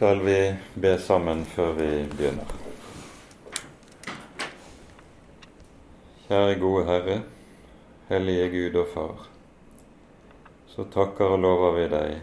skal 0.00 0.20
vi 0.20 0.56
be 0.74 0.98
sammen 0.98 1.42
før 1.44 1.74
vi 1.76 1.86
begynner. 2.08 2.52
Kjære 6.24 6.54
gode 6.62 6.84
Herre, 6.86 7.16
hellige 8.08 8.46
Gud 8.54 8.78
og 8.80 8.86
Far. 8.94 9.26
Så 10.72 10.86
takker 10.94 11.34
og 11.34 11.42
lover 11.42 11.76
vi 11.76 11.82
deg 11.92 12.14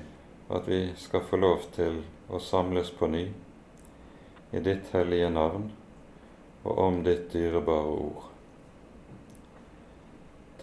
at 0.57 0.69
vi 0.71 0.79
skal 0.97 1.21
få 1.29 1.37
lov 1.37 1.67
til 1.75 1.99
å 2.33 2.41
samles 2.41 2.89
på 2.97 3.11
ny 3.13 3.21
i 4.57 4.63
ditt 4.65 4.89
hellige 4.95 5.29
navn 5.35 5.67
og 6.63 6.81
om 6.87 6.97
ditt 7.05 7.27
dyrebare 7.35 7.93
ord. 8.07 8.25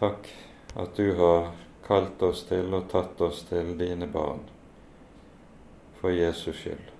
Takk 0.02 0.32
at 0.74 0.98
du 0.98 1.14
har 1.22 1.52
kalt 1.86 2.26
oss 2.26 2.42
til 2.50 2.74
og 2.74 2.90
tatt 2.90 3.22
oss 3.22 3.44
til 3.52 3.76
dine 3.78 4.10
barn 4.10 4.42
for 6.02 6.10
Jesus 6.10 6.58
skyld, 6.58 6.93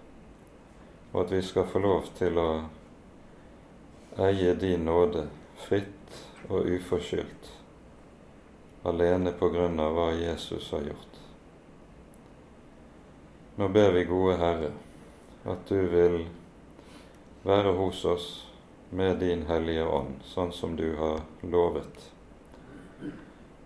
og 1.15 1.21
at 1.23 1.33
vi 1.33 1.43
skal 1.47 1.67
få 1.71 1.79
lov 1.79 2.09
til 2.19 2.39
å 2.43 2.49
eie 4.27 4.55
din 4.59 4.83
nåde 4.85 5.29
fritt 5.63 6.17
og 6.51 6.67
uforskyldt, 6.67 7.51
alene 8.83 9.33
på 9.39 9.49
grunn 9.55 9.79
av 9.81 9.95
hva 9.95 10.09
Jesus 10.19 10.73
har 10.75 10.83
gjort. 10.91 11.21
Nå 13.57 13.69
ber 13.71 13.95
vi, 13.95 14.03
gode 14.11 14.35
Herre, 14.43 14.73
at 15.47 15.71
du 15.71 15.79
vil 15.95 16.25
være 17.47 17.77
hos 17.79 18.03
oss 18.05 18.29
med 18.91 19.23
din 19.23 19.47
Hellige 19.47 19.87
Ånd, 19.87 20.19
sånn 20.27 20.51
som 20.53 20.75
du 20.77 20.89
har 20.99 21.23
lovet. 21.47 22.11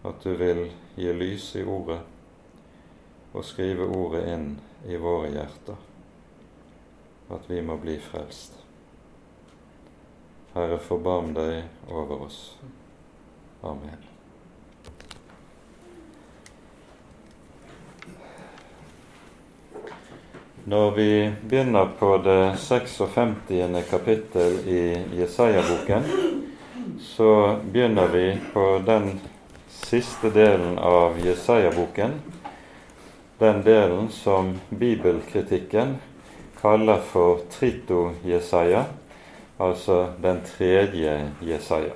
At 0.05 0.21
du 0.21 0.35
vil 0.37 0.67
gi 1.01 1.17
lys 1.17 1.55
i 1.57 1.65
ordet 1.65 2.03
og 3.33 3.45
skrive 3.45 3.89
ordet 3.89 4.27
inn 4.35 4.49
i 4.89 5.01
våre 5.01 5.33
hjerter, 5.33 5.88
at 7.31 7.51
vi 7.51 7.63
må 7.63 7.77
bli 7.77 7.99
frelst. 8.01 8.55
Herre, 10.55 10.79
forbarm 10.81 11.35
deg 11.37 11.91
over 11.93 12.25
oss. 12.29 12.57
Amen. 13.63 14.09
Når 20.69 20.91
vi 20.97 21.13
begynner 21.49 21.93
på 21.99 22.11
det 22.25 22.57
56. 22.59 23.89
kapittel 23.91 24.59
i 24.69 24.83
Jesaja-boken, 25.17 26.05
så 27.01 27.57
begynner 27.73 28.09
vi 28.13 28.27
på 28.53 28.83
den 28.87 29.21
siste 29.69 30.31
delen 30.31 30.79
av 30.79 31.17
Jesaja-boken, 31.25 32.19
den 33.39 33.63
delen 33.65 34.11
som 34.13 34.59
bibelkritikken 34.69 35.97
kaller 36.61 37.01
for 37.11 37.41
Trito-Jesaja, 37.53 38.85
altså 39.59 40.07
den 40.23 40.41
tredje 40.47 41.31
Jesaja. 41.41 41.95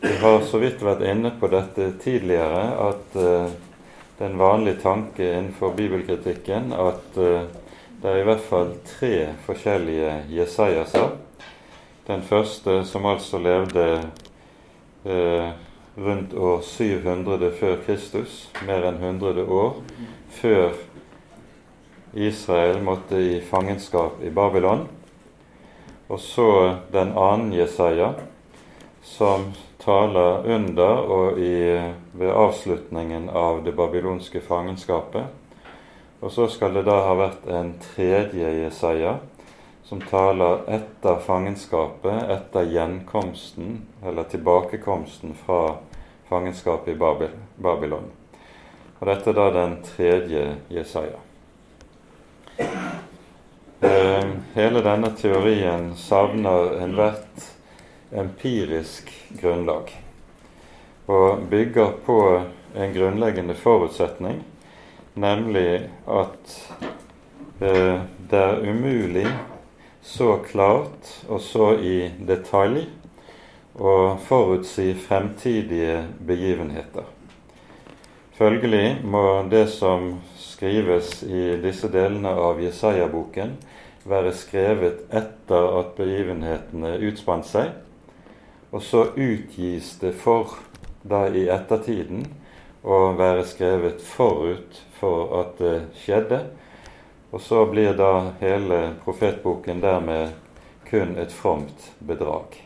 Vi 0.00 0.16
har 0.16 0.40
så 0.40 0.58
vidt 0.58 0.82
vært 0.84 1.02
inne 1.04 1.32
på 1.40 1.48
dette 1.52 1.90
tidligere, 2.00 2.62
at 2.88 3.16
uh, 3.16 3.50
det 4.16 4.26
er 4.26 4.30
en 4.30 4.40
vanlig 4.40 4.76
tanke 4.82 5.24
innenfor 5.24 5.74
bibelkritikken 5.76 6.72
at 6.76 7.18
uh, 7.18 7.48
det 8.00 8.08
er 8.08 8.20
i 8.20 8.28
hvert 8.28 8.44
fall 8.44 8.70
tre 8.88 9.14
forskjellige 9.44 10.12
Jesajaser. 10.32 11.10
Den 12.06 12.22
første, 12.22 12.84
som 12.88 13.06
altså 13.06 13.38
levde 13.38 13.86
uh, 15.04 15.50
rundt 16.00 16.32
år 16.34 16.62
700 16.64 17.50
før 17.60 17.76
Kristus, 17.84 18.46
mer 18.66 18.86
enn 18.88 19.02
100 19.02 19.44
år 19.44 19.82
før 20.40 20.72
Israel 22.12 22.82
måtte 22.82 23.16
i 23.16 23.40
fangenskap 23.40 24.22
i 24.22 24.30
Babylon. 24.30 24.88
Og 26.08 26.20
så 26.20 26.76
den 26.92 27.12
annen 27.14 27.52
Jesaja, 27.54 28.14
som 29.02 29.52
taler 29.78 30.46
under 30.50 31.04
og 31.06 31.38
i, 31.38 31.78
ved 32.12 32.32
avslutningen 32.34 33.30
av 33.30 33.62
det 33.64 33.76
babylonske 33.78 34.42
fangenskapet. 34.42 35.30
Og 36.20 36.32
så 36.32 36.48
skal 36.52 36.74
det 36.74 36.84
da 36.90 36.98
ha 37.06 37.14
vært 37.16 37.46
en 37.48 37.72
tredje 37.94 38.50
Jesaja, 38.58 39.16
som 39.86 40.02
taler 40.02 40.66
etter 40.70 41.22
fangenskapet, 41.24 42.26
etter 42.30 42.68
gjenkomsten, 42.74 43.80
eller 44.04 44.28
tilbakekomsten 44.30 45.38
fra 45.46 45.78
fangenskapet 46.28 46.94
i 46.94 47.00
Babylon. 47.56 48.10
Og 49.00 49.08
dette 49.08 49.32
er 49.32 49.38
da 49.40 49.50
den 49.54 49.80
tredje 49.86 50.46
Jesaja. 50.70 51.29
Eh, 52.60 54.24
hele 54.54 54.80
denne 54.84 55.10
teorien 55.16 55.94
savner 55.96 56.76
enhvert 56.82 57.46
empirisk 58.12 59.10
grunnlag 59.40 59.92
og 61.10 61.46
bygger 61.50 61.92
på 62.06 62.18
en 62.74 62.92
grunnleggende 62.94 63.54
forutsetning, 63.54 64.42
nemlig 65.14 65.88
at 66.06 66.56
eh, 67.60 68.02
det 68.30 68.42
er 68.42 68.62
umulig 68.68 69.26
så 70.02 70.36
klart 70.44 71.14
og 71.28 71.40
så 71.42 71.72
i 71.80 72.10
detalj 72.26 72.84
å 73.80 73.94
forutsi 74.26 74.92
fremtidige 74.94 76.02
begivenheter. 76.26 77.08
Følgelig 78.36 79.00
må 79.04 79.42
det 79.50 79.66
som 79.72 80.14
skrives 80.60 81.22
i 81.22 81.56
disse 81.56 81.88
delene 81.88 82.28
av 82.36 82.58
Jesaja-boken, 82.60 83.54
være 84.04 84.32
skrevet 84.36 85.06
etter 85.08 85.68
at 85.78 85.94
begivenhetene 85.96 86.98
utspant 87.08 87.46
seg, 87.48 87.70
og 88.68 88.82
så 88.84 89.06
utgis 89.16 89.94
det 90.02 90.12
for 90.20 90.58
da 91.00 91.22
i 91.32 91.46
ettertiden 91.48 92.26
å 92.84 92.98
være 93.16 93.46
skrevet 93.48 94.04
forut 94.04 94.82
for 94.98 95.32
at 95.38 95.54
det 95.62 95.78
skjedde, 96.02 96.42
og 97.32 97.40
så 97.40 97.62
blir 97.70 97.96
da 97.96 98.34
hele 98.42 98.82
profetboken 99.06 99.80
dermed 99.80 100.34
kun 100.90 101.16
et 101.16 101.32
fromt 101.32 101.86
bedrag. 102.04 102.58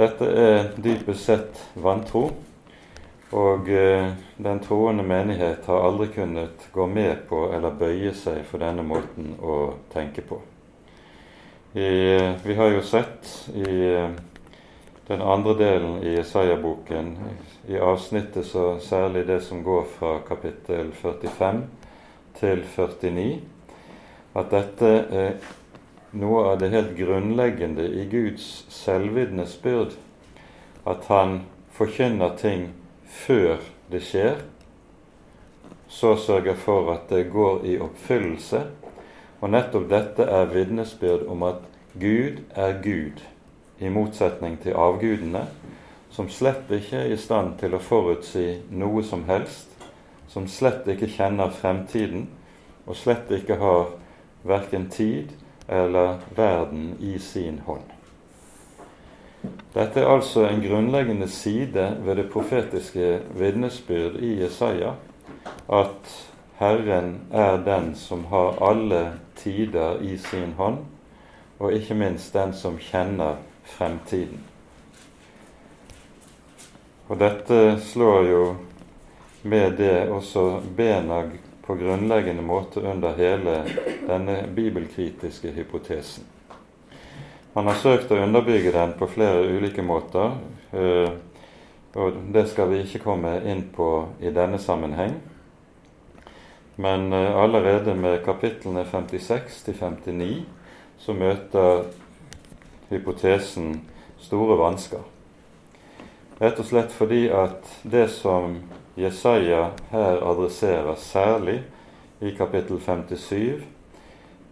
Dette 0.00 0.24
er 0.24 0.72
dypest 0.80 1.28
sett 1.28 1.62
vantro, 1.76 2.30
og 3.32 3.68
eh, 3.68 4.12
den 4.36 4.60
troende 4.60 5.02
menighet 5.02 5.66
har 5.66 5.86
aldri 5.86 6.10
kunnet 6.12 6.66
gå 6.72 6.86
med 6.86 7.24
på 7.28 7.46
eller 7.54 7.76
bøye 7.80 8.12
seg 8.16 8.42
for 8.48 8.60
denne 8.60 8.84
måten 8.84 9.32
å 9.40 9.78
tenke 9.92 10.24
på. 10.26 10.40
I, 11.72 11.86
eh, 12.16 12.34
vi 12.44 12.56
har 12.58 12.74
jo 12.74 12.82
sett 12.84 13.30
i 13.56 13.78
eh, 13.88 14.10
den 15.08 15.24
andre 15.24 15.54
delen 15.56 16.02
i 16.04 16.18
Isaiah-boken, 16.20 17.16
i 17.72 17.80
avsnittet 17.80 18.46
så 18.46 18.76
særlig 18.80 19.24
det 19.26 19.40
som 19.46 19.64
går 19.64 19.88
fra 19.96 20.18
kapittel 20.28 20.92
45 20.92 21.64
til 22.36 22.62
49, 22.76 23.26
at 24.36 24.52
dette 24.52 24.92
er 25.22 25.34
noe 26.12 26.44
av 26.50 26.60
det 26.60 26.70
helt 26.72 26.92
grunnleggende 26.96 27.88
i 27.96 28.04
Guds 28.12 28.66
selvvitnesbyrd 28.72 29.96
at 30.88 31.08
han 31.08 31.42
forkynner 31.72 32.36
ting 32.36 32.68
før 33.12 33.60
det 33.92 34.02
skjer, 34.06 34.40
så 35.92 36.14
sørger 36.16 36.56
for 36.56 36.88
at 36.94 37.10
det 37.12 37.28
går 37.32 37.66
i 37.68 37.76
oppfyllelse. 37.82 38.62
Og 39.42 39.50
nettopp 39.50 39.88
dette 39.90 40.24
er 40.24 40.50
vitnesbyrd 40.52 41.26
om 41.28 41.44
at 41.44 41.60
Gud 42.00 42.40
er 42.56 42.78
Gud, 42.82 43.20
i 43.82 43.88
motsetning 43.90 44.56
til 44.62 44.78
avgudene, 44.78 45.42
som 46.12 46.28
slett 46.30 46.70
ikke 46.70 47.02
er 47.02 47.12
i 47.12 47.18
stand 47.18 47.56
til 47.60 47.74
å 47.74 47.82
forutsi 47.82 48.46
noe 48.70 49.02
som 49.04 49.24
helst, 49.28 49.72
som 50.32 50.46
slett 50.48 50.88
ikke 50.88 51.10
kjenner 51.10 51.52
fremtiden, 51.52 52.28
og 52.86 52.96
slett 52.96 53.32
ikke 53.34 53.58
har 53.60 53.90
verken 54.48 54.88
tid 54.92 55.34
eller 55.68 56.22
verden 56.36 56.94
i 57.00 57.18
sin 57.18 57.60
hånd. 57.66 57.91
Dette 59.74 60.00
er 60.00 60.10
altså 60.12 60.44
en 60.46 60.60
grunnleggende 60.62 61.28
side 61.28 61.86
ved 62.04 62.16
det 62.16 62.28
profetiske 62.30 63.20
vitnesbyrd 63.34 64.20
i 64.20 64.34
Jesaja, 64.42 64.92
at 65.72 66.12
Herren 66.58 67.14
er 67.32 67.56
den 67.64 67.94
som 67.98 68.24
har 68.30 68.60
alle 68.62 69.12
tider 69.36 70.00
i 70.00 70.16
sin 70.16 70.52
hånd, 70.58 70.78
og 71.58 71.72
ikke 71.72 71.94
minst 71.94 72.34
den 72.34 72.52
som 72.54 72.76
kjenner 72.78 73.40
fremtiden. 73.64 74.44
Og 77.08 77.18
dette 77.20 77.80
slår 77.80 78.28
jo 78.30 78.44
med 79.42 79.78
det 79.80 80.08
også 80.08 80.60
bena 80.76 81.24
på 81.66 81.74
grunnleggende 81.74 82.42
måte 82.42 82.80
under 82.80 83.16
hele 83.18 83.56
denne 84.06 84.38
bibelkritiske 84.54 85.50
hypotesen. 85.56 86.24
Man 87.52 87.66
har 87.68 87.76
søkt 87.76 88.08
å 88.08 88.16
underbygge 88.16 88.70
den 88.72 88.94
på 88.96 89.04
flere 89.12 89.42
ulike 89.44 89.82
måter, 89.84 90.38
eh, 90.72 91.10
og 92.00 92.14
det 92.32 92.46
skal 92.48 92.70
vi 92.70 92.78
ikke 92.80 93.02
komme 93.02 93.34
inn 93.44 93.66
på 93.74 93.88
i 94.24 94.30
denne 94.32 94.56
sammenheng. 94.56 95.18
Men 96.80 97.12
eh, 97.12 97.36
allerede 97.36 97.92
med 97.92 98.22
kapitlene 98.24 98.86
56 98.88 99.58
til 99.66 99.76
59 99.76 100.30
så 101.04 101.12
møter 101.12 101.82
hypotesen 102.88 103.82
store 104.22 104.56
vansker. 104.56 105.04
Rett 106.40 106.56
og 106.56 106.70
slett 106.70 106.96
fordi 106.96 107.26
at 107.28 107.68
det 107.84 108.06
som 108.16 108.62
Jesaja 108.96 109.66
her 109.92 110.24
adresserer 110.24 110.96
særlig 110.96 111.60
i 112.24 112.32
kapittel 112.32 112.80
57, 112.80 113.60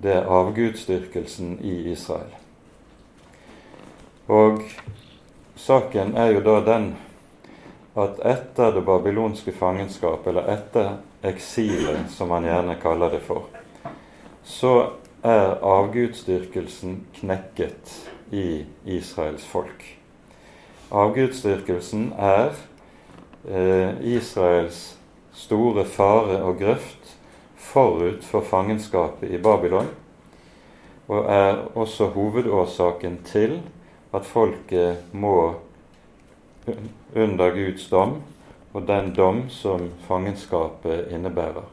det 0.04 0.14
er 0.20 0.28
avgudsdyrkelsen 0.28 1.56
i 1.64 1.78
Israel. 1.94 2.39
Og 4.30 4.62
saken 5.58 6.14
er 6.14 6.36
jo 6.36 6.42
da 6.46 6.60
den 6.62 6.92
at 7.98 8.20
etter 8.22 8.70
det 8.76 8.84
babylonske 8.86 9.52
fangenskap, 9.52 10.26
eller 10.30 10.46
etter 10.52 11.00
eksilet, 11.26 12.06
som 12.14 12.30
man 12.30 12.46
gjerne 12.46 12.76
kaller 12.82 13.10
det 13.10 13.24
for, 13.26 13.48
så 14.46 14.74
er 15.26 15.58
avgudsdyrkelsen 15.66 17.00
knekket 17.18 17.96
i 18.30 18.62
Israels 18.86 19.44
folk. 19.50 19.82
Avgudsdyrkelsen 20.94 22.12
er 22.14 22.54
eh, 23.50 23.98
Israels 24.14 24.94
store 25.34 25.84
fare 25.84 26.38
og 26.46 26.62
grøft 26.62 27.16
forut 27.60 28.24
for 28.24 28.46
fangenskapet 28.46 29.34
i 29.34 29.42
Babylon, 29.42 29.90
og 31.10 31.26
er 31.26 31.60
også 31.74 32.12
hovedårsaken 32.14 33.20
til 33.26 33.58
at 34.10 34.26
folket 34.26 35.12
må 35.12 35.54
under 37.14 37.54
Guds 37.54 37.88
dom 37.90 38.20
og 38.72 38.86
den 38.86 39.12
dom 39.14 39.44
som 39.50 39.90
fangenskapet 40.06 41.10
innebærer. 41.14 41.66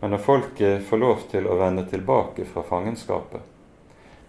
Men 0.00 0.14
når 0.14 0.22
folket 0.26 0.86
får 0.86 0.98
lov 0.98 1.26
til 1.30 1.46
å 1.46 1.58
vende 1.58 1.86
tilbake 1.90 2.46
fra 2.46 2.64
fangenskapet, 2.66 3.42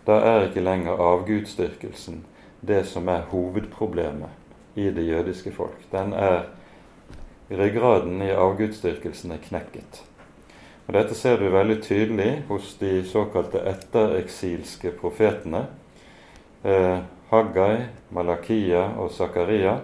da 0.05 0.19
er 0.21 0.47
ikke 0.47 0.65
lenger 0.65 1.01
avgudsdyrkelsen 1.01 2.23
det 2.61 2.83
som 2.87 3.07
er 3.09 3.25
hovedproblemet 3.31 4.77
i 4.79 4.89
det 4.91 5.05
jødiske 5.07 5.53
folk. 5.55 5.79
Den 5.91 6.13
er 6.13 6.45
Ryggraden 7.53 8.21
i 8.21 8.31
avgudsdyrkelsen 8.31 9.33
er 9.35 9.41
knekket. 9.43 9.99
Og 10.87 10.95
Dette 10.95 11.15
ser 11.15 11.37
du 11.37 11.49
veldig 11.51 11.75
tydelig 11.83 12.29
hos 12.47 12.73
de 12.79 13.03
såkalte 13.07 13.61
ettereksilske 13.69 14.93
profetene. 14.97 15.65
Eh, 16.63 16.99
Haggai, 17.29 17.85
Malakia 18.09 18.85
og 18.97 19.11
Zakaria. 19.11 19.79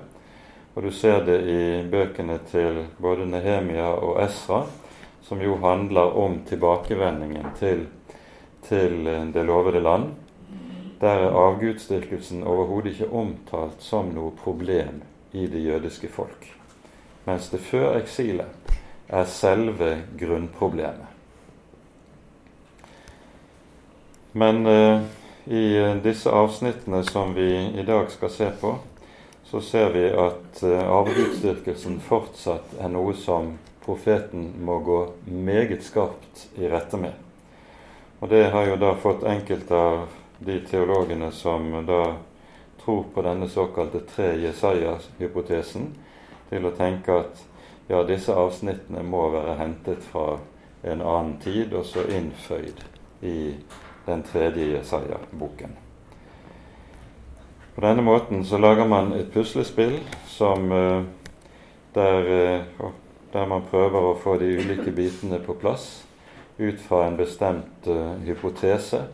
Og 0.75 0.83
du 0.83 0.91
ser 0.95 1.25
det 1.27 1.39
i 1.43 1.63
bøkene 1.91 2.37
til 2.47 2.85
både 3.01 3.25
Nehemia 3.27 3.89
og 3.97 4.21
Esra, 4.23 4.61
som 5.27 5.41
jo 5.43 5.57
handler 5.59 6.15
om 6.15 6.37
tilbakevendingen 6.47 7.51
til, 7.59 7.83
til 8.63 9.03
det 9.33 9.43
lovede 9.45 9.83
land. 9.83 10.13
Der 11.01 11.25
er 11.25 11.35
avgudsdyrkelsen 11.35 12.47
overhodet 12.47 12.95
ikke 12.95 13.11
omtalt 13.11 13.83
som 13.83 14.13
noe 14.15 14.31
problem 14.39 15.01
i 15.35 15.47
det 15.51 15.65
jødiske 15.65 16.07
folk. 16.07 16.47
Mens 17.27 17.51
det 17.51 17.59
før 17.59 17.99
eksilet 17.99 18.75
er 19.09 19.27
selve 19.27 19.97
grunnproblemet. 20.19 21.07
Men 24.33 24.65
eh, 24.65 25.01
i 25.45 25.63
disse 26.03 26.31
avsnittene 26.31 27.03
som 27.03 27.33
vi 27.33 27.49
i 27.79 27.83
dag 27.87 28.11
skal 28.11 28.29
se 28.29 28.51
på, 28.61 28.75
så 29.43 29.61
ser 29.61 29.89
vi 29.95 30.03
at 30.13 30.61
arveutstyrkelsen 30.63 31.97
fortsatt 32.05 32.75
er 32.77 32.91
noe 32.93 33.15
som 33.17 33.55
profeten 33.85 34.51
må 34.65 34.77
gå 34.85 34.99
meget 35.25 35.83
skarpt 35.83 36.45
i 36.59 36.69
rette 36.69 36.97
med. 37.01 37.13
Og 38.19 38.29
det 38.29 38.49
har 38.53 38.67
jo 38.67 38.75
da 38.77 38.93
fått 38.99 39.23
enkelte 39.23 39.75
av 39.75 40.03
de 40.39 40.59
teologene 40.69 41.31
som 41.31 41.71
da 41.87 42.03
tror 42.83 43.03
på 43.13 43.23
denne 43.25 43.49
såkalte 43.49 44.03
tre 44.11 44.33
Jesaja-hypotesen, 44.43 45.89
til 46.49 46.65
å 46.65 46.75
tenke 46.77 47.17
at 47.23 47.41
ja, 47.89 48.03
disse 48.05 48.33
avsnittene 48.33 49.03
må 49.05 49.29
være 49.33 49.57
hentet 49.59 50.05
fra 50.11 50.37
en 50.83 51.01
annen 51.01 51.35
tid 51.43 51.73
og 51.73 51.85
så 51.85 52.05
innføyd 52.05 52.83
i 53.25 53.37
den 54.09 54.25
tredje 54.25 54.65
Jesaja-boken. 54.73 55.77
På 57.75 57.85
denne 57.85 58.01
måten 58.01 58.43
så 58.45 58.57
lager 58.57 58.87
man 58.89 59.13
et 59.13 59.31
puslespill 59.33 59.99
som 60.27 60.71
eh, 60.71 61.01
der, 61.93 62.31
eh, 62.33 62.91
der 63.31 63.45
man 63.47 63.63
prøver 63.71 64.09
å 64.09 64.17
få 64.19 64.35
de 64.41 64.49
ulike 64.59 64.91
bitene 64.91 65.39
på 65.45 65.55
plass 65.61 65.91
ut 66.59 66.81
fra 66.81 67.05
en 67.07 67.15
bestemt 67.15 67.87
uh, 67.87 68.17
hypotese 68.27 69.05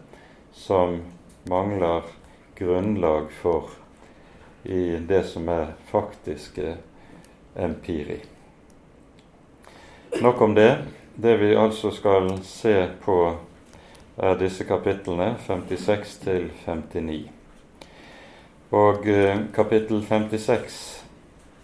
som 0.54 0.96
mangler 1.46 2.08
grunnlag 2.58 3.28
for 3.42 3.70
i 4.64 4.98
det 4.98 5.24
som 5.30 5.50
er 5.54 5.76
faktiske 5.92 6.74
empiri. 7.54 8.18
Nok 10.22 10.42
om 10.42 10.56
det. 10.56 10.78
Det 11.16 11.38
vi 11.38 11.54
altså 11.56 11.92
skal 11.92 12.32
se 12.44 12.88
på, 13.06 13.36
er 14.18 14.38
disse 14.40 14.64
kapitlene 14.64 15.36
56 15.46 16.18
til 16.24 16.50
59. 16.66 17.32
Og 18.76 19.08
eh, 19.08 19.40
kapittel 19.54 20.04
56 20.04 20.78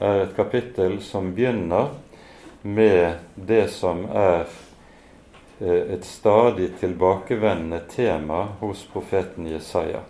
er 0.01 0.25
et 0.25 0.35
kapittel 0.35 0.99
som 1.03 1.31
begynner 1.35 1.93
med 2.61 3.21
det 3.35 3.69
som 3.73 4.03
er 4.05 4.43
eh, 5.59 5.93
et 5.95 6.05
stadig 6.05 6.73
tilbakevendende 6.79 7.81
tema 7.89 8.43
hos 8.59 8.83
profeten 8.93 9.47
Jesaja, 9.49 10.03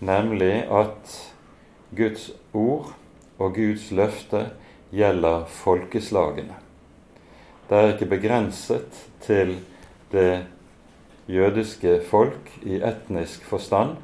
nemlig 0.00 0.64
at 0.66 1.18
Guds 1.96 2.30
ord 2.54 2.94
og 3.38 3.54
Guds 3.54 3.90
løfte 3.90 4.46
gjelder 4.90 5.44
folkeslagene. 5.46 6.56
Det 7.68 7.78
er 7.78 7.92
ikke 7.92 8.10
begrenset 8.10 9.04
til 9.22 9.60
det 10.10 10.42
jødiske 11.30 12.00
folk 12.10 12.50
i 12.62 12.80
etnisk 12.82 13.44
forstand, 13.46 13.96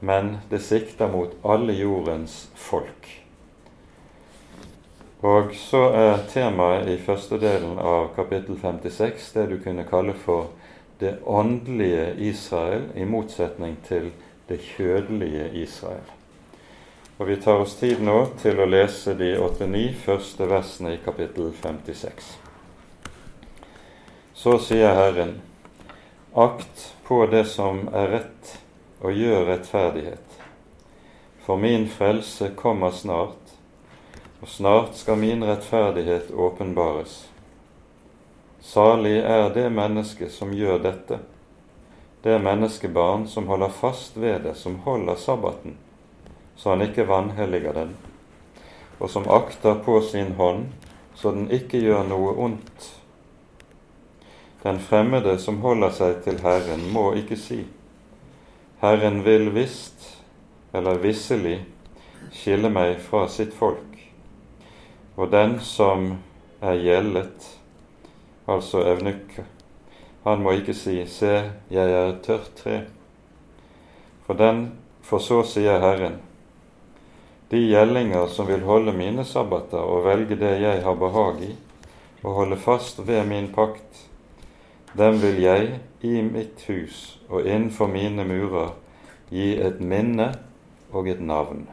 men 0.00 0.36
det 0.50 0.62
sikter 0.62 1.10
mot 1.10 1.34
alle 1.44 1.74
jordens 1.78 2.48
folk. 2.54 3.08
Og 5.22 5.54
så 5.54 5.84
er 5.94 6.24
temaet 6.32 6.88
i 6.90 6.98
første 6.98 7.38
delen 7.38 7.76
av 7.78 8.08
kapittel 8.16 8.56
56 8.58 9.28
det 9.36 9.44
du 9.52 9.60
kunne 9.62 9.86
kalle 9.86 10.16
for 10.18 10.50
det 10.98 11.18
åndelige 11.26 12.14
Israel, 12.18 12.88
i 12.94 13.04
motsetning 13.04 13.76
til 13.86 14.10
det 14.48 14.58
kjødelige 14.62 15.50
Israel. 15.62 16.10
Og 17.18 17.26
Vi 17.28 17.36
tar 17.36 17.62
oss 17.62 17.74
tid 17.78 18.02
nå 18.02 18.16
til 18.42 18.58
å 18.58 18.66
lese 18.66 19.14
de 19.14 19.36
89 19.38 19.94
første 20.04 20.46
versene 20.50 20.96
i 20.96 21.00
kapittel 21.04 21.52
56. 21.62 22.32
Så 24.34 24.58
sier 24.58 24.94
Herren, 24.94 25.36
akt 26.34 26.94
på 27.04 27.26
det 27.26 27.44
som 27.44 27.88
er 27.92 28.08
rett, 28.08 28.52
og 29.00 29.12
gjør 29.12 29.44
rettferdighet. 29.50 30.38
For 31.44 31.60
min 31.60 31.88
frelse 31.90 32.52
kommer 32.56 32.90
snart, 32.90 33.52
og 34.40 34.48
snart 34.48 34.96
skal 34.96 35.18
min 35.20 35.44
rettferdighet 35.44 36.30
åpenbares. 36.30 37.26
Salig 38.62 39.18
er 39.18 39.50
det 39.54 39.66
menneske 39.74 40.30
som 40.30 40.54
gjør 40.54 40.78
dette, 40.86 41.18
det 42.22 42.38
menneskebarn 42.38 43.26
som 43.28 43.50
holder 43.50 43.68
fast 43.68 44.16
ved 44.16 44.46
det, 44.46 44.54
som 44.54 44.78
holder 44.86 45.18
sabbaten, 45.18 45.76
så 46.56 46.70
han 46.70 46.86
ikke 46.86 47.08
vanhelliger 47.10 47.74
den, 47.76 47.96
og 48.98 49.10
som 49.10 49.28
akter 49.28 49.82
på 49.84 50.00
sin 50.06 50.32
hånd, 50.38 50.68
så 51.14 51.34
den 51.34 51.50
ikke 51.50 51.82
gjør 51.82 52.06
noe 52.08 52.36
ondt 52.38 52.92
den 54.62 54.78
fremmede 54.78 55.38
som 55.38 55.60
holder 55.62 55.90
seg 55.90 56.20
til 56.24 56.38
Herren, 56.42 56.84
må 56.94 57.12
ikke 57.18 57.36
si:" 57.36 57.64
Herren 58.82 59.24
vil 59.24 59.50
visst, 59.54 60.22
eller 60.74 60.98
visselig, 60.98 61.64
skille 62.32 62.70
meg 62.70 63.00
fra 63.00 63.28
sitt 63.28 63.54
folk. 63.54 63.98
Og 65.16 65.30
den 65.30 65.60
som 65.60 66.18
er 66.62 66.78
gjeldet, 66.78 67.48
altså 68.46 68.82
evnuk, 68.86 69.40
han 70.24 70.42
må 70.42 70.54
ikke 70.58 70.74
si:" 70.74 71.06
Se, 71.06 71.50
jeg 71.70 71.90
er 71.90 72.12
et 72.12 72.22
tørt 72.22 72.54
tre. 72.56 72.80
For 74.26 74.34
den, 74.34 74.72
for 75.02 75.18
så 75.18 75.42
sier 75.42 75.80
Herren:" 75.80 76.20
De 77.50 77.58
gjellinger 77.58 78.26
som 78.32 78.46
vil 78.48 78.62
holde 78.64 78.92
mine 78.96 79.24
sabbater 79.24 79.82
og 79.82 80.04
velge 80.04 80.38
det 80.40 80.54
jeg 80.62 80.82
har 80.82 80.94
behag 80.94 81.42
i, 81.42 81.50
og 82.22 82.34
holde 82.34 82.56
fast 82.56 83.06
ved 83.06 83.26
min 83.28 83.50
pakt, 83.52 84.08
dem 84.98 85.20
vil 85.22 85.40
jeg 85.42 85.80
i 86.04 86.22
mitt 86.22 86.64
hus 86.68 87.18
og 87.28 87.46
innenfor 87.46 87.88
mine 87.88 88.24
murer 88.28 88.74
gi 89.32 89.54
et 89.56 89.80
minne 89.80 90.32
og 90.92 91.08
et 91.08 91.20
navn, 91.24 91.64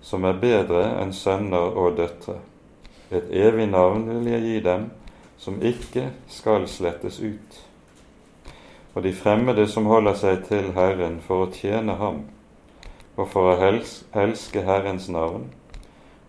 som 0.00 0.24
er 0.24 0.38
bedre 0.40 0.86
enn 1.02 1.12
sønner 1.12 1.76
og 1.76 1.98
døtre, 1.98 2.38
et 3.12 3.28
evig 3.28 3.66
navn 3.68 4.06
vil 4.08 4.30
jeg 4.32 4.44
gi 4.46 4.60
dem, 4.64 4.86
som 5.36 5.60
ikke 5.60 6.08
skal 6.32 6.64
slettes 6.70 7.18
ut. 7.20 7.58
Og 8.94 9.04
de 9.04 9.12
fremmede 9.12 9.66
som 9.68 9.90
holder 9.90 10.16
seg 10.16 10.46
til 10.48 10.70
Herren 10.78 11.18
for 11.20 11.44
å 11.44 11.50
tjene 11.52 11.98
Ham, 12.00 12.22
og 13.16 13.28
for 13.34 13.52
å 13.52 13.58
elske 13.60 14.64
Herrens 14.64 15.10
navn, 15.12 15.50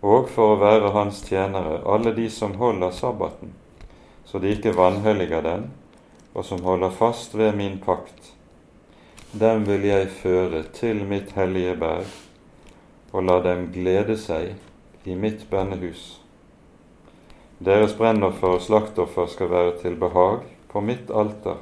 og 0.04 0.28
for 0.34 0.52
å 0.52 0.60
være 0.60 0.92
Hans 0.92 1.22
tjenere, 1.24 1.80
alle 1.88 2.12
de 2.14 2.28
som 2.30 2.58
holder 2.60 2.92
sabbaten, 2.92 3.56
så 4.28 4.38
de 4.38 4.52
ikke 4.52 4.76
vanhelliger 4.76 5.40
den, 5.42 5.70
og 6.34 6.44
som 6.44 6.60
holder 6.62 6.90
fast 6.92 7.34
ved 7.38 7.56
min 7.56 7.78
pakt. 7.80 8.34
Dem 9.32 9.64
vil 9.68 9.86
jeg 9.88 10.10
føre 10.20 10.62
til 10.76 11.00
mitt 11.08 11.32
hellige 11.36 11.76
berg, 11.80 12.08
og 13.12 13.24
la 13.24 13.38
dem 13.44 13.70
glede 13.72 14.18
seg 14.20 15.08
i 15.08 15.16
mitt 15.16 15.46
bønnehus. 15.50 16.18
Deres 17.64 17.96
brennoffer 17.96 18.58
og 18.58 18.62
slaktoffer 18.62 19.26
skal 19.32 19.50
være 19.50 19.78
til 19.80 19.96
behag 19.98 20.44
på 20.68 20.80
mitt 20.84 21.08
alter, 21.10 21.56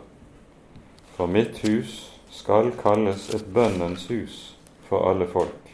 for 1.16 1.30
mitt 1.30 1.62
hus 1.62 2.00
skal 2.34 2.72
kalles 2.82 3.30
et 3.34 3.46
bønnens 3.54 4.08
hus 4.10 4.40
for 4.88 5.06
alle 5.08 5.26
folk. 5.30 5.70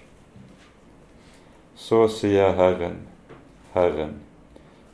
Så 1.74 2.04
sier 2.12 2.52
Herren, 2.54 3.00
Herren, 3.74 4.20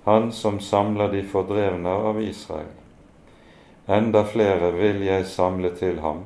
Han 0.09 0.33
som 0.33 0.61
samler 0.61 1.13
de 1.13 1.23
fordrevne 1.23 1.91
av 1.91 2.23
Israel. 2.23 2.71
Enda 3.87 4.23
flere 4.25 4.71
vil 4.73 5.03
jeg 5.05 5.27
samle 5.29 5.69
til 5.77 5.99
ham, 6.01 6.23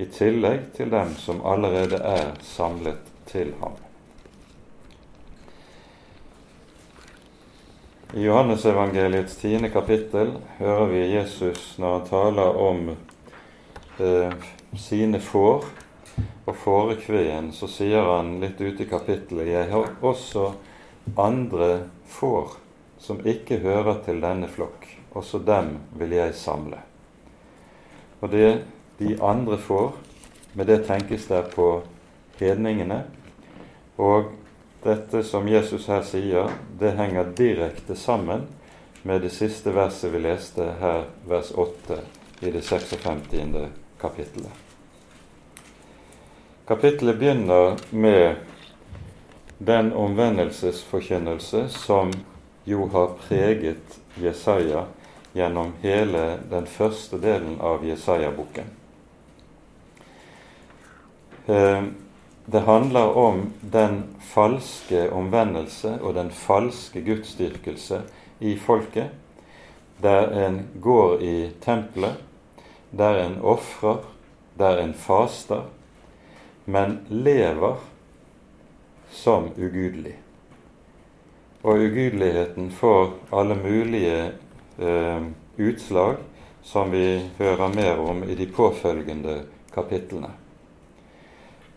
i 0.00 0.06
tillegg 0.08 0.70
til 0.78 0.88
dem 0.94 1.10
som 1.20 1.42
allerede 1.44 1.98
er 2.08 2.30
samlet 2.40 3.10
til 3.28 3.50
ham. 3.60 3.76
I 8.16 8.24
Johannesevangeliets 8.24 9.36
tiende 9.44 9.68
kapittel 9.76 10.32
hører 10.56 10.88
vi 10.94 11.04
Jesus 11.12 11.68
når 11.76 11.98
han 11.98 12.08
taler 12.08 12.58
om 12.64 12.82
eh, 14.00 14.48
sine 14.88 15.20
får 15.20 15.68
og 16.48 16.56
fårekveen, 16.64 17.52
så 17.52 17.68
sier 17.68 18.08
han 18.14 18.38
litt 18.40 18.56
ute 18.56 18.86
i 18.86 18.90
kapittelet 18.96 19.52
Jeg 19.52 19.70
har 19.76 19.94
også 20.00 20.48
andre 21.20 21.72
får 22.16 22.61
som 23.02 23.18
ikke 23.26 23.58
hører 23.62 23.98
til 24.06 24.22
denne 24.22 24.48
flokk. 24.48 24.86
Også 25.18 25.42
dem 25.42 25.74
vil 25.98 26.14
jeg 26.14 26.34
samle. 26.38 26.78
Og 28.22 28.30
det 28.30 28.62
de 28.98 29.16
andre 29.22 29.58
får, 29.58 29.92
med 30.54 30.68
det 30.70 30.84
tenkes 30.86 31.26
der 31.26 31.42
på 31.50 31.82
hedningene. 32.38 33.02
Og 33.98 34.30
dette 34.84 35.22
som 35.26 35.48
Jesus 35.48 35.86
her 35.90 36.02
sier, 36.06 36.50
det 36.78 36.94
henger 36.98 37.32
direkte 37.36 37.96
sammen 37.98 38.46
med 39.02 39.22
det 39.26 39.32
siste 39.34 39.74
verset 39.74 40.12
vi 40.12 40.22
leste 40.22 40.68
her, 40.80 41.06
vers 41.26 41.50
8 41.50 41.98
i 42.42 42.50
det 42.54 42.62
56. 42.62 43.70
kapittelet. 44.00 44.50
Kapittelet 46.68 47.18
begynner 47.18 47.78
med 47.90 48.36
den 49.58 49.92
omvendelsesforkynnelse 49.92 51.68
som 51.68 52.12
jo 52.64 52.86
har 52.92 53.06
preget 53.06 54.00
Jesaja 54.14 54.84
gjennom 55.32 55.72
hele 55.80 56.38
den 56.50 56.66
første 56.66 57.18
delen 57.18 57.60
av 57.60 57.84
Jesaja-boken. 57.86 58.70
Eh, 61.46 61.82
det 62.44 62.60
handler 62.60 63.16
om 63.16 63.52
den 63.60 64.02
falske 64.20 65.08
omvendelse 65.10 65.96
og 66.02 66.14
den 66.14 66.30
falske 66.30 67.00
gudsdyrkelse 67.00 68.02
i 68.38 68.56
folket, 68.58 69.10
der 70.02 70.30
en 70.46 70.58
går 70.82 71.22
i 71.22 71.36
tempelet, 71.62 72.18
der 72.90 73.22
en 73.24 73.38
ofrer, 73.40 74.02
der 74.58 74.82
en 74.82 74.94
faster, 74.94 75.62
men 76.64 76.98
lever 77.08 77.78
som 79.10 79.50
ugudelig. 79.56 80.21
Og 81.62 81.78
ugudeligheten 81.78 82.70
får 82.70 83.12
alle 83.30 83.54
mulige 83.54 84.32
eh, 84.78 85.22
utslag 85.56 86.16
som 86.62 86.90
vi 86.90 87.30
hører 87.38 87.74
mer 87.74 88.00
om 88.00 88.24
i 88.24 88.34
de 88.34 88.46
påfølgende 88.46 89.42
kapitlene. 89.74 90.30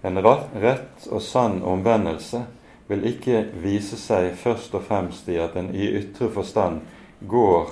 En 0.02 0.22
rett 0.22 1.08
og 1.10 1.22
sann 1.22 1.64
omvendelse 1.64 2.44
vil 2.88 3.06
ikke 3.10 3.44
vise 3.62 3.98
seg 3.98 4.34
først 4.38 4.76
og 4.78 4.86
fremst 4.86 5.30
i 5.30 5.40
at 5.42 5.56
en 5.58 5.72
i 5.74 5.88
ytre 5.98 6.30
forstand 6.34 6.82
går 7.26 7.72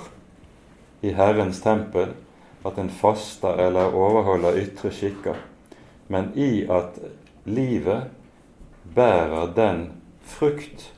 i 1.06 1.12
Herrens 1.14 1.60
tempel, 1.62 2.14
at 2.64 2.78
en 2.80 2.90
faster 2.90 3.60
eller 3.66 3.94
overholder 3.94 4.56
ytre 4.58 4.90
skikker, 4.94 5.36
men 6.08 6.32
i 6.34 6.64
at 6.64 6.96
livet 7.44 8.08
bærer 8.94 9.52
den 9.54 9.86
frukt 10.24 10.93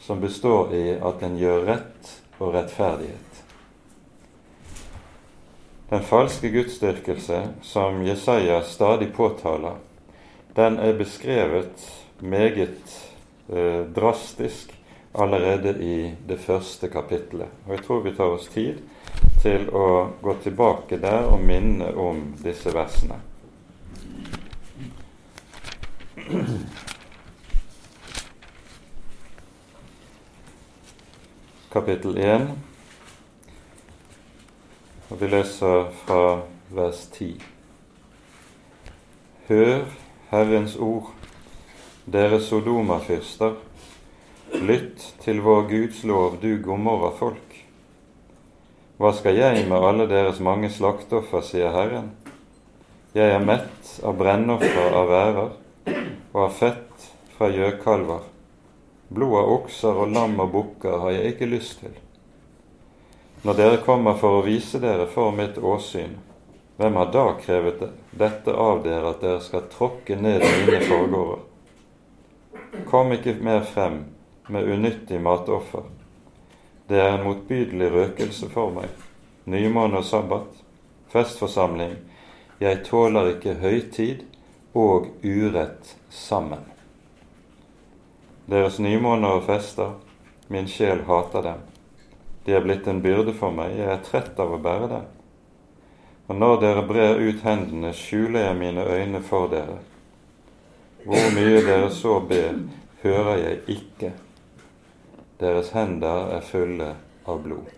som 0.00 0.20
består 0.20 0.74
i 0.74 0.84
at 1.00 1.22
en 1.22 1.36
gjør 1.38 1.66
rett 1.68 2.12
og 2.38 2.54
rettferdighet. 2.54 3.42
Den 5.88 6.02
falske 6.04 6.50
gudsdyrkelse 6.52 7.42
som 7.64 8.02
Jesaja 8.04 8.60
stadig 8.62 9.12
påtaler, 9.16 9.78
den 10.54 10.76
er 10.78 10.98
beskrevet 10.98 11.86
meget 12.18 12.92
eh, 13.48 13.86
drastisk 13.96 14.74
allerede 15.14 15.72
i 15.80 16.14
det 16.28 16.36
første 16.40 16.88
kapittelet. 16.88 17.48
Og 17.66 17.72
jeg 17.76 17.84
tror 17.86 18.04
vi 18.04 18.12
tar 18.16 18.36
oss 18.36 18.48
tid 18.52 18.82
til 19.42 19.68
å 19.72 19.88
gå 20.22 20.36
tilbake 20.42 21.00
der 21.00 21.30
og 21.30 21.40
minne 21.40 21.94
om 21.96 22.20
disse 22.42 22.74
versene. 22.74 23.22
Kapittel 31.78 32.16
1, 32.18 32.48
og 35.10 35.18
vi 35.20 35.26
leser 35.30 35.84
fra 36.00 36.22
vers 36.74 37.04
10. 37.14 37.36
Hør 39.46 39.84
Herrens 40.32 40.74
ord, 40.82 41.12
dere 42.10 42.40
Sodoma-fyrster, 42.42 43.54
lytt 44.58 45.04
til 45.22 45.38
vår 45.44 45.68
Guds 45.70 46.00
lov, 46.10 46.40
du 46.42 46.56
Gomorra-folk. 46.64 47.60
Hva 48.98 49.12
skal 49.14 49.38
jeg 49.38 49.68
med 49.70 49.78
alle 49.78 50.08
deres 50.10 50.40
mange 50.42 50.72
slakteoffer, 50.74 51.44
sier 51.46 51.70
Herren. 51.76 52.10
Jeg 53.14 53.36
er 53.36 53.46
mett 53.52 53.92
av 54.02 54.18
brennoffer 54.18 54.98
av 54.98 55.06
værer 55.12 55.54
og 55.94 56.42
av 56.48 56.58
fett 56.58 57.06
fra 57.36 57.52
gjøkalver. 57.54 58.26
Blod 59.08 59.38
av 59.38 59.52
okser 59.52 60.02
og 60.02 60.12
lam 60.12 60.36
og 60.42 60.52
bukker 60.52 60.98
har 61.04 61.14
jeg 61.16 61.32
ikke 61.32 61.48
lyst 61.48 61.80
til. 61.80 61.94
Når 63.46 63.56
dere 63.56 63.78
kommer 63.86 64.18
for 64.18 64.40
å 64.40 64.44
vise 64.44 64.80
dere 64.82 65.06
for 65.08 65.32
mitt 65.32 65.56
åsyn, 65.58 66.18
hvem 66.78 66.98
har 67.00 67.08
da 67.14 67.24
krevet 67.40 67.80
dette 68.10 68.52
av 68.52 68.82
dere, 68.84 69.14
at 69.14 69.22
dere 69.24 69.40
skal 69.42 69.64
tråkke 69.72 70.18
ned 70.18 70.44
mine 70.44 70.82
forgårder? 70.84 71.40
Kom 72.90 73.12
ikke 73.16 73.38
mer 73.42 73.64
frem 73.66 74.02
med 74.52 74.68
unyttig 74.68 75.20
matoffer. 75.24 75.88
Det 76.88 77.00
er 77.00 77.16
en 77.16 77.26
motbydelig 77.26 77.90
røkelse 77.92 78.48
for 78.52 78.72
meg. 78.76 78.92
Nymåne 79.48 80.02
og 80.02 80.06
sabbat, 80.06 80.62
festforsamling. 81.12 81.96
Jeg 82.60 82.84
tåler 82.86 83.34
ikke 83.34 83.58
høytid 83.62 84.26
og 84.76 85.10
urett 85.24 85.96
sammen. 86.10 86.77
Deres 88.48 88.78
nymåner 88.80 89.36
og 89.36 89.42
fester, 89.44 89.90
min 90.48 90.68
sjel 90.72 91.02
hater 91.04 91.42
dem. 91.44 91.64
De 92.46 92.54
er 92.56 92.62
blitt 92.64 92.86
en 92.88 93.02
byrde 93.04 93.34
for 93.36 93.52
meg, 93.52 93.74
jeg 93.76 93.90
er 93.92 94.00
trett 94.06 94.40
av 94.40 94.54
å 94.56 94.60
bære 94.64 94.88
dem. 94.88 95.04
Og 96.32 96.40
når 96.40 96.56
dere 96.62 96.84
brer 96.88 97.20
ut 97.20 97.44
hendene, 97.44 97.92
skjuler 97.92 98.46
jeg 98.46 98.56
mine 98.56 98.86
øyne 98.88 99.20
for 99.24 99.52
dere. 99.52 99.76
Hvor 101.04 101.28
mye 101.36 101.60
dere 101.66 101.92
så 101.92 102.16
ber, 102.24 102.56
hører 103.02 103.36
jeg 103.42 103.60
ikke. 103.76 104.14
Deres 105.40 105.74
hender 105.76 106.32
er 106.38 106.48
fulle 106.48 106.94
av 107.28 107.44
blod. 107.44 107.68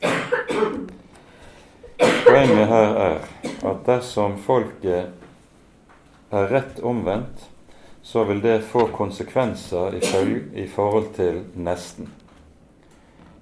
Poenget 1.99 2.71
her 2.71 2.99
er 3.09 3.23
at 3.67 3.87
dersom 3.91 4.39
folket 4.39 5.11
er 6.31 6.53
rett 6.55 6.79
omvendt, 6.87 7.50
så 8.11 8.25
vil 8.25 8.41
det 8.41 8.61
få 8.61 8.87
konsekvenser 8.87 9.95
i, 9.95 10.01
i 10.63 10.67
forhold 10.67 11.13
til 11.15 11.45
nesten. 11.55 12.09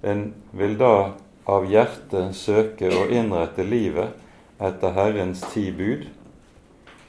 En 0.01 0.33
vil 0.51 0.75
da 0.77 1.13
av 1.49 1.65
hjertet 1.65 2.35
søke 2.37 2.91
å 2.93 3.07
innrette 3.09 3.65
livet 3.65 4.13
etter 4.61 4.93
Herrens 4.93 5.41
ti 5.49 5.71
bud, 5.73 6.03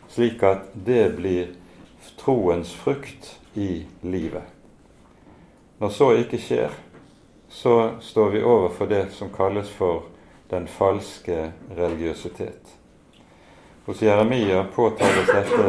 slik 0.09 0.41
at 0.41 0.71
det 0.73 1.03
blir 1.19 1.51
troens 2.23 2.73
frukt 2.73 3.29
i 3.53 3.85
livet. 4.09 4.49
Når 5.85 5.93
så 5.99 6.09
ikke 6.17 6.41
skjer, 6.41 6.73
så 7.53 7.75
står 8.01 8.33
vi 8.39 8.45
overfor 8.55 8.89
det 8.89 9.03
som 9.19 9.29
kalles 9.37 9.69
for 9.77 10.09
den 10.49 10.65
falske 10.65 11.51
religiøsitet. 11.77 12.73
Hos 13.85 14.01
Jeremia 14.01 14.65
påtales 14.73 15.29
dette 15.29 15.69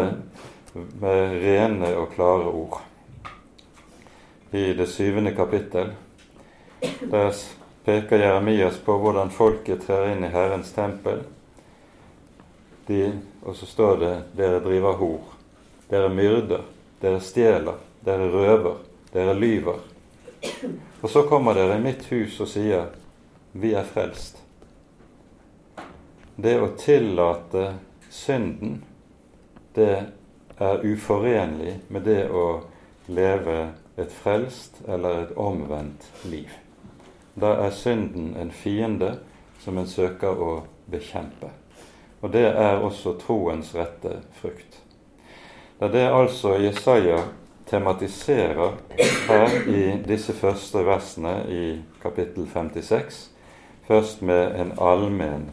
med 0.74 1.42
rene 1.44 1.96
og 1.96 2.13
klare 2.16 2.48
ord. 2.48 2.80
I 4.51 4.74
det 4.74 4.88
syvende 4.92 5.32
kapittel 5.36 5.94
der 7.01 7.36
peker 7.86 8.20
Jeremias 8.20 8.78
på 8.86 8.98
hvordan 8.98 9.32
folket 9.32 9.86
trer 9.86 10.12
inn 10.12 10.25
i 10.25 10.32
Herrens 10.32 10.72
tempel. 10.75 11.24
De, 12.88 13.04
og 13.44 13.56
så 13.56 13.66
står 13.66 13.98
det 13.98 14.13
'dere 14.38 14.60
driver 14.60 14.94
hor', 14.94 15.34
'dere 15.90 16.10
myrder', 16.10 16.66
'dere 17.01 17.20
stjeler', 17.20 17.80
'dere 18.06 18.30
røver', 18.32 18.78
'dere 19.13 19.34
lyver'. 19.34 19.80
Og 21.01 21.10
så 21.10 21.24
kommer 21.30 21.54
dere 21.54 21.78
i 21.78 21.82
mitt 21.82 22.06
hus 22.06 22.40
og 22.40 22.48
sier 22.48 22.86
'vi 23.54 23.74
er 23.74 23.84
frelst'. 23.84 24.38
Det 26.36 26.62
å 26.62 26.74
tillate 26.78 27.75
synden, 28.10 28.84
det 29.75 30.06
er 30.62 30.84
uforenlig 30.86 31.80
med 31.89 32.06
det 32.06 32.27
å 32.30 32.46
leve 33.10 33.72
et 33.98 34.12
frelst 34.13 34.82
eller 34.88 35.24
et 35.24 35.34
omvendt 35.38 36.06
liv. 36.30 36.51
Da 37.34 37.56
er 37.65 37.74
synden 37.74 38.36
en 38.38 38.51
fiende 38.51 39.15
som 39.63 39.77
en 39.77 39.89
søker 39.89 40.38
å 40.38 40.53
bekjempe. 40.91 41.50
Og 42.22 42.34
det 42.34 42.46
er 42.50 42.84
også 42.84 43.15
troens 43.22 43.74
rette 43.75 44.20
frukt. 44.41 44.82
Det 45.80 45.88
er 45.88 45.94
det 45.96 46.08
altså 46.13 46.58
Jesaja 46.62 47.24
tematiserer 47.65 48.75
her 49.27 49.56
i 49.72 49.84
disse 50.06 50.34
første 50.38 50.84
versene 50.86 51.39
i 51.50 51.63
kapittel 52.03 52.46
56. 52.53 53.18
Først 53.88 54.22
med 54.22 54.60
en 54.62 54.75
allmenn, 54.77 55.50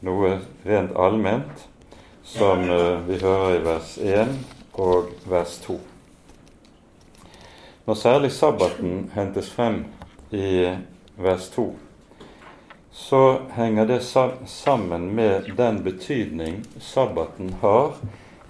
noe 0.00 0.36
rent 0.66 0.94
allment, 0.94 1.66
som 2.24 2.70
eh, 2.70 2.98
vi 3.08 3.18
hører 3.18 3.56
i 3.56 3.62
vers 3.64 3.98
1 3.98 4.36
og 4.72 5.10
vers 5.30 5.58
2. 5.66 5.78
Når 7.86 7.94
særlig 7.94 8.32
sabbaten 8.32 9.10
hentes 9.14 9.50
frem 9.50 9.84
i 10.30 10.70
vers 11.16 11.48
2, 11.48 11.66
så 12.92 13.38
henger 13.56 13.84
det 13.84 14.02
sammen 14.46 15.14
med 15.14 15.50
den 15.56 15.82
betydning 15.84 16.66
sabbaten 16.80 17.54
har 17.60 17.96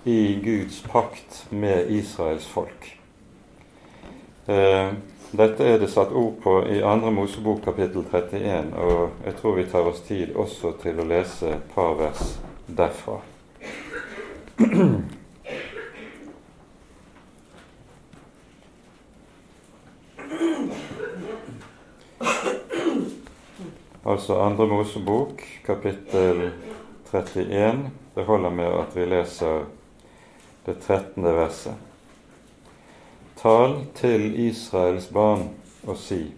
i 0.04 0.40
Guds 0.44 0.82
pakt 0.82 1.46
med 1.50 1.90
Israels 1.90 2.46
folk. 2.46 2.98
Eh, 4.46 4.92
dette 5.32 5.64
er 5.64 5.78
det 5.78 5.88
satt 5.88 6.12
ord 6.12 6.34
på 6.42 6.58
i 6.68 6.80
2. 6.82 7.10
Mosebok 7.10 7.64
kapittel 7.64 8.04
31, 8.12 8.74
og 8.76 9.24
jeg 9.24 9.36
tror 9.40 9.56
vi 9.56 9.68
tar 9.70 9.88
oss 9.88 10.04
tid 10.04 10.36
også 10.36 10.76
til 10.82 11.00
å 11.00 11.08
lese 11.08 11.54
et 11.56 11.70
par 11.74 11.94
vers 11.96 12.34
derfra. 12.66 13.22
Altså 14.62 15.02
Andre 24.38 24.66
Mosebok 24.66 25.42
kapittel 25.66 26.50
31. 27.10 27.90
Det 28.14 28.24
holder 28.24 28.50
med 28.50 28.64
at 28.64 28.86
vi 28.94 29.04
leser 29.10 29.64
det 30.66 30.78
13. 30.78 31.24
verset. 31.24 31.74
Tal 33.42 33.86
til 33.98 34.46
Israels 34.46 35.06
barn 35.10 35.48
og 35.86 35.96
si:" 35.96 36.34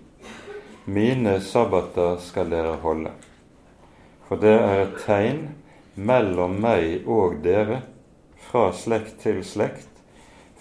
Mine 0.87 1.41
sabbater 1.41 2.17
skal 2.21 2.51
dere 2.51 2.77
holde, 2.77 3.11
for 4.29 4.37
det 4.37 4.61
er 4.61 4.83
et 4.83 4.97
tegn 5.05 5.49
mellom 5.97 6.51
meg 6.61 7.09
og 7.09 7.35
dere 7.45 7.83
fra 8.55 8.69
slekt 8.73 9.17
til 9.19 9.41
slekt, 9.43 9.89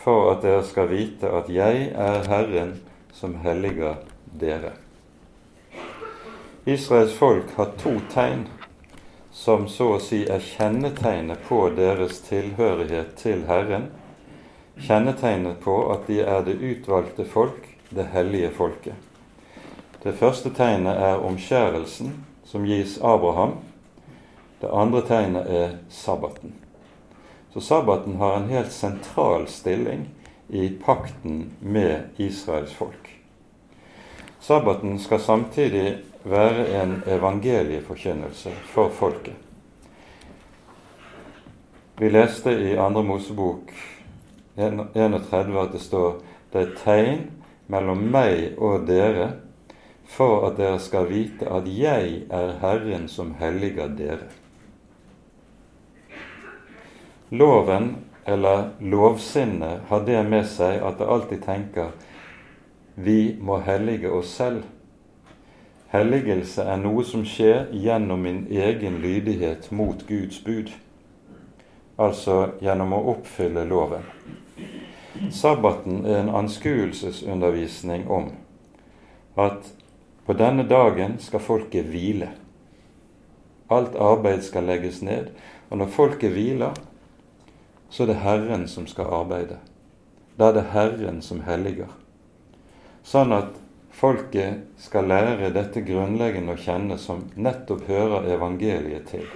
for 0.02 0.32
at 0.32 0.40
dere 0.42 0.64
skal 0.66 0.88
vite 0.90 1.30
at 1.30 1.50
jeg 1.54 1.92
er 1.94 2.24
Herren 2.26 2.72
som 3.14 3.36
helliger 3.44 4.00
dere. 4.42 4.72
Israels 6.66 7.14
folk 7.14 7.52
har 7.54 7.76
to 7.78 7.92
tegn 8.10 8.48
som 9.30 9.68
så 9.70 9.92
å 9.94 10.00
si 10.02 10.24
er 10.26 10.42
kjennetegnet 10.42 11.46
på 11.46 11.60
deres 11.78 12.24
tilhørighet 12.26 13.14
til 13.22 13.46
Herren, 13.46 13.92
kjennetegnet 14.82 15.62
på 15.62 15.78
at 15.94 16.10
de 16.10 16.18
er 16.26 16.42
det 16.50 16.58
utvalgte 16.58 17.28
folk, 17.30 17.70
det 17.94 18.08
hellige 18.16 18.50
folket. 18.58 18.98
Det 20.02 20.16
første 20.18 20.50
tegnet 20.50 20.98
er 20.98 21.22
omskjærelsen, 21.30 22.18
som 22.42 22.66
gis 22.66 22.98
Abraham. 23.06 23.60
Det 24.66 24.74
andre 24.74 25.06
tegnet 25.06 25.46
er 25.62 25.80
sabbaten. 25.94 26.63
Så 27.54 27.62
sabbaten 27.62 28.16
har 28.16 28.38
en 28.38 28.50
helt 28.50 28.72
sentral 28.72 29.48
stilling 29.48 30.08
i 30.48 30.70
pakten 30.70 31.52
med 31.60 32.02
Israels 32.18 32.74
folk. 32.74 33.20
Sabbaten 34.40 35.00
skal 35.00 35.20
samtidig 35.20 35.98
være 36.24 36.68
en 36.82 37.04
evangelieforkynnelse 37.06 38.52
for 38.66 38.90
folket. 38.90 39.36
Vi 41.98 42.10
leste 42.10 42.52
i 42.52 42.76
Andre 42.76 43.04
Mosebok 43.04 43.70
31 44.58 45.60
at 45.62 45.72
det 45.72 45.82
står 45.82 46.22
det 46.54 46.62
er 46.62 46.78
tegn 46.82 47.26
mellom 47.70 48.02
meg 48.14 48.58
og 48.58 48.88
dere 48.90 49.30
for 50.10 50.48
at 50.50 50.58
dere 50.58 50.80
skal 50.82 51.06
vite 51.10 51.46
at 51.46 51.70
jeg 51.70 52.24
er 52.34 52.58
Herren 52.62 53.06
som 53.08 53.36
helliger 53.38 53.94
dere. 53.94 54.34
Loven, 57.34 57.96
eller 58.26 58.70
lovsinnet, 58.80 59.88
har 59.90 60.06
det 60.06 60.22
med 60.30 60.46
seg 60.48 60.84
at 60.86 61.02
det 61.02 61.10
alltid 61.10 61.42
tenker 61.44 61.92
vi 62.96 63.34
må 63.42 63.58
hellige 63.66 64.12
oss 64.14 64.36
selv 64.38 64.62
Helligelse 65.94 66.64
er 66.66 66.80
noe 66.82 67.04
som 67.06 67.22
skjer 67.22 67.68
gjennom 67.78 68.24
min 68.26 68.40
egen 68.50 68.96
lydighet 69.04 69.68
mot 69.70 70.00
Guds 70.08 70.40
bud, 70.42 70.72
altså 72.02 72.38
gjennom 72.66 72.96
å 72.98 73.02
oppfylle 73.12 73.68
loven. 73.70 74.08
Sabbaten 75.30 76.02
er 76.10 76.24
en 76.24 76.32
anskuelsesundervisning 76.40 78.08
om 78.10 78.32
at 79.38 79.70
på 80.26 80.34
denne 80.40 80.66
dagen 80.66 81.20
skal 81.22 81.46
folket 81.46 81.86
hvile. 81.94 82.32
Alt 83.70 83.94
arbeid 83.94 84.42
skal 84.50 84.66
legges 84.66 85.04
ned, 85.06 85.30
og 85.70 85.78
når 85.78 85.94
folket 85.94 86.34
hviler, 86.34 86.74
så 87.94 88.04
er 88.04 88.10
det 88.10 88.22
Herren 88.26 88.66
som 88.68 88.88
skal 88.90 89.12
arbeide. 89.22 89.60
Da 90.40 90.50
er 90.50 90.58
det 90.58 90.70
Herren 90.74 91.22
som 91.22 91.44
helliger. 91.46 91.92
Sånn 93.06 93.36
at 93.36 93.60
Folket 93.94 94.64
skal 94.82 95.06
lære 95.06 95.52
dette 95.54 95.84
grunnleggende 95.86 96.56
å 96.56 96.60
kjenne 96.60 96.96
som 96.98 97.28
nettopp 97.38 97.86
hører 97.86 98.26
evangeliet 98.34 99.06
til. 99.12 99.28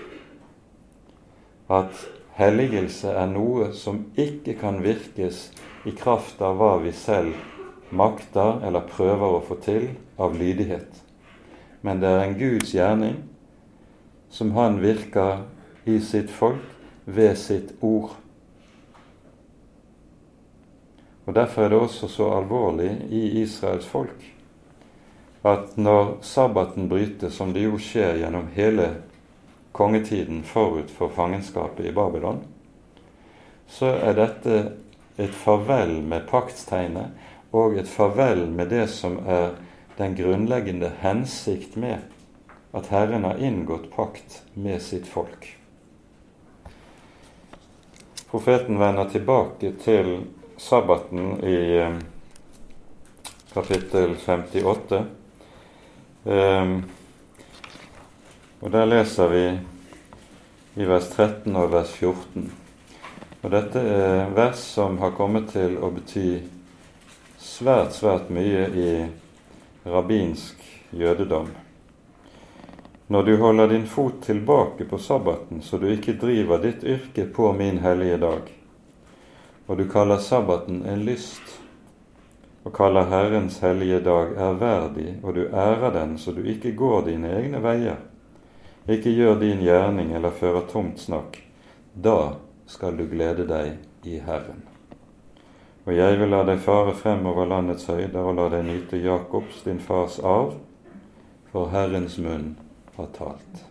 At 1.70 1.94
helligelse 2.40 3.14
er 3.14 3.30
noe 3.30 3.70
som 3.78 4.08
ikke 4.18 4.58
kan 4.58 4.82
virkes 4.82 5.52
i 5.86 5.94
kraft 5.94 6.42
av 6.42 6.58
hva 6.58 6.74
vi 6.82 6.92
selv 6.92 7.38
makter 7.94 8.64
eller 8.66 8.90
prøver 8.90 9.38
å 9.38 9.44
få 9.46 9.60
til 9.62 9.92
av 10.18 10.34
lydighet. 10.36 10.90
Men 11.86 12.02
det 12.02 12.10
er 12.10 12.26
en 12.26 12.38
Guds 12.42 12.74
gjerning 12.74 13.22
som 14.34 14.56
han 14.58 14.82
virker 14.82 15.46
i 15.86 16.00
sitt 16.02 16.34
folk 16.34 16.66
ved 17.06 17.38
sitt 17.38 17.78
ord. 17.86 18.18
Og 21.28 21.36
Derfor 21.36 21.62
er 21.62 21.70
det 21.70 21.80
også 21.80 22.08
så 22.08 22.30
alvorlig 22.38 22.92
i 23.12 23.42
Israels 23.42 23.88
folk 23.88 24.34
at 25.48 25.78
når 25.78 26.18
sabbaten 26.22 26.90
brytes, 26.90 27.34
som 27.34 27.54
det 27.54 27.64
jo 27.64 27.78
skjer 27.80 28.18
gjennom 28.22 28.50
hele 28.56 28.88
kongetiden 29.72 30.42
forut 30.44 30.92
for 30.92 31.14
fangenskapet 31.14 31.86
i 31.88 31.94
Babylon, 31.96 32.42
så 33.68 33.94
er 34.02 34.18
dette 34.18 34.58
et 35.18 35.34
farvel 35.36 36.00
med 36.04 36.28
paktstegnet 36.30 37.54
og 37.56 37.78
et 37.80 37.88
farvel 37.88 38.48
med 38.52 38.72
det 38.74 38.88
som 38.92 39.20
er 39.28 39.56
den 39.98 40.16
grunnleggende 40.18 40.92
hensikt 41.02 41.78
med 41.78 42.04
at 42.76 42.90
Herren 42.94 43.24
har 43.26 43.40
inngått 43.42 43.90
pakt 43.94 44.42
med 44.54 44.82
sitt 44.84 45.08
folk. 45.08 45.48
Profeten 48.28 48.80
vender 48.80 49.08
tilbake 49.10 49.72
til 49.82 50.28
sabbaten 50.58 51.44
i 51.44 51.58
eh, 51.78 51.96
kapittel 53.54 54.16
58 54.26 55.06
Um, 56.28 56.84
og 58.60 58.72
Der 58.72 58.86
leser 58.86 59.30
vi 59.32 59.44
i 60.76 60.88
vers 60.90 61.08
13 61.14 61.56
og 61.56 61.70
vers 61.72 61.94
14. 61.96 62.50
Og 63.44 63.54
Dette 63.54 63.80
er 63.80 64.34
vers 64.36 64.60
som 64.60 64.98
har 65.00 65.14
kommet 65.16 65.54
til 65.54 65.78
å 65.80 65.92
bety 65.96 66.42
svært, 67.40 67.96
svært 67.96 68.28
mye 68.34 68.66
i 68.76 68.90
rabbinsk 69.88 70.68
jødedom. 70.92 71.48
Når 73.08 73.24
du 73.24 73.34
holder 73.40 73.72
din 73.72 73.88
fot 73.88 74.20
tilbake 74.26 74.84
på 74.90 75.00
sabbaten, 75.00 75.62
så 75.64 75.80
du 75.80 75.88
ikke 75.94 76.18
driver 76.20 76.60
ditt 76.60 76.84
yrke 76.84 77.24
på 77.32 77.54
min 77.56 77.80
hellige 77.80 78.20
dag, 78.26 78.52
og 79.68 79.78
du 79.78 79.88
kaller 79.90 80.18
sabbaten 80.18 80.86
en 80.88 81.04
lyst, 81.06 81.60
og 82.64 82.74
kaller 82.76 83.08
Herrens 83.12 83.60
hellige 83.64 84.00
dag 84.04 84.34
ærverdig, 84.36 85.18
og 85.24 85.36
du 85.36 85.44
ærer 85.48 85.92
den 85.94 86.18
så 86.18 86.32
du 86.32 86.42
ikke 86.44 86.76
går 86.76 87.06
dine 87.08 87.32
egne 87.36 87.62
veier, 87.64 88.00
ikke 88.88 89.12
gjør 89.12 89.40
din 89.40 89.64
gjerning 89.64 90.16
eller 90.16 90.32
fører 90.32 90.68
tomt 90.72 91.00
snakk, 91.00 91.42
da 91.94 92.38
skal 92.68 92.98
du 92.98 93.06
glede 93.12 93.48
deg 93.48 94.08
i 94.08 94.20
Herren. 94.24 94.64
Og 95.88 95.96
jeg 95.96 96.20
vil 96.20 96.32
la 96.32 96.44
deg 96.48 96.60
fare 96.60 96.92
frem 96.96 97.26
over 97.28 97.48
landets 97.48 97.88
høyder 97.88 98.20
og 98.20 98.36
la 98.36 98.50
deg 98.52 98.66
nyte 98.68 99.00
Jakobs, 99.00 99.64
din 99.64 99.80
fars 99.80 100.20
arv, 100.20 100.58
for 101.52 101.72
Herrens 101.72 102.18
munn 102.20 102.56
har 102.98 103.08
talt. 103.16 103.64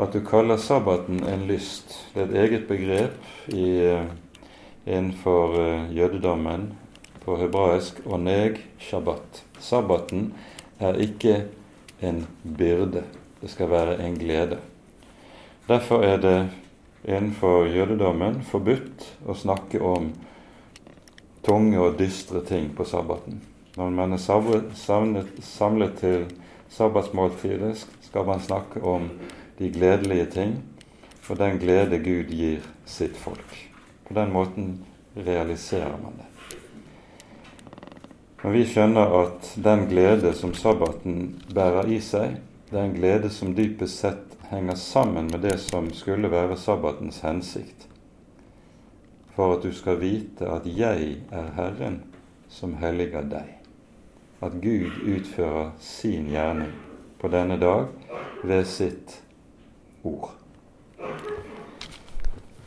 At 0.00 0.12
du 0.12 0.20
kaller 0.24 0.56
sabbaten 0.56 1.24
en 1.28 1.46
lyst, 1.46 1.92
det 2.14 2.22
er 2.22 2.28
et 2.28 2.36
eget 2.44 2.68
begrep 2.68 3.52
i, 3.52 3.66
eh, 3.84 4.06
innenfor 4.86 5.52
uh, 5.60 5.96
jødedommen 5.96 6.72
på 7.22 7.36
hebraisk 7.36 8.00
oneg 8.06 8.58
shabbat. 8.80 9.42
Sabbaten 9.60 10.32
er 10.80 10.98
ikke 10.98 11.44
en 12.02 12.26
byrde, 12.42 13.04
det 13.40 13.50
skal 13.50 13.70
være 13.70 14.00
en 14.02 14.16
glede. 14.18 14.58
Derfor 15.68 16.02
er 16.02 16.16
det 16.16 16.38
innenfor 17.04 17.68
jødedommen 17.70 18.42
forbudt 18.42 19.06
å 19.26 19.36
snakke 19.38 19.78
om 19.82 20.10
tunge 21.46 21.78
og 21.78 21.98
dystre 21.98 22.42
ting 22.46 22.72
på 22.76 22.84
sabbaten. 22.84 23.42
Når 23.76 23.90
man 23.90 24.12
er 24.12 24.22
samlet 24.22 25.94
til 26.00 26.26
sabbatsmåltidet, 26.72 27.86
skal 28.02 28.26
man 28.26 28.40
snakke 28.40 28.82
om 28.82 29.08
de 29.62 29.70
gledelige 29.70 30.26
ting 30.34 30.58
og 31.32 31.38
den 31.38 31.58
glede 31.58 31.98
Gud 31.98 32.28
gir 32.28 32.64
sitt 32.84 33.16
folk. 33.16 33.54
På 34.04 34.14
den 34.14 34.32
måten 34.32 34.72
realiserer 35.16 35.96
man 36.02 36.18
det. 36.18 36.28
Når 38.42 38.50
vi 38.52 38.64
skjønner 38.68 39.14
at 39.22 39.52
den 39.64 39.86
glede 39.88 40.34
som 40.36 40.52
sabbaten 40.54 41.40
bærer 41.54 41.88
i 41.88 42.00
seg, 42.04 42.36
det 42.68 42.78
er 42.78 42.84
en 42.84 42.96
glede 42.98 43.30
som 43.32 43.54
dypest 43.56 44.02
sett 44.02 44.36
henger 44.50 44.76
sammen 44.76 45.30
med 45.32 45.40
det 45.46 45.56
som 45.62 45.88
skulle 45.96 46.28
være 46.30 46.60
sabbatens 46.60 47.22
hensikt. 47.24 47.88
For 49.32 49.56
at 49.56 49.64
du 49.64 49.72
skal 49.72 50.00
vite 50.02 50.52
at 50.52 50.68
jeg 50.68 51.16
er 51.32 51.50
Herren 51.56 52.02
som 52.52 52.76
helliger 52.82 53.24
deg. 53.24 53.56
At 54.44 54.60
Gud 54.60 55.00
utfører 55.06 55.72
sin 55.80 56.28
gjerning 56.28 56.74
på 57.22 57.32
denne 57.32 57.56
dag 57.56 57.86
ved 58.44 58.66
sitt 58.68 59.22
ord. 60.02 60.28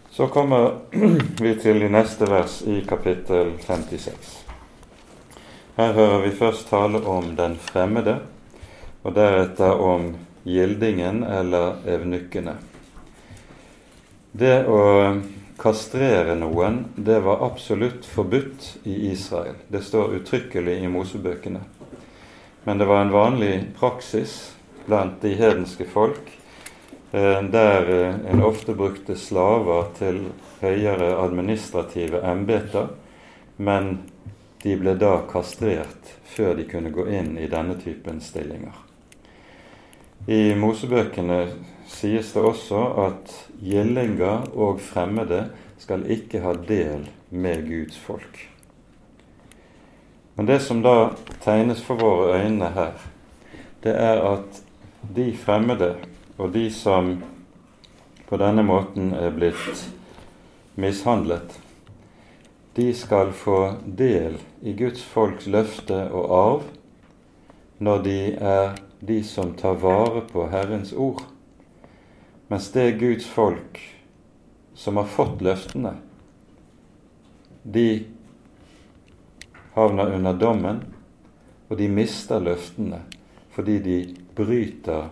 Så 0.10 0.28
kommer 0.28 0.78
vi 1.42 1.56
til 1.60 1.80
de 1.80 1.90
neste 1.92 2.30
vers 2.30 2.62
i 2.62 2.82
kapittel 2.88 3.54
56. 3.66 4.46
Her 5.76 5.94
hører 5.94 6.22
vi 6.24 6.32
først 6.32 6.70
tale 6.70 7.02
om 7.04 7.34
den 7.36 7.58
fremmede, 7.60 8.20
og 9.04 9.16
deretter 9.16 9.76
om 9.76 10.14
gildingen 10.48 11.24
eller 11.28 11.82
evnukkene. 11.84 12.54
Det 14.32 14.56
å 14.72 14.80
kastrere 15.60 16.38
noen, 16.40 16.86
det 16.96 17.20
var 17.28 17.44
absolutt 17.46 18.08
forbudt 18.08 18.70
i 18.84 18.96
Israel. 19.12 19.60
Det 19.68 19.84
står 19.84 20.16
uttrykkelig 20.22 20.78
i 20.84 20.90
Mosebøkene. 20.92 21.62
Men 22.64 22.80
det 22.80 22.88
var 22.88 23.04
en 23.04 23.14
vanlig 23.14 23.54
praksis 23.80 24.54
blant 24.86 25.22
de 25.22 25.36
hedenske 25.36 25.88
folk, 25.92 26.32
der 27.52 27.90
eh, 27.90 28.32
en 28.32 28.44
ofte 28.44 28.74
brukte 28.76 29.16
slaver 29.16 29.88
til 29.98 30.20
høyere 30.62 31.14
administrative 31.24 32.20
embeter, 32.28 32.90
men 33.58 34.00
de 34.64 34.76
ble 34.76 34.96
da 35.00 35.22
kastrert 35.30 36.16
før 36.26 36.56
de 36.58 36.66
kunne 36.68 36.92
gå 36.92 37.06
inn 37.08 37.38
i 37.38 37.48
denne 37.48 37.78
typen 37.80 38.20
stillinger. 38.22 38.74
I 40.28 40.56
Mosebøkene 40.58 41.40
sies 41.88 42.34
det 42.34 42.42
også 42.42 42.82
at 43.06 43.36
gjellinger 43.62 44.50
og 44.58 44.82
fremmede 44.82 45.46
skal 45.80 46.08
ikke 46.12 46.42
ha 46.42 46.56
del 46.68 47.06
med 47.30 47.68
Guds 47.70 48.00
folk. 48.02 48.42
Men 50.36 50.50
det 50.50 50.60
som 50.66 50.82
da 50.84 51.14
tegnes 51.46 51.84
for 51.86 52.02
våre 52.02 52.42
øyne 52.42 52.74
her, 52.76 52.98
det 53.86 53.94
er 53.96 54.20
at 54.34 54.60
de 55.16 55.30
fremmede 55.38 55.94
og 56.38 56.52
de 56.52 56.70
som 56.72 57.16
på 58.30 58.38
denne 58.42 58.64
måten 58.66 59.14
er 59.16 59.32
blitt 59.36 59.86
mishandlet, 60.76 61.60
de 62.76 62.90
skal 62.94 63.32
få 63.32 63.60
del 63.86 64.36
i 64.62 64.74
Guds 64.76 65.04
folks 65.04 65.48
løfte 65.48 66.02
og 66.12 66.34
arv 66.40 66.66
når 67.80 68.04
de 68.04 68.18
er 68.36 68.76
de 69.00 69.22
som 69.24 69.54
tar 69.56 69.78
vare 69.80 70.26
på 70.28 70.48
Herrens 70.52 70.92
ord, 70.94 71.22
mens 72.48 72.68
det 72.74 72.84
er 72.84 73.00
Guds 73.00 73.28
folk 73.28 73.80
som 74.76 75.00
har 75.00 75.08
fått 75.08 75.44
løftene, 75.46 75.94
de 77.64 78.06
havner 79.76 80.12
under 80.16 80.36
dommen, 80.40 80.84
og 81.70 81.80
de 81.80 81.88
mister 81.90 82.44
løftene 82.44 83.02
fordi 83.56 83.78
de 83.80 84.00
bryter 84.36 85.08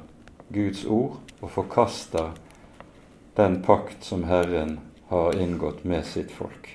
Guds 0.53 0.85
ord 0.85 1.19
og 1.41 1.51
forkaster 1.51 2.31
den 3.35 3.61
pakt 3.65 4.05
som 4.05 4.23
Herren 4.29 4.77
har 5.09 5.35
inngått 5.39 5.83
med 5.83 6.05
sitt 6.05 6.31
folk. 6.31 6.69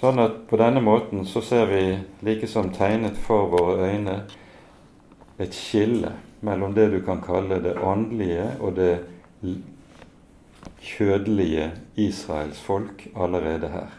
Sånn 0.00 0.22
at 0.22 0.38
på 0.48 0.56
denne 0.56 0.80
måten 0.80 1.26
så 1.28 1.42
ser 1.44 1.66
vi 1.68 1.82
like 2.24 2.48
som 2.48 2.70
tegnet 2.72 3.18
for 3.20 3.50
våre 3.52 3.90
øyne 3.90 4.14
et 5.40 5.56
skille 5.56 6.14
mellom 6.40 6.72
det 6.76 6.86
du 6.94 7.00
kan 7.04 7.20
kalle 7.20 7.60
det 7.60 7.76
åndelige 7.76 8.46
og 8.60 8.78
det 8.78 8.94
kjødelige 10.80 11.70
Israels 12.00 12.60
folk 12.64 13.08
allerede 13.14 13.68
her. 13.68 13.92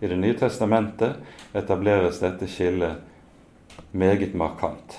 I 0.00 0.10
Det 0.10 0.18
nye 0.18 0.34
testamentet 0.38 1.22
etableres 1.54 2.18
dette 2.18 2.48
skillet 2.50 2.96
meget 3.92 4.34
markant. 4.34 4.98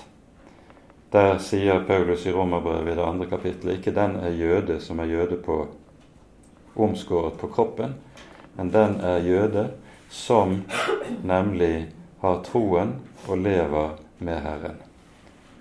Der 1.12 1.38
sier 1.38 1.84
Paulus 1.86 2.26
i 2.26 2.32
Romerbrevet 2.32 2.92
i 2.92 2.96
det 2.98 3.04
andre 3.04 3.26
kapittelet 3.30 3.78
ikke 3.78 3.94
den 3.94 4.16
er 4.18 4.34
jøde 4.34 4.80
som 4.82 4.98
er 4.98 5.10
jøde 5.12 5.36
på 5.38 5.60
omskåret 6.76 7.38
på 7.40 7.46
kroppen, 7.46 7.94
men 8.56 8.72
den 8.74 8.98
er 9.00 9.22
jøde 9.24 9.68
som 10.10 10.58
nemlig 11.22 11.86
har 12.20 12.42
troen 12.44 12.96
og 13.28 13.38
lever 13.38 13.96
med 14.18 14.42
Herren. 14.42 14.82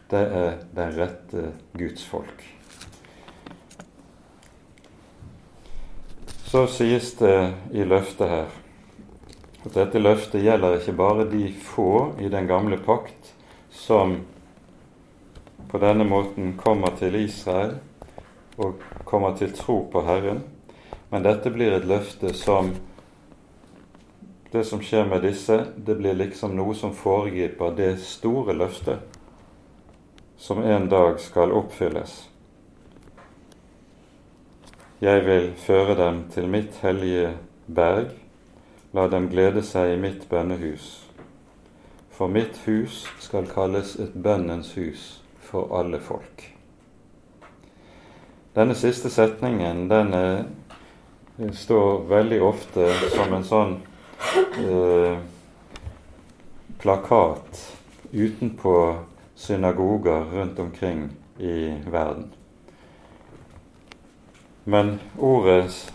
Det 0.10 0.26
er 0.42 0.52
den 0.76 0.98
rette 0.98 1.48
Guds 1.78 2.06
folk. 2.06 2.44
Så 6.46 6.68
sies 6.72 7.14
det 7.20 7.54
i 7.74 7.84
løftet 7.84 8.30
her 8.30 8.54
at 9.66 9.74
dette 9.74 10.00
løftet 10.00 10.44
gjelder 10.46 10.78
ikke 10.78 10.94
bare 10.94 11.26
de 11.30 11.50
få 11.62 12.14
i 12.22 12.30
den 12.30 12.48
gamle 12.48 12.78
pakt 12.78 13.34
som 13.74 14.20
på 15.76 15.80
denne 15.86 16.04
måten 16.04 16.54
kommer 16.58 16.94
til 16.96 17.16
Israel 17.20 17.74
og 18.56 18.84
kommer 19.04 19.34
til 19.36 19.52
tro 19.52 19.82
på 19.92 20.06
Herren, 20.08 20.38
men 21.12 21.26
dette 21.26 21.52
blir 21.52 21.74
et 21.76 21.84
løfte 21.84 22.30
som 22.32 22.70
det 24.54 24.62
som 24.70 24.80
skjer 24.80 25.04
med 25.10 25.26
disse, 25.28 25.58
det 25.76 25.98
blir 26.00 26.16
liksom 26.16 26.54
noe 26.56 26.78
som 26.80 26.94
foregriper 26.96 27.76
det 27.76 27.90
store 28.00 28.56
løftet 28.56 29.20
som 30.40 30.64
en 30.64 30.88
dag 30.88 31.20
skal 31.20 31.52
oppfylles. 31.52 32.14
Jeg 35.04 35.26
vil 35.28 35.52
føre 35.60 35.98
dem 36.00 36.24
til 36.32 36.48
mitt 36.56 36.80
hellige 36.86 37.34
berg, 37.68 38.16
la 38.96 39.10
dem 39.12 39.28
glede 39.28 39.68
seg 39.74 39.98
i 39.98 40.00
mitt 40.08 40.24
bønnehus. 40.32 40.88
For 42.16 42.32
mitt 42.32 42.64
hus 42.64 43.04
skal 43.20 43.52
kalles 43.52 43.98
et 44.00 44.16
bønnens 44.16 44.72
hus 44.80 45.25
for 45.46 45.72
alle 45.80 46.00
folk. 46.00 46.46
Denne 48.56 48.76
siste 48.76 49.10
setningen 49.12 49.88
den 49.92 50.14
er, 50.16 50.46
står 51.54 52.06
veldig 52.08 52.40
ofte 52.48 52.88
som 53.12 53.34
en 53.36 53.44
sånn 53.44 53.74
eh, 54.64 55.18
plakat 56.80 57.60
utenpå 58.16 58.78
synagoger 59.36 60.32
rundt 60.32 60.60
omkring 60.64 61.10
i 61.38 61.74
verden. 61.92 62.30
Men 64.64 64.96
ordet 65.20 65.92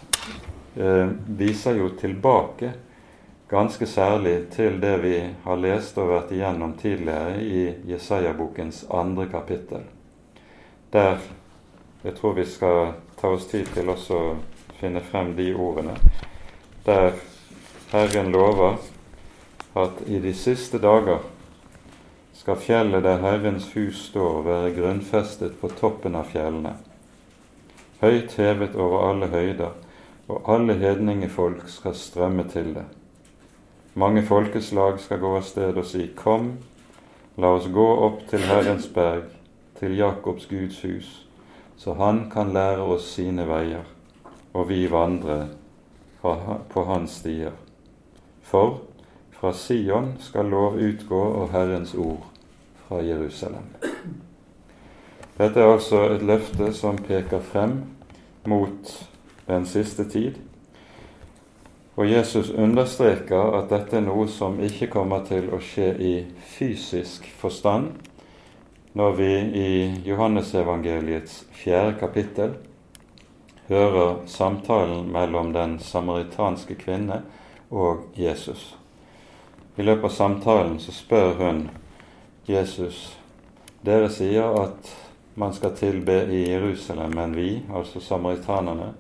eh, 0.76 1.08
viser 1.26 1.80
jo 1.80 1.88
tilbake 1.96 2.74
ganske 3.50 3.86
særlig 3.86 4.48
til 4.54 4.78
det 4.80 4.96
vi 5.02 5.16
har 5.44 5.58
lest 5.58 5.98
og 5.98 6.12
vært 6.12 6.30
igjennom 6.32 6.76
tidligere 6.78 7.40
i 7.42 7.62
Jesaja-bokens 7.90 8.84
andre 8.94 9.26
kapittel. 9.32 9.82
Der 10.92 11.18
jeg 12.04 12.14
tror 12.16 12.32
vi 12.32 12.46
skal 12.48 12.92
ta 13.20 13.28
oss 13.34 13.44
tid 13.50 13.66
til 13.74 13.90
også 13.92 14.16
å 14.16 14.36
finne 14.78 15.02
frem 15.04 15.34
de 15.36 15.50
ordene. 15.52 15.98
Der 16.86 17.18
Herren 17.90 18.30
lover 18.32 18.78
at 19.76 20.00
i 20.06 20.20
de 20.22 20.32
siste 20.34 20.78
dager 20.80 21.20
skal 22.38 22.56
fjellet 22.56 23.04
der 23.04 23.20
Herrens 23.20 23.66
hus 23.74 24.06
står, 24.06 24.46
være 24.46 24.72
grunnfestet 24.78 25.58
på 25.60 25.68
toppen 25.76 26.16
av 26.16 26.30
fjellene, 26.32 26.72
høyt 28.00 28.38
hevet 28.40 28.78
over 28.78 29.10
alle 29.10 29.28
høyder, 29.34 29.76
og 30.30 30.48
alle 30.48 30.78
hedningefolk 30.80 31.68
skal 31.68 31.98
strømme 31.98 32.46
til 32.48 32.72
det. 32.78 32.86
Mange 33.94 34.22
folkeslag 34.22 35.00
skal 35.00 35.18
gå 35.18 35.32
av 35.36 35.42
sted 35.42 35.78
og 35.78 35.86
si, 35.86 36.04
Kom, 36.14 36.52
la 37.42 37.54
oss 37.56 37.66
gå 37.74 37.86
opp 38.06 38.20
til 38.30 38.44
Herrens 38.46 38.86
berg, 38.94 39.24
til 39.80 39.96
Jakobs 39.98 40.46
Guds 40.46 40.78
hus, 40.84 41.08
så 41.76 41.96
han 41.98 42.28
kan 42.30 42.52
lære 42.54 42.84
oss 42.94 43.08
sine 43.16 43.48
veier, 43.48 43.88
og 44.52 44.68
vi 44.68 44.84
vandre 44.90 45.40
på 46.22 46.84
hans 46.86 47.18
stier. 47.18 47.56
For 48.46 48.82
fra 49.40 49.52
Sion 49.56 50.12
skal 50.20 50.52
lov 50.52 50.76
utgå 50.78 51.20
og 51.40 51.50
Herrens 51.50 51.94
ord 51.94 52.26
fra 52.84 53.00
Jerusalem. 53.02 53.72
Dette 55.40 55.60
er 55.60 55.72
altså 55.72 56.04
et 56.12 56.22
løfte 56.22 56.70
som 56.76 56.98
peker 57.00 57.40
frem 57.40 57.78
mot 58.46 58.94
den 59.48 59.66
siste 59.66 60.04
tid, 60.12 60.36
og 61.96 62.06
Jesus 62.06 62.50
understreker 62.50 63.56
at 63.58 63.70
dette 63.72 63.98
er 63.98 64.06
noe 64.06 64.28
som 64.30 64.60
ikke 64.62 64.90
kommer 64.92 65.24
til 65.26 65.50
å 65.52 65.58
skje 65.62 65.90
i 65.98 66.14
fysisk 66.54 67.26
forstand, 67.40 67.92
når 68.94 69.12
vi 69.18 69.32
i 69.60 69.70
Johannesevangeliets 70.06 71.44
fjerde 71.54 71.98
kapittel 72.00 72.56
hører 73.70 74.16
samtalen 74.26 75.12
mellom 75.12 75.52
den 75.54 75.78
samaritanske 75.78 76.74
kvinne 76.74 77.22
og 77.70 78.08
Jesus. 78.18 78.74
I 79.78 79.86
løpet 79.86 80.10
av 80.10 80.16
samtalen 80.16 80.80
så 80.82 80.92
spør 80.92 81.36
hun 81.38 81.68
Jesus 82.50 83.16
Dere 83.80 84.10
sier 84.12 84.58
at 84.60 84.90
man 85.40 85.54
skal 85.56 85.72
tilbe 85.72 86.26
i 86.28 86.42
Jerusalem, 86.50 87.14
men 87.16 87.32
vi, 87.32 87.62
altså 87.72 88.00
samaritanerne, 88.04 88.90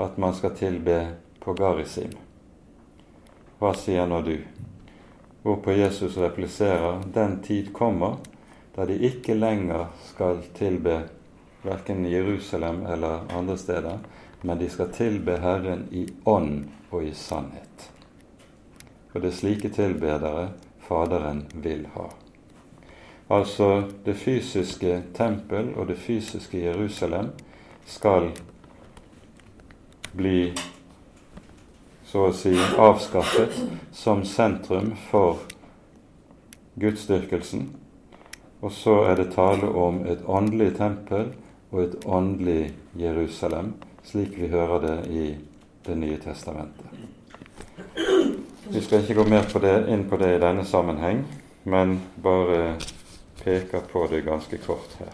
at 0.00 0.16
man 0.18 0.32
skal 0.34 0.54
tilbe 0.56 0.96
på 1.44 1.52
Garisim. 1.52 2.14
Hva 3.58 3.74
sier 3.78 4.06
nå 4.10 4.20
du? 4.26 4.36
Hvorpå 5.44 5.72
Jesus 5.76 6.16
repliserer 6.16 7.02
den 7.14 7.40
tid 7.42 7.72
kommer 7.72 8.16
da 8.74 8.86
de 8.88 8.96
ikke 9.06 9.36
lenger 9.36 9.86
skal 10.08 10.40
tilbe 10.56 11.02
verken 11.62 12.04
Jerusalem 12.08 12.86
eller 12.86 13.20
andre 13.32 13.56
steder, 13.58 13.98
men 14.42 14.58
de 14.58 14.68
skal 14.70 14.92
tilbe 14.92 15.38
Herren 15.40 15.86
i 15.92 16.06
ånd 16.24 16.64
og 16.90 17.04
i 17.04 17.14
sannhet. 17.14 17.90
For 19.12 19.22
det 19.22 19.30
er 19.30 19.38
slike 19.38 19.70
tilbedere 19.72 20.48
Faderen 20.84 21.46
vil 21.64 21.86
ha. 21.94 22.10
Altså 23.32 23.86
det 24.04 24.18
fysiske 24.20 24.98
tempel 25.16 25.70
og 25.76 25.88
det 25.88 25.96
fysiske 25.96 26.60
Jerusalem 26.60 27.30
skal 27.86 28.32
bli 30.12 30.52
så 32.14 32.28
å 32.28 32.34
si 32.38 32.52
avskaffet 32.78 33.56
som 33.90 34.20
sentrum 34.22 34.92
for 35.08 35.40
gudsdyrkelsen. 36.78 37.64
Og 38.62 38.70
så 38.70 39.00
er 39.08 39.16
det 39.18 39.32
tale 39.32 39.66
om 39.66 39.96
et 40.06 40.20
åndelig 40.30 40.76
tempel 40.76 41.32
og 41.72 41.80
et 41.82 41.96
åndelig 42.06 42.68
Jerusalem, 43.00 43.72
slik 44.06 44.36
vi 44.38 44.46
hører 44.52 44.86
det 44.86 44.98
i 45.10 45.24
Det 45.84 45.96
nye 46.00 46.16
testamentet. 46.16 46.86
Vi 48.70 48.80
skal 48.80 49.02
ikke 49.02 49.18
gå 49.18 49.24
mer 49.28 49.44
på 49.50 49.60
det, 49.60 49.74
inn 49.92 50.06
på 50.08 50.16
det 50.16 50.30
i 50.36 50.40
denne 50.40 50.64
sammenheng, 50.64 51.24
men 51.64 51.98
bare 52.22 52.78
peker 53.42 53.82
på 53.90 54.06
det 54.08 54.22
ganske 54.24 54.56
kort 54.64 54.94
her. 55.02 55.12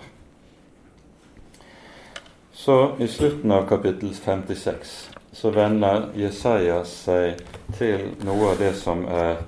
Så 2.53 2.79
i 3.01 3.09
slutten 3.09 3.51
av 3.51 3.67
kapittel 3.67 4.15
56 4.15 5.20
så 5.33 5.51
vender 5.51 6.09
Jesaja 6.19 6.83
seg 6.85 7.41
til 7.79 8.09
noe 8.27 8.53
av 8.53 8.59
det 8.59 8.73
som 8.79 9.05
er 9.07 9.45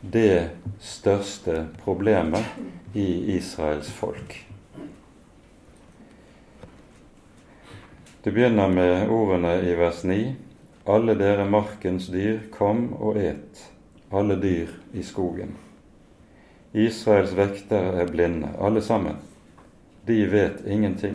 det 0.00 0.50
største 0.84 1.66
problemet 1.84 2.44
i 2.92 3.36
Israels 3.36 3.88
folk. 3.88 4.36
Det 8.24 8.32
begynner 8.32 8.68
med 8.68 9.10
ordene 9.12 9.58
i 9.64 9.74
vers 9.76 10.04
9.: 10.04 10.34
Alle 10.84 11.14
dere 11.16 11.44
markens 11.48 12.06
dyr, 12.12 12.40
kom 12.52 12.92
og 12.94 13.16
et, 13.20 13.60
alle 14.12 14.36
dyr 14.40 14.72
i 14.92 15.02
skogen. 15.02 15.56
Israels 16.72 17.36
vektere 17.36 18.00
er 18.00 18.10
blinde, 18.10 18.48
alle 18.58 18.82
sammen. 18.82 19.16
De 20.06 20.24
vet 20.26 20.64
ingenting. 20.66 21.14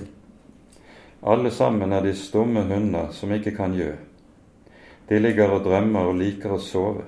Alle 1.21 1.51
sammen 1.51 1.91
er 1.91 2.01
de 2.01 2.13
stumme 2.15 2.63
hunder 2.63 3.11
som 3.11 3.31
ikke 3.35 3.51
kan 3.57 3.73
gjø. 3.75 3.91
De 5.09 5.19
ligger 5.19 5.51
og 5.51 5.65
drømmer 5.65 6.07
og 6.07 6.19
liker 6.19 6.53
å 6.55 6.59
sove. 6.63 7.03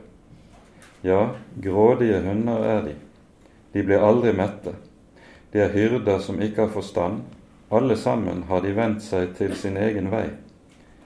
Ja, 1.04 1.30
grådige 1.64 2.20
hunder 2.26 2.66
er 2.68 2.82
de. 2.90 2.96
De 3.72 3.84
blir 3.88 4.04
aldri 4.04 4.34
mette. 4.36 4.74
De 5.54 5.62
er 5.64 5.72
hyrder 5.72 6.20
som 6.20 6.42
ikke 6.44 6.66
har 6.66 6.74
forstand. 6.74 7.22
Alle 7.72 7.96
sammen 7.96 8.44
har 8.50 8.62
de 8.62 8.76
vendt 8.76 9.04
seg 9.06 9.32
til 9.38 9.56
sin 9.56 9.78
egen 9.80 10.10
vei, 10.12 10.28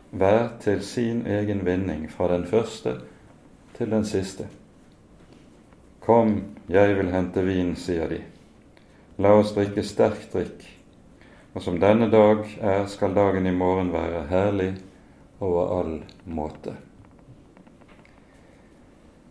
hver 0.10 0.56
til 0.64 0.82
sin 0.82 1.22
egen 1.30 1.62
vinning, 1.66 2.08
fra 2.10 2.32
den 2.32 2.48
første 2.50 2.96
til 3.78 3.92
den 3.92 4.06
siste. 4.06 4.48
Kom, 6.02 6.40
jeg 6.70 6.98
vil 6.98 7.14
hente 7.14 7.46
vin, 7.46 7.76
sier 7.78 8.10
de. 8.10 8.24
La 9.22 9.36
oss 9.38 9.54
drikke 9.54 9.86
sterk 9.86 10.26
drikk 10.34 10.66
og 11.56 11.64
som 11.64 11.80
denne 11.80 12.10
dag 12.12 12.44
er, 12.60 12.84
skal 12.92 13.16
dagen 13.16 13.48
i 13.48 13.56
morgen 13.56 13.94
være 13.94 14.26
herlig 14.28 14.74
over 15.40 15.72
all 15.80 15.94
måte. 16.28 16.76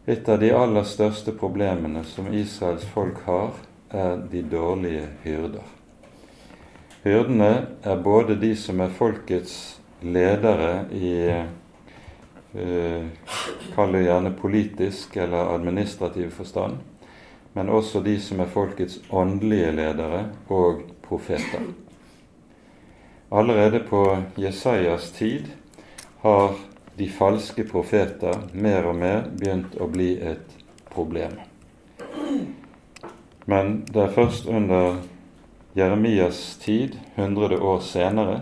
Et 0.09 0.29
av 0.29 0.41
de 0.41 0.51
aller 0.57 0.89
største 0.89 1.33
problemene 1.37 2.01
som 2.09 2.33
Israels 2.33 2.85
folk 2.97 3.21
har, 3.29 3.53
er 3.93 4.25
de 4.33 4.43
dårlige 4.43 5.05
hyrder. 5.23 5.69
Hyrdene 7.05 7.53
er 7.85 8.03
både 8.05 8.37
de 8.41 8.55
som 8.57 8.81
er 8.81 8.93
folkets 8.97 9.77
ledere 10.01 10.87
i 10.97 11.13
eh, 11.29 13.07
Kall 13.75 13.97
det 13.97 14.05
gjerne 14.07 14.33
politisk 14.39 15.17
eller 15.21 15.53
administrativ 15.53 16.31
forstand, 16.37 16.81
men 17.53 17.69
også 17.69 18.01
de 18.05 18.17
som 18.23 18.41
er 18.41 18.53
folkets 18.53 19.01
åndelige 19.13 19.73
ledere 19.77 20.29
og 20.49 20.85
profeter. 21.05 21.84
Allerede 23.35 23.79
på 23.79 24.23
Jesajas 24.35 25.11
tid 25.11 25.45
har 26.21 26.55
de 26.97 27.09
falske 27.09 27.65
profeter 27.67 28.37
mer 28.53 28.87
og 28.87 28.95
mer 28.95 29.25
begynt 29.27 29.75
å 29.83 29.89
bli 29.91 30.13
et 30.23 30.55
problem. 30.95 31.35
Men 33.51 33.75
det 33.91 34.05
er 34.05 34.15
først 34.15 34.47
under 34.47 35.01
Jeremias 35.75 36.45
tid, 36.63 36.95
hundrede 37.19 37.59
år 37.59 37.83
senere, 37.83 38.39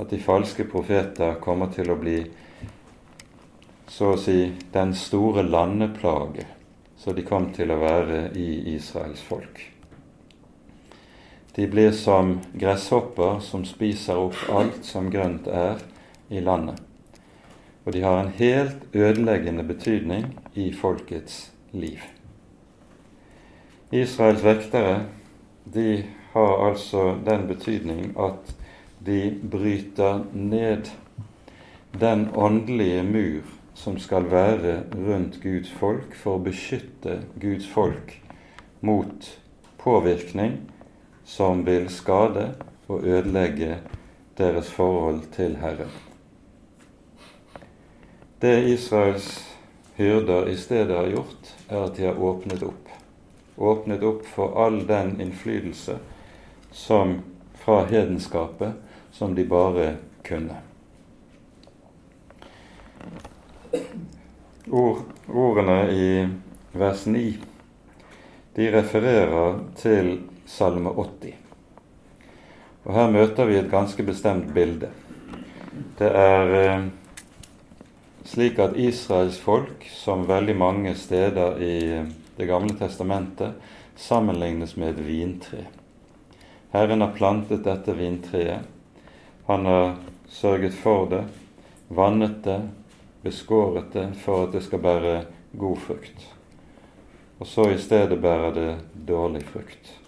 at 0.00 0.08
de 0.08 0.24
falske 0.24 0.64
profeter 0.64 1.36
kommer 1.44 1.68
til 1.76 1.92
å 1.92 2.00
bli 2.00 2.22
så 3.92 4.14
å 4.14 4.18
si 4.24 4.40
den 4.72 4.96
store 4.96 5.44
landeplage 5.44 6.48
som 6.96 7.12
de 7.12 7.28
kom 7.28 7.52
til 7.52 7.68
å 7.68 7.82
være 7.84 8.30
i 8.32 8.50
Israels 8.78 9.20
folk. 9.20 9.75
De 11.56 11.66
blir 11.66 11.92
som 11.96 12.40
gresshopper 12.52 13.38
som 13.40 13.64
spiser 13.64 14.18
opp 14.20 14.36
alt 14.52 14.84
som 14.84 15.08
grønt 15.10 15.46
er 15.48 15.80
i 16.28 16.42
landet. 16.44 16.82
Og 17.86 17.94
de 17.94 18.02
har 18.04 18.18
en 18.20 18.34
helt 18.36 18.84
ødeleggende 18.92 19.64
betydning 19.64 20.26
i 20.54 20.68
folkets 20.76 21.46
liv. 21.72 22.02
Israels 23.94 24.44
vektere 24.44 25.06
de 25.64 26.04
har 26.34 26.68
altså 26.68 27.14
den 27.24 27.48
betydning 27.48 28.12
at 28.20 28.52
de 29.06 29.20
bryter 29.50 30.24
ned 30.34 30.92
den 32.00 32.28
åndelige 32.34 33.02
mur 33.02 33.42
som 33.74 33.98
skal 33.98 34.28
være 34.30 34.82
rundt 34.92 35.40
Guds 35.42 35.72
folk 35.72 36.16
for 36.16 36.36
å 36.36 36.44
beskytte 36.44 37.22
Guds 37.40 37.68
folk 37.68 38.18
mot 38.84 39.30
påvirkning 39.80 40.58
som 41.26 41.64
vil 41.66 41.88
skade 41.90 42.52
og 42.86 43.04
ødelegge 43.04 43.78
deres 44.38 44.70
forhold 44.70 45.24
til 45.34 45.56
Herren. 45.58 45.90
Det 48.40 48.68
Israels 48.68 49.56
hyrder 49.96 50.46
i 50.46 50.56
stedet 50.56 50.96
har 50.96 51.08
gjort, 51.10 51.54
er 51.68 51.82
at 51.82 51.96
de 51.96 52.04
har 52.06 52.20
åpnet 52.22 52.62
opp. 52.62 52.92
Åpnet 53.56 54.04
opp 54.06 54.22
for 54.28 54.54
all 54.66 54.84
den 54.86 55.16
innflytelse 55.20 55.98
som 56.70 57.18
fra 57.58 57.84
hedenskapet 57.90 58.72
som 59.12 59.34
de 59.34 59.44
bare 59.48 59.96
kunne. 60.22 60.60
Ord, 64.70 65.02
ordene 65.28 65.80
i 65.90 66.08
vers 66.72 67.06
9 67.06 67.26
de 68.56 68.70
refererer 68.72 69.58
til 69.76 70.18
Salme 70.46 70.90
80. 70.90 71.34
Og 72.86 72.94
Her 72.94 73.10
møter 73.10 73.48
vi 73.48 73.58
et 73.58 73.70
ganske 73.70 74.02
bestemt 74.06 74.52
bilde. 74.54 74.92
Det 75.98 76.08
er 76.08 76.52
eh, 76.60 76.84
slik 78.24 78.60
at 78.62 78.78
Israels 78.78 79.40
folk, 79.42 79.88
som 79.90 80.28
veldig 80.28 80.54
mange 80.56 80.94
steder 80.94 81.58
i 81.58 81.74
eh, 81.98 82.14
Det 82.36 82.44
gamle 82.44 82.74
testamentet, 82.76 83.54
sammenlignes 83.96 84.74
med 84.76 84.90
et 84.90 84.98
vintre. 85.06 85.62
Herren 86.68 87.00
har 87.00 87.14
plantet 87.16 87.64
dette 87.64 87.94
vintreet. 87.96 88.60
Han 89.46 89.64
har 89.64 89.94
sørget 90.28 90.74
for 90.76 91.08
det, 91.08 91.22
vannet 91.88 92.42
det, 92.44 92.60
beskåret 93.24 93.88
det 93.96 94.10
for 94.20 94.44
at 94.44 94.52
det 94.52 94.66
skal 94.68 94.84
bære 94.84 95.14
god 95.56 95.80
frukt. 95.80 96.26
Og 97.40 97.46
så 97.48 97.70
i 97.72 97.78
stedet 97.80 98.20
bærer 98.20 98.52
det 98.52 98.72
dårlig 99.08 99.46
frukt. 99.48 100.05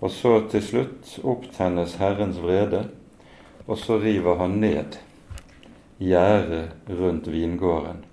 Og 0.00 0.10
så 0.10 0.40
til 0.50 0.62
slutt 0.62 1.18
opptennes 1.24 1.96
Herrens 2.00 2.40
vrede, 2.42 2.84
og 3.66 3.78
så 3.78 3.98
river 4.02 4.36
han 4.42 4.58
ned 4.60 4.98
gjerdet 5.98 6.74
rundt 6.88 7.30
vingården, 7.32 8.04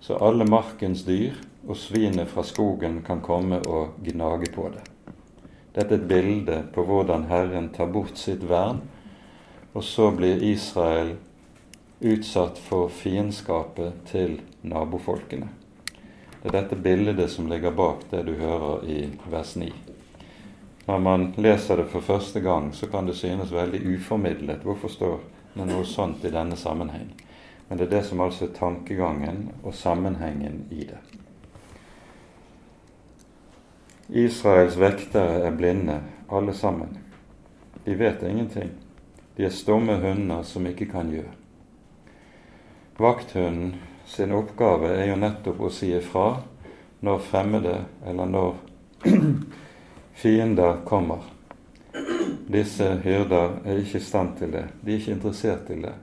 så 0.00 0.16
alle 0.20 0.46
markens 0.48 1.04
dyr 1.04 1.36
og 1.66 1.76
svinet 1.76 2.28
fra 2.30 2.44
skogen 2.46 3.02
kan 3.04 3.20
komme 3.24 3.60
og 3.68 3.98
gnage 4.04 4.50
på 4.54 4.68
det. 4.72 4.84
Dette 5.74 5.96
er 5.96 5.98
et 5.98 6.08
bilde 6.08 6.58
på 6.74 6.84
hvordan 6.86 7.26
Herren 7.30 7.70
tar 7.74 7.90
bort 7.90 8.18
sitt 8.20 8.44
vern, 8.48 8.84
og 9.74 9.82
så 9.82 10.10
blir 10.14 10.42
Israel 10.46 11.16
utsatt 12.04 12.60
for 12.62 12.92
fiendskapet 12.92 14.04
til 14.10 14.38
nabofolkene. 14.62 15.48
Det 16.42 16.52
er 16.52 16.58
dette 16.60 16.76
bildet 16.76 17.30
som 17.32 17.48
ligger 17.50 17.72
bak 17.74 18.04
det 18.10 18.22
du 18.28 18.34
hører 18.36 18.84
i 18.84 18.98
vers 19.32 19.56
9. 19.56 19.72
Når 20.86 20.98
man 20.98 21.32
leser 21.36 21.76
det 21.76 21.86
for 21.92 22.00
første 22.00 22.40
gang, 22.40 22.74
så 22.74 22.86
kan 22.86 23.06
det 23.06 23.16
synes 23.16 23.52
veldig 23.52 23.80
uformidlet. 23.96 24.62
Hvorfor 24.62 24.88
står 24.88 25.20
det 25.54 25.66
noe 25.68 25.84
sånt 25.88 26.24
i 26.24 26.32
denne 26.32 26.56
sammenheng? 26.60 27.08
Men 27.68 27.78
det 27.78 27.86
er 27.86 27.94
det 27.96 28.02
som 28.04 28.20
altså 28.20 28.44
er 28.44 28.56
tankegangen 28.58 29.46
og 29.62 29.74
sammenhengen 29.74 30.66
i 30.70 30.84
det. 30.90 31.00
Israels 34.08 34.76
vektere 34.76 35.46
er 35.46 35.56
blinde, 35.56 36.02
alle 36.28 36.52
sammen. 36.54 36.98
De 37.84 37.96
vet 37.98 38.22
ingenting. 38.22 38.70
De 39.36 39.44
er 39.44 39.50
stumme 39.50 39.96
hunder 40.02 40.42
som 40.44 40.66
ikke 40.66 40.90
kan 40.92 41.08
gjøre. 41.10 41.32
Vakthunden 43.00 43.74
sin 44.06 44.32
oppgave 44.36 44.92
er 44.92 45.08
jo 45.08 45.16
nettopp 45.18 45.64
å 45.64 45.72
si 45.72 45.88
ifra 45.96 46.42
når 47.04 47.24
fremmede, 47.24 47.78
eller 48.06 48.28
når 48.28 48.54
fiender 50.14 50.76
kommer. 50.84 51.22
Disse 52.46 52.88
hyrder 53.02 53.58
er 53.64 53.80
ikke 53.82 53.98
i 53.98 54.04
stand 54.04 54.36
til 54.38 54.52
det. 54.52 54.64
De 54.82 54.92
er 54.92 55.00
ikke 55.00 55.16
interessert 55.16 55.70
i 55.70 55.80
det. 55.82 55.94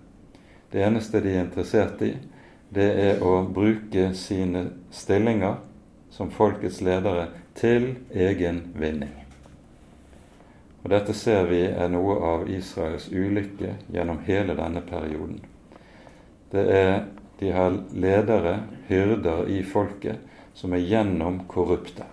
Det 0.71 0.83
eneste 0.85 1.21
de 1.21 1.33
er 1.35 1.43
interessert 1.45 2.01
i, 2.05 2.13
det 2.71 2.89
er 3.03 3.23
å 3.23 3.41
bruke 3.51 4.11
sine 4.15 4.69
stillinger 4.95 5.57
som 6.11 6.31
folkets 6.31 6.79
ledere 6.81 7.27
til 7.59 7.95
egen 8.15 8.61
vinning. 8.79 9.11
Og 10.81 10.89
Dette 10.89 11.13
ser 11.13 11.45
vi 11.49 11.61
er 11.67 11.91
noe 11.91 12.15
av 12.25 12.47
Israels 12.49 13.09
ulykke 13.11 13.75
gjennom 13.93 14.23
hele 14.25 14.55
denne 14.57 14.81
perioden. 14.87 15.41
Det 16.51 16.67
er 16.67 16.93
De 17.41 17.49
har 17.49 17.73
ledere, 17.97 18.59
hyrder 18.85 19.47
i 19.49 19.63
folket, 19.65 20.19
som 20.53 20.75
er 20.77 20.83
gjennom 20.85 21.39
korrupte. 21.49 22.05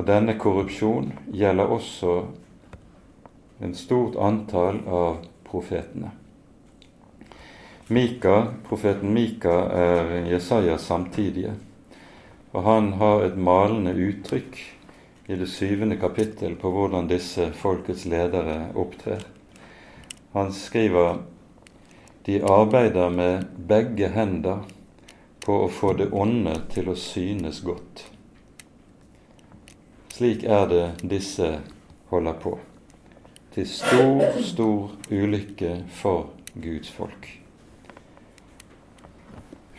Og 0.00 0.06
denne 0.08 0.32
korrupsjon 0.40 1.10
gjelder 1.36 1.68
også 1.68 2.12
en 3.60 3.74
stort 3.76 4.14
antall 4.16 4.78
av 4.88 5.18
profetene. 5.44 6.14
Mika, 7.92 8.46
Profeten 8.64 9.10
Mika 9.12 9.56
er 9.76 10.14
Jesajas 10.30 10.86
samtidige, 10.88 11.52
og 12.54 12.64
han 12.64 12.94
har 13.02 13.26
et 13.26 13.36
malende 13.36 13.92
uttrykk 13.92 14.56
i 15.28 15.36
det 15.36 15.48
syvende 15.52 15.98
kapittel 16.00 16.54
på 16.56 16.70
hvordan 16.72 17.10
disse 17.10 17.50
folkets 17.60 18.06
ledere 18.08 18.70
opptrer. 18.80 19.26
Han 20.32 20.48
skriver 20.56 21.20
de 22.24 22.38
arbeider 22.40 23.12
med 23.12 23.52
begge 23.68 24.08
hender 24.16 24.64
på 25.44 25.60
å 25.66 25.68
få 25.68 25.92
det 26.00 26.08
onde 26.08 26.56
til 26.72 26.88
å 26.88 26.96
synes 26.96 27.60
godt. 27.68 28.06
Slik 30.20 30.42
er 30.44 30.66
det 30.68 30.86
disse 31.08 31.46
holder 32.10 32.34
på. 32.42 32.50
Til 33.54 33.64
stor, 33.64 34.18
stor 34.44 34.90
ulykke 35.08 35.70
for 35.96 36.26
Guds 36.60 36.90
folk. 36.92 37.28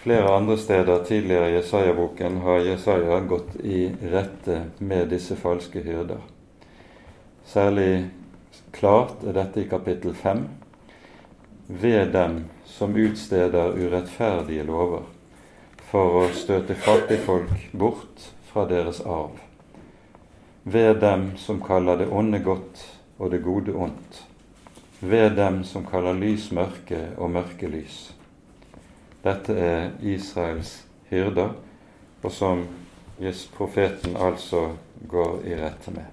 Flere 0.01 0.31
andre 0.33 0.55
steder 0.57 1.03
tidligere 1.05 1.51
i 1.51 1.53
Jesaja-boken 1.59 2.39
har 2.41 2.65
Jesaja 2.65 3.19
gått 3.29 3.53
i 3.61 3.83
rette 4.15 4.57
med 4.79 5.13
disse 5.13 5.37
falske 5.37 5.85
hyrder. 5.85 6.25
Særlig 7.45 8.07
klart 8.73 9.21
er 9.21 9.37
dette 9.37 9.61
i 9.61 9.69
kapittel 9.69 10.17
5. 10.23 10.41
Ved 11.67 12.17
dem 12.17 12.39
som 12.65 12.97
utsteder 12.97 13.77
urettferdige 13.77 14.65
lover 14.65 15.05
for 15.93 16.23
å 16.23 16.27
støte 16.33 16.81
fattigfolk 16.89 17.69
bort 17.77 18.29
fra 18.49 18.65
deres 18.65 19.05
arv 19.05 19.37
ved 20.63 21.01
dem 21.01 21.31
som 21.37 21.61
kaller 21.61 21.97
det 21.97 22.09
onde 22.11 22.39
godt 22.39 22.83
og 23.17 23.31
det 23.31 23.43
gode 23.43 23.73
ondt, 23.73 24.23
ved 25.01 25.35
dem 25.37 25.63
som 25.63 25.85
kaller 25.85 26.13
lys 26.13 26.51
mørke 26.51 27.07
og 27.17 27.31
mørke 27.31 27.67
lys. 27.67 28.11
Dette 29.23 29.53
er 29.53 29.89
Israels 30.01 30.85
hyrder, 31.09 31.53
og 32.23 32.31
som 32.31 32.65
profeten 33.55 34.15
altså 34.17 34.71
går 35.07 35.41
i 35.45 35.55
rette 35.55 35.91
med. 35.91 36.05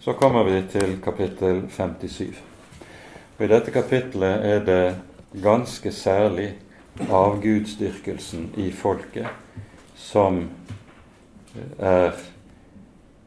Så 0.00 0.12
kommer 0.12 0.44
vi 0.44 0.62
til 0.68 1.00
kapittel 1.04 1.62
57. 1.70 2.42
Og 3.38 3.44
I 3.44 3.48
dette 3.48 3.70
kapittelet 3.70 4.46
er 4.46 4.64
det 4.64 4.96
ganske 5.42 5.92
særlig 5.92 6.54
avgudsdyrkelsen 7.08 8.50
i 8.56 8.70
folket 8.72 9.28
som 9.96 10.42
er 11.78 12.12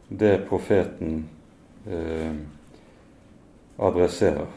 det 0.08 0.38
profeten 0.50 1.30
eh, 1.88 2.36
adresserer. 3.78 4.48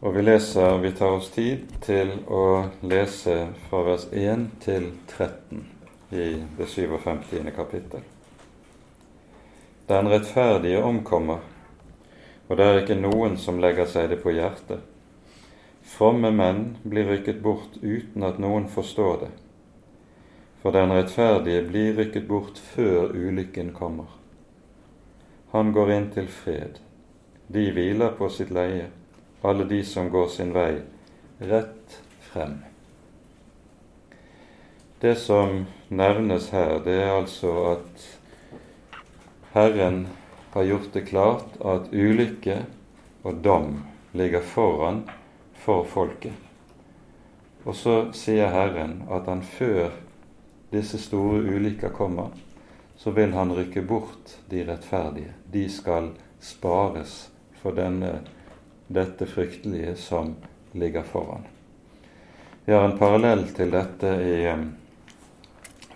Og 0.00 0.14
vi 0.14 0.22
leser, 0.22 0.78
vi 0.78 0.90
tar 0.92 1.16
oss 1.16 1.30
tid 1.34 1.62
til 1.82 2.10
å 2.28 2.42
lese 2.86 3.36
fra 3.68 3.80
vers 3.86 4.04
1 4.12 4.44
til 4.62 4.90
13 5.08 5.62
i 6.10 6.26
det 6.58 6.68
57. 6.68 7.40
kapittel. 7.56 8.04
Den 9.86 10.10
rettferdige 10.10 10.82
omkommer, 10.82 11.40
og 12.48 12.58
det 12.58 12.66
er 12.66 12.82
ikke 12.82 12.98
noen 13.00 13.38
som 13.38 13.62
legger 13.62 13.88
seg 13.90 14.10
det 14.12 14.20
på 14.22 14.34
hjertet. 14.34 14.82
Fromme 15.86 16.32
menn 16.34 16.76
blir 16.82 17.06
rykket 17.06 17.42
bort 17.42 17.78
uten 17.82 18.26
at 18.26 18.42
noen 18.42 18.66
forstår 18.70 19.20
det 19.24 19.32
for 20.62 20.74
den 20.74 20.92
rettferdige 20.92 21.64
blir 21.68 21.96
rykket 21.96 22.28
bort 22.28 22.58
før 22.58 23.12
ulykken 23.14 23.72
kommer. 23.76 24.08
Han 25.52 25.72
går 25.72 25.92
inn 25.94 26.08
til 26.14 26.28
fred. 26.28 26.80
De 27.48 27.68
hviler 27.72 28.14
på 28.18 28.28
sitt 28.32 28.50
leie, 28.50 28.88
alle 29.46 29.66
de 29.70 29.82
som 29.86 30.10
går 30.10 30.28
sin 30.34 30.54
vei, 30.56 30.80
rett 31.38 32.00
frem. 32.30 32.58
Det 35.00 35.14
som 35.20 35.66
nevnes 35.88 36.50
her, 36.50 36.80
det 36.84 36.96
er 37.04 37.12
altså 37.14 37.52
at 37.76 38.06
Herren 39.52 40.06
har 40.54 40.64
gjort 40.64 40.90
det 40.92 41.04
klart 41.08 41.60
at 41.60 41.92
ulykke 41.92 42.62
og 43.22 43.38
dom 43.44 43.84
ligger 44.16 44.40
foran 44.40 45.04
for 45.60 45.84
folket. 45.84 46.34
Og 47.66 47.74
så 47.76 47.96
sier 48.16 48.50
Herren 48.52 49.02
at 49.12 49.28
han 49.28 49.42
før 49.44 49.94
disse 50.76 51.00
store 51.00 51.40
ulykker 51.40 51.94
kommer, 51.96 52.30
så 52.96 53.10
vil 53.16 53.32
han 53.32 53.52
rykke 53.56 53.82
bort 53.82 54.36
de 54.50 54.62
rettferdige. 54.68 55.34
De 55.52 55.66
skal 55.72 56.12
spares 56.40 57.28
for 57.62 57.76
denne, 57.76 58.20
dette 58.86 59.26
fryktelige 59.26 59.96
som 59.96 60.34
ligger 60.72 61.02
foran. 61.02 61.46
Vi 62.64 62.72
har 62.72 62.84
en 62.84 62.98
parallell 62.98 63.44
til 63.54 63.70
dette 63.70 64.10
i 64.22 64.46
um, 64.50 64.64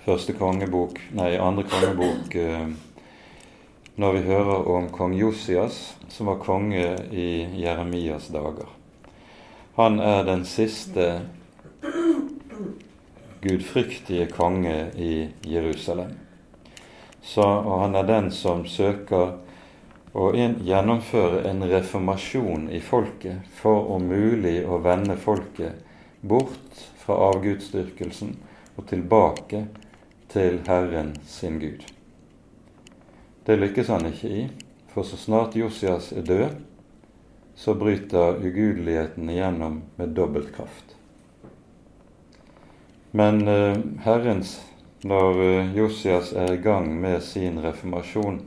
første 0.05 0.37
kongebok, 0.39 1.01
nei, 1.19 1.33
andre 1.37 1.65
kongebok 1.67 2.37
um, 2.39 2.77
når 4.01 4.17
vi 4.17 4.27
hører 4.29 4.69
om 4.71 4.87
kong 4.95 5.17
Josias, 5.19 5.81
som 6.09 6.31
var 6.31 6.39
konge 6.41 6.95
i 7.11 7.31
Jeremias 7.59 8.31
dager. 8.33 8.71
Han 9.77 10.01
er 10.01 10.25
den 10.25 10.47
siste 10.49 11.11
gudfryktige 13.41 14.27
konge 14.27 14.91
i 14.97 15.29
Jerusalem. 15.47 16.13
Så, 17.23 17.45
og 17.45 17.81
han 17.81 17.95
er 17.95 18.09
den 18.09 18.31
som 18.33 18.65
søker 18.67 19.37
å 20.13 20.31
gjennomføre 20.35 21.45
en 21.51 21.63
reformasjon 21.71 22.69
i 22.75 22.81
folket 22.83 23.47
for 23.61 23.93
om 23.95 24.09
mulig 24.11 24.59
å 24.67 24.81
vende 24.83 25.17
folket 25.21 25.85
bort 26.21 26.83
fra 27.01 27.17
avgudsdyrkelsen 27.31 28.35
og 28.77 28.89
tilbake 28.91 29.65
til 30.33 30.61
Herren 30.67 31.15
sin 31.27 31.61
Gud. 31.63 31.85
Det 33.47 33.57
lykkes 33.57 33.89
han 33.91 34.09
ikke 34.11 34.29
i, 34.31 34.43
for 34.91 35.07
så 35.07 35.17
snart 35.19 35.57
Josias 35.59 36.11
er 36.13 36.27
død, 36.27 36.57
så 37.61 37.75
bryter 37.75 38.41
ugudeligheten 38.41 39.31
igjennom 39.31 39.83
med 39.97 40.15
dobbeltkraft. 40.17 40.97
Men 43.11 43.49
eh, 43.49 43.79
Herrens, 44.01 44.71
når 45.03 45.43
eh, 45.43 45.77
Josias 45.77 46.33
er 46.33 46.53
i 46.53 46.63
gang 46.63 47.01
med 47.01 47.23
sin 47.23 47.59
reformasjon, 47.63 48.41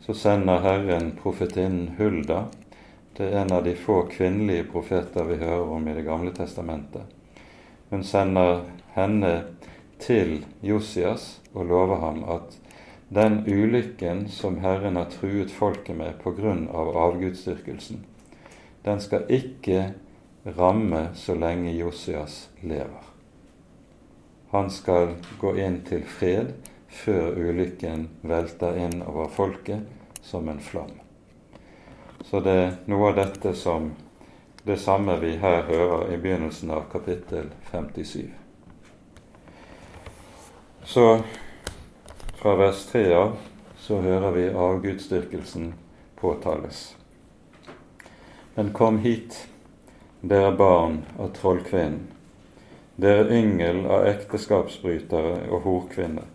så 0.00 0.14
sender 0.14 0.60
Herren 0.62 1.12
profetinnen 1.22 1.94
Hulda. 1.98 2.44
Det 3.16 3.30
er 3.30 3.40
en 3.40 3.52
av 3.52 3.64
de 3.64 3.74
få 3.74 4.04
kvinnelige 4.10 4.68
profeter 4.70 5.26
vi 5.26 5.40
hører 5.42 5.70
om 5.74 5.88
i 5.88 5.94
Det 5.94 6.04
gamle 6.06 6.30
testamentet. 6.34 7.02
Hun 7.90 8.04
sender 8.04 8.62
henne 8.94 9.32
til 9.98 10.44
Josias 10.62 11.40
og 11.54 11.66
lover 11.66 12.02
ham 12.02 12.22
at 12.30 12.58
den 13.14 13.42
ulykken 13.46 14.28
som 14.28 14.58
Herren 14.62 14.96
har 14.96 15.10
truet 15.10 15.50
folket 15.50 15.96
med 15.96 16.22
grunn 16.24 16.68
av 16.70 16.94
avgudsdyrkelsen, 17.08 18.04
den 18.84 19.00
skal 19.00 19.26
ikke 19.30 19.94
ramme 20.44 21.08
så 21.14 21.34
lenge 21.34 21.72
Josias 21.72 22.48
lever. 22.62 23.03
Han 24.54 24.70
skal 24.70 25.16
gå 25.40 25.56
inn 25.58 25.80
til 25.82 26.04
fred 26.06 26.52
før 26.86 27.34
ulykken 27.34 28.04
velter 28.22 28.76
inn 28.78 29.00
over 29.02 29.26
folket 29.34 29.82
som 30.22 30.46
en 30.48 30.60
flom. 30.62 30.92
Så 32.22 32.38
det 32.44 32.54
er 32.60 32.76
noe 32.86 33.08
av 33.08 33.18
dette 33.18 33.50
som 33.58 33.90
det 34.62 34.78
samme 34.78 35.18
vi 35.18 35.32
her 35.42 35.66
hører 35.66 36.14
i 36.14 36.20
begynnelsen 36.22 36.70
av 36.70 36.86
kapittel 36.92 37.50
57. 37.72 38.30
Så 40.86 41.08
fra 42.38 42.54
vers 42.62 42.86
3 42.94 43.04
av 43.24 43.36
så 43.88 43.98
hører 44.06 44.38
vi 44.38 44.48
avgudsdyrkelsen 44.54 45.72
påtales. 46.22 46.92
Men 48.54 48.70
kom 48.70 49.02
hit, 49.02 49.48
dere 50.22 50.54
barn 50.54 51.02
av 51.18 51.34
trollkvinnen, 51.34 52.13
dere 52.96 53.26
yngel 53.34 53.84
av 53.90 54.06
ekteskapsbrytere 54.06 55.48
og 55.50 55.64
horkvinner. 55.66 56.28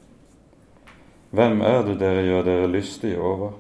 Hvem 1.32 1.62
er 1.62 1.84
det 1.86 1.99
dere 2.01 2.26
gjør 2.26 2.45
dere 2.47 2.70
lystige 2.72 3.20
over? 3.22 3.53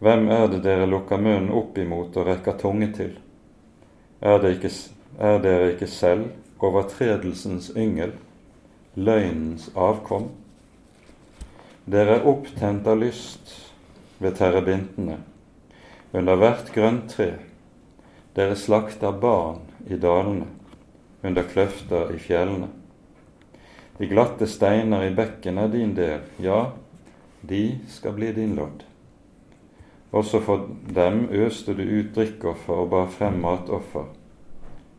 Hvem 0.00 0.30
er 0.32 0.46
det 0.48 0.62
dere 0.64 0.88
lukker 0.88 1.20
munnen 1.20 1.52
opp 1.52 1.78
imot 1.78 2.16
og 2.16 2.26
rekker 2.26 2.56
tunge 2.58 2.88
til? 2.96 3.12
Er, 4.20 4.44
ikke, 4.48 4.70
er 5.20 5.42
dere 5.44 5.72
ikke 5.74 5.88
selv 5.92 6.30
overtredelsens 6.60 7.70
yngel, 7.76 8.14
løgnens 8.96 9.68
avkom? 9.76 10.30
Dere 11.90 12.18
er 12.18 12.28
opptent 12.28 12.88
av 12.88 12.98
lyst 13.00 13.52
ved 14.20 14.36
terrebintene, 14.40 15.20
under 16.16 16.40
hvert 16.40 16.72
grønt 16.74 17.12
tre. 17.12 17.34
Dere 18.36 18.56
slakter 18.56 19.12
barn 19.20 19.62
i 19.88 19.98
dalene, 20.00 20.48
under 21.22 21.42
kløfter 21.48 22.14
i 22.14 22.18
fjellene. 22.18 22.68
De 23.98 24.08
glatte 24.08 24.46
steiner 24.48 25.04
i 25.04 25.14
bekken 25.14 25.58
er 25.60 25.68
din 25.72 25.92
del, 25.96 26.22
ja, 26.40 26.70
de 27.42 27.80
skal 27.88 28.16
bli 28.16 28.32
din 28.32 28.54
lodd. 28.56 28.86
Også 30.12 30.40
for 30.42 30.70
dem 30.94 31.28
øste 31.30 31.74
du 31.76 31.82
ut 31.84 32.14
drikkoffer 32.14 32.82
og 32.84 32.90
bar 32.90 33.06
frem 33.12 33.38
matoffer. 33.42 34.08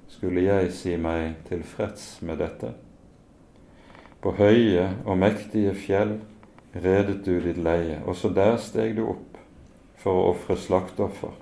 Skulle 0.07 0.45
jeg 0.45 0.71
si 0.75 0.95
meg 0.99 1.41
tilfreds 1.49 2.21
med 2.21 2.39
dette? 2.43 2.71
På 4.21 4.35
høye 4.37 4.91
og 5.05 5.17
mektige 5.17 5.73
fjell 5.75 6.19
redet 6.75 7.23
du 7.25 7.39
ditt 7.41 7.57
leie, 7.57 7.99
også 8.05 8.29
der 8.35 8.57
steg 8.61 8.95
du 8.95 9.07
opp 9.09 9.39
for 9.97 10.13
å 10.13 10.27
ofre 10.35 10.55
slakteoffer. 10.57 11.33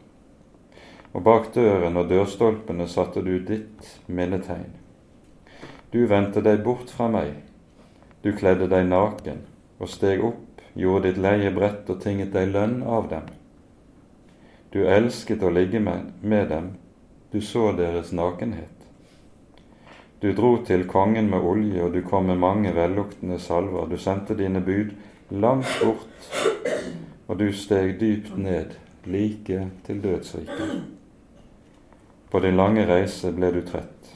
Og 1.14 1.24
bak 1.26 1.50
døren 1.56 1.98
og 1.98 2.10
dørstolpene 2.12 2.86
satte 2.88 3.24
du 3.26 3.40
ditt 3.46 3.88
minnetegn. 4.08 4.70
Du 5.90 6.04
vendte 6.06 6.44
deg 6.46 6.62
bort 6.64 6.92
fra 6.94 7.08
meg, 7.10 7.34
du 8.22 8.30
kledde 8.38 8.68
deg 8.70 8.86
naken 8.92 9.42
og 9.80 9.90
steg 9.90 10.22
opp, 10.22 10.62
gjorde 10.78 11.08
ditt 11.08 11.22
leie 11.24 11.50
bredt 11.56 11.90
og 11.90 12.02
tinget 12.04 12.34
deg 12.36 12.52
lønn 12.54 12.84
av 12.84 13.08
dem. 13.10 13.26
Du 14.70 14.84
elsket 14.86 15.42
å 15.42 15.50
ligge 15.50 15.82
med, 15.82 16.12
med 16.22 16.52
dem, 16.54 16.74
du 17.32 17.42
så 17.42 17.72
deres 17.74 18.12
nakenhet. 18.14 18.76
Du 20.22 20.30
dro 20.36 20.58
til 20.68 20.84
kongen 20.88 21.30
med 21.32 21.42
olje, 21.48 21.82
og 21.84 21.94
du 21.96 22.04
kom 22.04 22.28
med 22.28 22.42
mange 22.44 22.74
velluktende 22.76 23.40
salver. 23.40 23.88
Du 23.88 23.98
sendte 23.98 24.36
dine 24.36 24.60
bud 24.62 24.92
langt 25.32 25.72
bort, 25.80 26.30
og 27.28 27.40
du 27.40 27.48
steg 27.56 27.96
dypt 28.02 28.36
ned, 28.38 28.76
like 29.08 29.70
til 29.88 30.04
dødsriket. 30.04 30.99
På 32.30 32.40
din 32.40 32.56
lange 32.56 32.86
reise 32.86 33.32
ble 33.34 33.52
du 33.52 33.62
trett. 33.66 34.12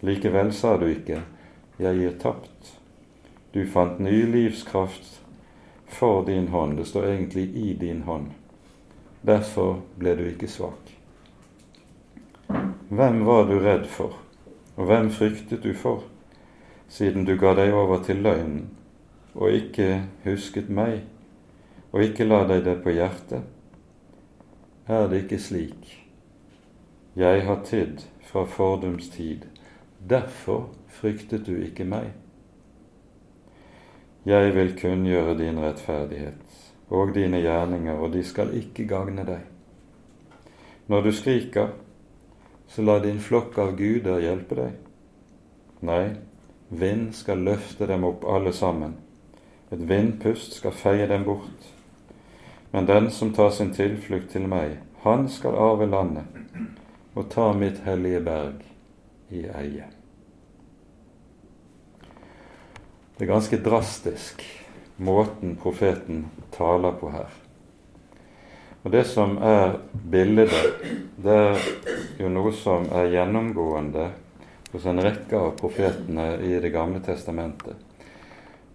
Likevel 0.00 0.52
sa 0.52 0.76
du 0.80 0.86
ikke, 0.88 1.20
jeg 1.76 1.98
gir 1.98 2.14
tapt. 2.20 2.70
Du 3.52 3.66
fant 3.68 3.98
ny 4.00 4.22
livskraft 4.26 5.20
for 5.86 6.24
din 6.24 6.48
hånd. 6.48 6.78
Det 6.78 6.86
står 6.88 7.06
egentlig 7.10 7.44
i 7.56 7.74
din 7.80 8.02
hånd. 8.02 8.30
Derfor 9.20 9.82
ble 9.96 10.14
du 10.16 10.24
ikke 10.28 10.48
svak. 10.48 10.94
Hvem 12.88 13.24
var 13.24 13.44
du 13.48 13.58
redd 13.60 13.86
for, 13.88 14.16
og 14.76 14.88
hvem 14.88 15.10
fryktet 15.12 15.62
du 15.64 15.72
for, 15.74 16.04
siden 16.88 17.24
du 17.24 17.36
ga 17.40 17.54
deg 17.56 17.72
over 17.74 18.02
til 18.04 18.20
løgnen 18.24 18.70
og 19.34 19.50
ikke 19.50 20.04
husket 20.24 20.68
meg, 20.70 21.02
og 21.92 22.04
ikke 22.04 22.28
la 22.28 22.44
deg 22.48 22.64
det 22.68 22.78
på 22.84 22.94
hjertet? 22.94 23.44
Er 24.86 25.08
det 25.08 25.24
ikke 25.24 25.40
slik? 25.40 26.03
Jeg 27.16 27.44
har 27.46 27.60
tidd 27.62 28.00
fra 28.26 28.42
fordums 28.44 29.08
tid, 29.10 29.44
derfor 30.10 30.64
fryktet 30.90 31.46
du 31.46 31.52
ikke 31.62 31.84
meg. 31.86 32.08
Jeg 34.26 34.54
vil 34.56 34.72
kunngjøre 34.74 35.36
din 35.38 35.60
rettferdighet 35.62 36.58
og 36.90 37.14
dine 37.14 37.38
gjerninger, 37.38 37.94
og 37.94 38.12
de 38.16 38.24
skal 38.26 38.50
ikke 38.58 38.88
gagne 38.90 39.22
deg. 39.30 39.46
Når 40.90 41.06
du 41.06 41.12
skriker, 41.14 41.70
så 42.66 42.82
la 42.82 42.98
din 42.98 43.22
flokk 43.22 43.62
av 43.62 43.76
guder 43.78 44.18
hjelpe 44.18 44.58
deg. 44.58 44.76
Nei, 45.86 46.04
vind 46.68 47.12
skal 47.14 47.46
løfte 47.46 47.86
dem 47.86 48.10
opp 48.10 48.26
alle 48.26 48.50
sammen. 48.52 48.98
Et 49.70 49.88
vindpust 49.88 50.58
skal 50.58 50.74
feie 50.74 51.06
dem 51.06 51.30
bort. 51.30 51.74
Men 52.72 52.90
den 52.90 53.12
som 53.14 53.30
tar 53.30 53.54
sin 53.54 53.70
tilflukt 53.70 54.34
til 54.34 54.50
meg, 54.50 54.80
han 55.06 55.28
skal 55.30 55.54
arve 55.54 55.86
landet 55.86 56.82
og 57.14 57.28
ta 57.30 57.52
mitt 57.54 57.80
hellige 57.86 58.20
berg 58.26 58.64
i 59.30 59.44
eie. 59.46 59.86
Det 63.14 63.22
er 63.22 63.30
ganske 63.30 63.60
drastisk, 63.62 64.42
måten 64.96 65.54
profeten 65.62 66.26
taler 66.54 66.96
på 66.98 67.12
her. 67.14 67.30
Og 68.84 68.90
Det 68.90 69.06
som 69.06 69.38
er 69.38 69.78
bildet, 70.10 70.52
det 71.16 71.36
er 71.54 71.62
jo 72.18 72.28
noe 72.28 72.52
som 72.52 72.84
er 72.92 73.12
gjennomgående 73.14 74.10
hos 74.72 74.84
en 74.84 75.00
rekke 75.00 75.38
av 75.38 75.54
profetene 75.56 76.34
i 76.42 76.58
Det 76.60 76.72
gamle 76.74 77.00
testamentet. 77.00 77.76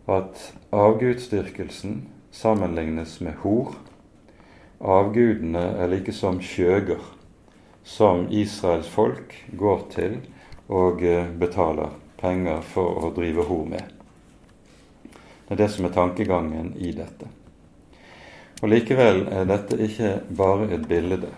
At 0.08 0.54
avgudsdyrkelsen 0.72 2.08
sammenlignes 2.32 3.20
med 3.22 3.38
hor. 3.44 3.76
Avgudene 4.80 5.62
er 5.78 5.92
like 5.92 6.14
som 6.16 6.40
skjøger, 6.42 7.04
som 7.90 8.28
Israels 8.30 8.88
folk 8.88 9.34
går 9.58 9.82
til 9.94 10.20
og 10.70 11.02
eh, 11.02 11.26
betaler 11.42 11.96
penger 12.22 12.62
for 12.62 13.02
å 13.02 13.10
drive 13.16 13.48
hor 13.50 13.66
med. 13.66 13.96
Det 15.48 15.56
er 15.56 15.62
det 15.64 15.70
som 15.74 15.88
er 15.88 15.96
tankegangen 15.96 16.76
i 16.78 16.92
dette. 16.94 17.32
Og 18.62 18.70
Likevel 18.70 19.24
er 19.34 19.50
dette 19.50 19.80
ikke 19.82 20.20
bare 20.38 20.70
et 20.76 20.86
bilde. 20.88 21.32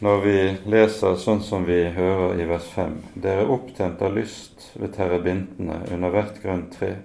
når 0.00 0.20
vi 0.22 0.38
leser 0.70 1.16
sånn 1.18 1.40
som 1.42 1.64
vi 1.66 1.78
hører 1.94 2.40
i 2.40 2.44
vers 2.46 2.66
5.: 2.74 2.98
Dere 3.14 3.46
er 3.46 3.50
opptent 3.50 4.02
av 4.02 4.14
lyst 4.14 4.70
ved 4.74 4.94
terrebintene 4.94 5.80
under 5.92 6.10
hvert 6.10 6.42
grønt 6.42 6.72
tre. 6.78 6.96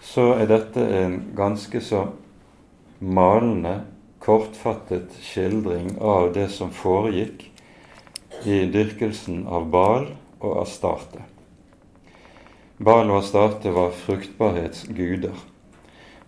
Så 0.00 0.32
er 0.34 0.46
dette 0.46 0.80
en 0.80 1.32
ganske 1.36 1.80
så 1.80 2.06
malende, 3.00 3.80
kortfattet 4.24 5.12
skildring 5.20 5.98
av 6.00 6.32
det 6.32 6.48
som 6.48 6.72
foregikk 6.72 7.50
i 8.44 8.64
dyrkelsen 8.72 9.44
av 9.46 9.68
Bal 9.72 10.08
og 10.40 10.62
Astarte. 10.62 11.26
Bal 12.76 13.10
og 13.12 13.20
Astarte 13.20 13.72
var 13.74 13.92
fruktbarhetsguder. 14.04 15.36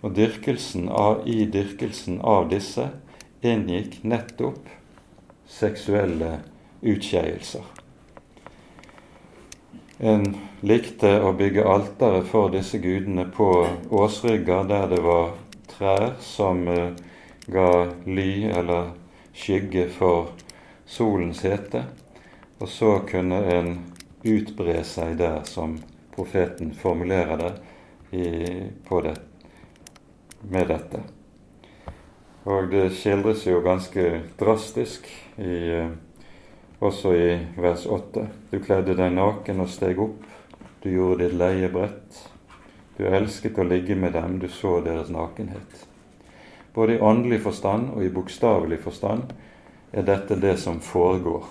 Og 0.05 0.12
dyrkelsen 0.14 0.90
av, 0.92 1.24
i 1.24 1.47
dyrkelsen 1.51 2.20
av 2.20 2.51
disse 2.53 2.90
inngikk 3.40 4.03
nettopp 4.05 4.68
seksuelle 5.49 6.36
utskeielser. 6.84 7.64
En 9.99 10.28
likte 10.61 11.14
å 11.24 11.32
bygge 11.32 11.64
altere 11.64 12.20
for 12.28 12.53
disse 12.53 12.78
gudene 12.78 13.24
på 13.32 13.49
åsrygger 13.88 14.68
der 14.68 14.90
det 14.92 15.01
var 15.01 15.32
trær 15.72 16.11
som 16.20 16.66
eh, 16.68 16.90
ga 17.47 17.92
ly 18.07 18.44
eller 18.51 18.90
skygge 19.32 19.88
for 19.92 20.32
solens 20.86 21.42
hete, 21.47 21.84
og 22.59 22.68
så 22.68 22.99
kunne 23.09 23.42
en 23.53 23.72
utbre 24.26 24.80
seg 24.84 25.18
der, 25.20 25.42
som 25.44 25.76
profeten 26.14 26.72
formulerer 26.74 27.36
det, 27.42 27.53
i, 28.11 28.28
det 29.03 29.16
med 30.40 30.68
dette. 30.68 31.03
Og 32.47 32.70
det 32.70 32.92
skildres 32.94 33.42
jo 33.47 33.59
ganske 33.64 34.05
drastisk 34.38 35.09
i, 35.42 35.82
også 36.78 37.12
i 37.18 37.28
vers 37.59 37.86
8. 37.90 38.26
Du 38.53 38.61
kledde 38.62 38.94
deg 38.94 39.12
naken 39.16 39.64
og 39.64 39.70
steg 39.70 39.99
opp, 40.03 40.22
du 40.82 40.92
gjorde 40.92 41.26
ditt 41.26 41.36
leie 41.40 41.70
bredt. 41.72 42.22
Du 42.97 43.05
elsket 43.05 43.59
å 43.59 43.66
ligge 43.66 43.99
med 43.99 44.14
dem, 44.16 44.38
du 44.40 44.49
så 44.49 44.78
deres 44.80 45.11
nakenhet. 45.12 45.82
Både 46.77 46.97
i 46.97 47.01
åndelig 47.01 47.41
forstand 47.47 47.95
og 47.97 48.05
i 48.05 48.12
bokstavelig 48.12 48.79
forstand 48.85 49.33
er 49.97 50.05
dette 50.05 50.37
det 50.37 50.59
som 50.61 50.79
foregår 50.85 51.49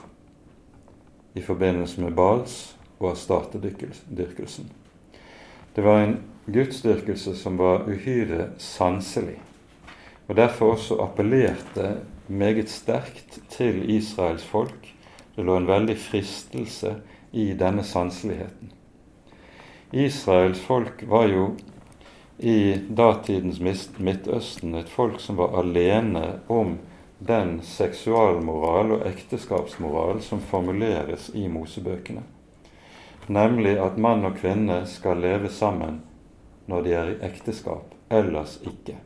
i 1.36 1.42
forbindelse 1.42 2.06
med 2.06 2.14
Bals 2.16 2.76
og 3.00 3.10
Astartedyrkelsen. 3.12 4.70
Det 5.76 5.84
var 5.84 6.06
en 6.06 6.16
gudsdyrkelse 6.46 7.34
som 7.36 7.58
var 7.58 7.90
uhyre 7.90 8.52
sanselig 8.62 9.40
og 10.28 10.36
derfor 10.36 10.72
også 10.72 10.98
appellerte 11.04 11.98
meget 12.28 12.70
sterkt 12.70 13.40
til 13.50 13.90
Israels 13.90 14.46
folk. 14.46 14.94
Det 15.36 15.46
lå 15.46 15.58
en 15.58 15.68
veldig 15.68 15.98
fristelse 16.00 16.96
i 17.32 17.52
denne 17.54 17.84
sanseligheten. 17.84 18.72
Israels 19.94 20.60
folk 20.60 21.04
var 21.08 21.28
jo 21.30 21.50
i 22.38 22.76
datidens 22.90 23.62
Midtøsten 23.98 24.76
et 24.76 24.92
folk 24.92 25.20
som 25.24 25.40
var 25.40 25.56
alene 25.60 26.42
om 26.52 26.78
den 27.20 27.62
seksualmoral 27.64 28.98
og 28.98 29.08
ekteskapsmoral 29.08 30.22
som 30.22 30.44
formuleres 30.44 31.30
i 31.34 31.48
Mosebøkene, 31.48 32.26
nemlig 33.28 33.78
at 33.80 33.98
mann 33.98 34.28
og 34.28 34.38
kvinne 34.42 34.84
skal 34.90 35.24
leve 35.24 35.50
sammen 35.50 36.02
når 36.68 36.86
de 36.86 36.96
er 37.00 37.12
i 37.14 37.20
ekteskap, 37.30 37.96
ellers 38.12 38.60
ikke 38.66 39.00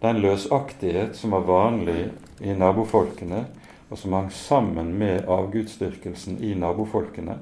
den 0.00 0.20
løsaktighet 0.20 1.16
som 1.16 1.30
var 1.30 1.40
vanlig 1.40 2.08
i 2.40 2.52
nabofolkene, 2.54 3.44
og 3.88 3.98
som 3.98 4.12
hang 4.12 4.30
sammen 4.32 4.92
med 4.98 5.28
avgudsdyrkelsen 5.30 6.38
i 6.44 6.54
nabofolkene, 6.54 7.38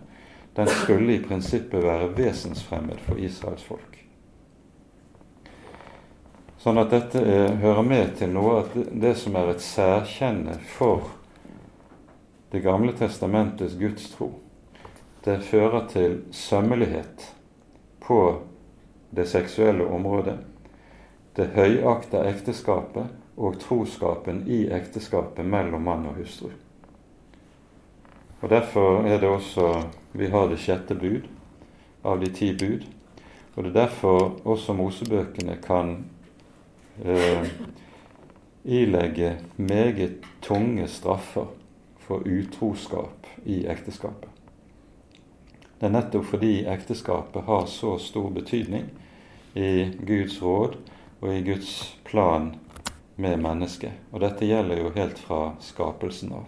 den 0.56 0.68
skulle 0.68 1.16
i 1.16 1.22
prinsippet 1.24 1.82
være 1.82 2.12
vesensfremmed 2.16 3.00
for 3.06 3.18
Israels 3.18 3.64
folk. 3.64 4.03
Sånn 6.64 6.80
at 6.80 6.94
dette 6.94 7.20
er, 7.20 7.58
hører 7.60 7.84
med 7.84 8.14
til 8.16 8.30
noe 8.32 8.62
at 8.62 8.72
det 8.72 9.12
som 9.20 9.36
er 9.36 9.50
et 9.52 9.60
særkjenne 9.60 10.56
for 10.76 11.10
Det 12.54 12.62
gamle 12.62 12.92
testamentets 12.94 13.74
gudstro, 13.74 14.28
det 15.24 15.40
fører 15.42 15.88
til 15.90 16.20
sømmelighet 16.30 17.24
på 18.00 18.18
det 19.10 19.26
seksuelle 19.26 19.88
området 19.90 20.36
det 21.34 21.48
høyakter 21.56 22.28
ekteskapet 22.30 23.10
og 23.34 23.56
troskapen 23.58 24.44
i 24.46 24.68
ekteskapet 24.70 25.42
mellom 25.42 25.82
mann 25.82 26.06
og 26.06 26.20
hustru. 26.20 26.52
Og 28.40 28.50
Derfor 28.50 29.02
er 29.08 29.18
det 29.18 29.28
også 29.28 29.70
vi 30.12 30.28
har 30.30 30.46
det 30.48 30.60
sjette 30.62 30.94
bud 30.94 31.26
av 32.04 32.20
de 32.22 32.30
ti 32.30 32.52
bud. 32.54 32.84
Og 33.56 33.64
det 33.64 33.70
er 33.72 33.80
derfor 33.80 34.38
også 34.44 34.76
Mosebøkene 34.78 35.56
kan 35.62 35.96
eh, 37.04 37.46
ilegge 38.64 39.36
meget 39.56 40.24
tunge 40.40 40.88
straffer 40.88 41.46
for 41.98 42.22
utroskap 42.28 43.26
i 43.44 43.66
ekteskapet. 43.66 44.28
Det 45.78 45.88
er 45.88 45.94
nettopp 45.96 46.28
fordi 46.30 46.52
ekteskapet 46.70 47.44
har 47.44 47.66
så 47.66 47.96
stor 47.98 48.30
betydning 48.30 48.86
i 49.54 49.90
Guds 50.06 50.38
råd 50.42 50.76
og 51.20 51.30
i 51.34 51.42
Guds 51.42 51.96
plan 52.04 52.54
med 53.16 53.40
mennesket. 53.42 53.92
Og 54.12 54.22
dette 54.24 54.46
gjelder 54.48 54.80
jo 54.80 54.92
helt 54.96 55.18
fra 55.18 55.40
skapelsen 55.60 56.32
av. 56.32 56.46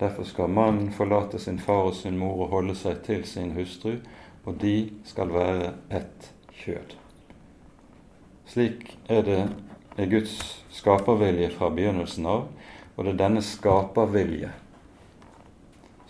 Derfor 0.00 0.28
skal 0.28 0.52
mannen 0.52 0.90
forlate 0.92 1.38
sin 1.40 1.58
far 1.58 1.88
og 1.88 1.94
sin 1.96 2.18
mor 2.20 2.44
og 2.44 2.52
holde 2.52 2.76
seg 2.76 3.00
til 3.06 3.24
sin 3.24 3.54
hustru, 3.56 3.96
og 4.44 4.60
de 4.60 4.90
skal 5.08 5.32
være 5.32 5.72
ett 5.90 6.30
kjød. 6.52 6.96
Slik 8.46 8.92
er 9.08 9.24
det 9.26 9.40
er 9.96 10.10
Guds 10.10 10.64
skapervilje 10.76 11.50
fra 11.56 11.70
begynnelsen 11.72 12.26
av, 12.28 12.46
og 12.96 13.04
det 13.04 13.14
er 13.14 13.20
denne 13.24 13.42
skapervilje 13.44 14.52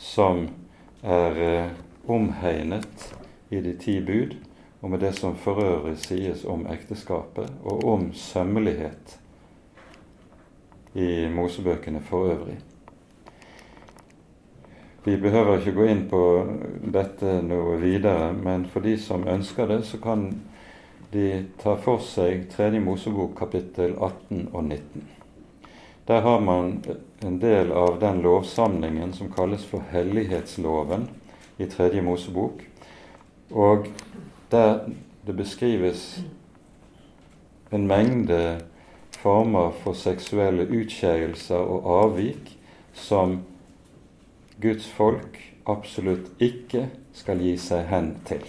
som 0.01 0.47
er 1.07 1.43
eh, 1.43 1.76
omhegnet 2.11 3.11
i 3.51 3.61
de 3.62 3.74
ti 3.78 4.01
bud, 4.05 4.37
og 4.82 4.91
med 4.91 5.03
det 5.03 5.14
som 5.16 5.37
for 5.39 5.62
øvrig 5.62 5.97
sies 6.03 6.45
om 6.45 6.66
ekteskapet, 6.70 7.51
og 7.64 7.84
om 7.89 8.11
sømmelighet 8.14 9.18
i 10.95 11.28
Mosebøkene 11.32 12.01
for 12.01 12.30
øvrig. 12.32 12.59
Vi 15.07 15.16
behøver 15.16 15.59
ikke 15.59 15.72
gå 15.76 15.87
inn 15.87 16.05
på 16.11 16.20
dette 16.93 17.39
noe 17.47 17.76
videre, 17.78 18.32
men 18.34 18.66
for 18.66 18.82
de 18.82 18.97
som 18.99 19.26
ønsker 19.28 19.68
det, 19.70 19.84
så 19.87 20.01
kan 20.03 20.32
de 21.12 21.44
tar 21.62 21.76
for 21.82 22.02
seg 22.02 22.48
3. 22.52 22.80
Mosebok 22.80 23.36
kapittel 23.38 23.94
18 23.94 24.48
og 24.52 24.64
19. 24.64 25.07
Der 26.07 26.20
har 26.20 26.40
man 26.40 26.82
en 27.22 27.38
del 27.42 27.72
av 27.72 27.98
den 28.00 28.22
lovsamlingen 28.22 29.12
som 29.12 29.32
kalles 29.32 29.64
for 29.66 29.86
hellighetsloven 29.90 31.09
i 31.59 31.66
3. 31.66 32.02
Mosebok. 32.02 32.62
Og 33.50 33.88
der 34.50 34.86
det 35.26 35.34
beskrives 35.36 36.20
en 37.70 37.86
mengde 37.86 38.61
former 39.11 39.72
for 39.82 39.98
seksuelle 39.98 40.68
utskeielser 40.70 41.59
og 41.59 41.88
avvik 42.04 42.52
som 42.94 43.40
Guds 44.62 44.86
folk 44.86 45.40
absolutt 45.66 46.30
ikke 46.38 46.86
skal 47.16 47.42
gi 47.42 47.57
seg 47.59 47.88
hen 47.90 48.12
til. 48.28 48.44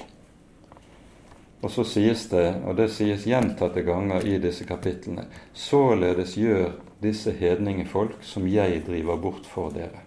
Og 1.62 1.72
så 1.74 1.84
sies 1.90 2.28
det, 2.30 2.48
og 2.70 2.78
det 2.78 2.92
sies 2.94 3.26
gjentatte 3.26 3.82
ganger 3.86 4.26
i 4.30 4.38
disse 4.42 4.66
kapitlene, 4.70 5.26
således 5.58 6.36
gjør 6.38 6.76
disse 7.02 7.34
hedningefolk 7.34 8.22
som 8.26 8.46
jeg 8.50 8.84
driver 8.86 9.18
bort 9.22 9.50
for 9.50 9.74
dere. 9.74 10.04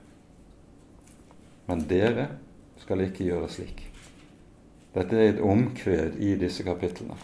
Men 1.66 1.82
dere 1.90 2.28
skal 2.82 3.02
ikke 3.06 3.26
gjøre 3.26 3.50
slik. 3.50 3.82
Dette 4.94 5.18
er 5.18 5.34
et 5.34 5.42
omkved 5.42 6.18
i 6.22 6.34
disse 6.38 6.66
kapitlene. 6.66 7.18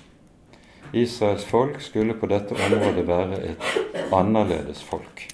Israels 0.94 1.44
folk 1.44 1.80
skulle 1.82 2.14
på 2.14 2.28
dette 2.30 2.54
området 2.54 3.06
være 3.06 3.40
et 3.50 3.64
annerledes 4.14 4.82
folk. 4.86 5.24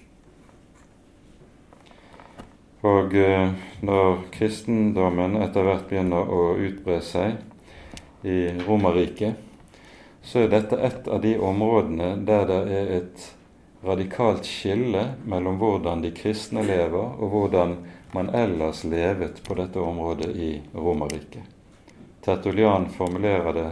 Og 2.83 3.15
eh, 3.15 3.53
når 3.85 4.25
kristendommen 4.35 5.37
etter 5.45 5.69
hvert 5.69 5.85
begynner 5.91 6.25
å 6.25 6.55
utbre 6.57 6.99
seg 7.05 7.37
i 8.23 8.53
Romerriket, 8.67 9.35
så 10.23 10.45
er 10.45 10.53
dette 10.53 10.79
et 10.79 11.09
av 11.09 11.23
de 11.23 11.35
områdene 11.39 12.15
der 12.27 12.45
det 12.47 12.61
er 12.79 12.93
et 12.99 13.25
radikalt 13.83 14.47
skille 14.47 15.03
mellom 15.27 15.59
hvordan 15.59 16.05
de 16.05 16.13
kristne 16.15 16.63
lever, 16.63 17.17
og 17.19 17.35
hvordan 17.35 17.77
man 18.13 18.31
ellers 18.35 18.85
levet 18.85 19.43
på 19.43 19.57
dette 19.59 19.81
området 19.81 20.31
i 20.37 20.53
Romerriket. 20.75 21.43
Tertulian 22.23 22.87
formulerer 22.91 23.53
det 23.53 23.71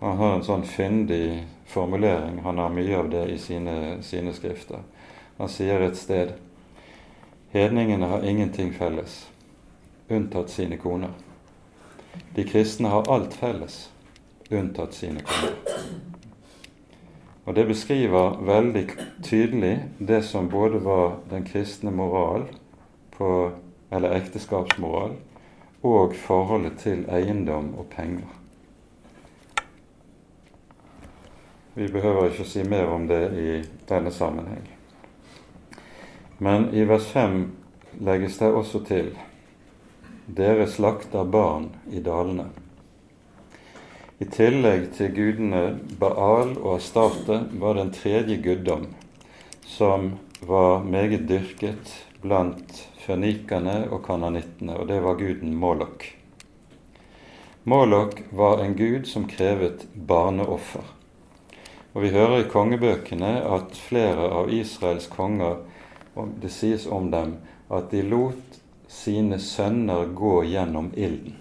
Han 0.00 0.16
har 0.16 0.36
en 0.36 0.44
sånn 0.46 0.62
fyndig 0.62 1.42
formulering. 1.66 2.36
Han 2.44 2.58
har 2.62 2.70
mye 2.70 2.98
av 3.00 3.08
det 3.10 3.24
i 3.32 3.38
sine, 3.38 3.98
sine 4.02 4.30
skrifter. 4.32 4.84
Han 5.38 5.50
sier 5.50 5.82
et 5.82 5.98
sted 5.98 6.36
Hedningene 7.50 8.06
har 8.06 8.22
ingenting 8.22 8.70
felles, 8.76 9.24
unntatt 10.08 10.52
sine 10.54 10.76
koner. 10.76 11.10
De 12.34 12.44
kristne 12.44 12.88
har 12.88 13.10
alt 13.12 13.34
felles, 13.34 13.90
unntatt 14.50 14.94
sine 14.94 15.20
koner. 15.20 15.56
Og 17.48 17.54
Det 17.54 17.66
beskriver 17.66 18.36
veldig 18.44 18.88
tydelig 19.24 19.88
det 19.98 20.22
som 20.24 20.48
både 20.48 20.84
var 20.84 21.16
den 21.30 21.44
kristne 21.44 21.90
moral, 21.90 22.44
på, 23.16 23.50
eller 23.90 24.16
ekteskapsmoral, 24.16 25.14
og 25.82 26.14
forholdet 26.14 26.78
til 26.78 27.06
eiendom 27.08 27.74
og 27.78 27.86
penger. 27.90 28.28
Vi 31.74 31.88
behøver 31.88 32.28
ikke 32.28 32.42
å 32.42 32.50
si 32.50 32.62
mer 32.66 32.90
om 32.90 33.06
det 33.08 33.22
i 33.38 33.50
denne 33.88 34.10
sammenheng. 34.10 34.68
Men 36.38 36.68
i 36.74 36.84
vers 36.84 37.06
5 37.12 37.40
legges 38.04 38.38
det 38.38 38.48
også 38.52 38.84
til 38.84 39.12
dere 40.28 40.66
slakter 40.66 41.24
barn 41.24 41.70
i 41.90 42.00
dalene. 42.04 42.50
I 44.18 44.26
tillegg 44.28 44.90
til 44.98 45.14
gudene 45.16 45.62
Baal 46.00 46.52
og 46.58 46.74
Astarte 46.74 47.38
var 47.56 47.78
det 47.78 47.84
en 47.86 47.92
tredje 47.94 48.36
guddom 48.44 48.84
som 49.64 50.10
var 50.44 50.84
meget 50.84 51.24
dyrket 51.30 51.94
blant 52.20 52.82
fønikerne 53.00 53.86
og 53.88 54.02
kananittene, 54.04 54.76
og 54.76 54.90
det 54.90 55.00
var 55.04 55.16
guden 55.16 55.54
Molok. 55.56 56.04
Molok 57.64 58.20
var 58.30 58.60
en 58.64 58.76
gud 58.76 59.08
som 59.08 59.28
krevet 59.30 59.86
barneoffer. 59.94 60.84
Og 61.94 62.02
Vi 62.02 62.12
hører 62.12 62.42
i 62.42 62.50
kongebøkene 62.52 63.32
at 63.44 63.76
flere 63.88 64.28
av 64.28 64.52
Israels 64.52 65.08
konger, 65.08 65.62
det 66.42 66.50
sies 66.52 66.86
om 66.86 67.10
dem, 67.10 67.38
at 67.70 67.90
de 67.90 68.02
lot 68.02 68.47
sine 68.88 69.38
sønner 69.38 70.06
gå 70.16 70.44
gjennom 70.44 70.90
ilden. 70.96 71.36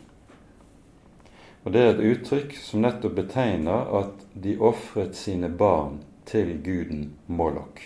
Og 1.63 1.71
Det 1.71 1.81
er 1.81 1.89
et 1.93 2.05
uttrykk 2.11 2.53
som 2.63 2.83
nettopp 2.83 3.15
betegner 3.15 3.89
at 3.99 4.21
de 4.33 4.53
ofret 4.59 5.15
sine 5.19 5.49
barn 5.49 5.97
til 6.27 6.53
guden 6.63 7.09
Molok. 7.27 7.81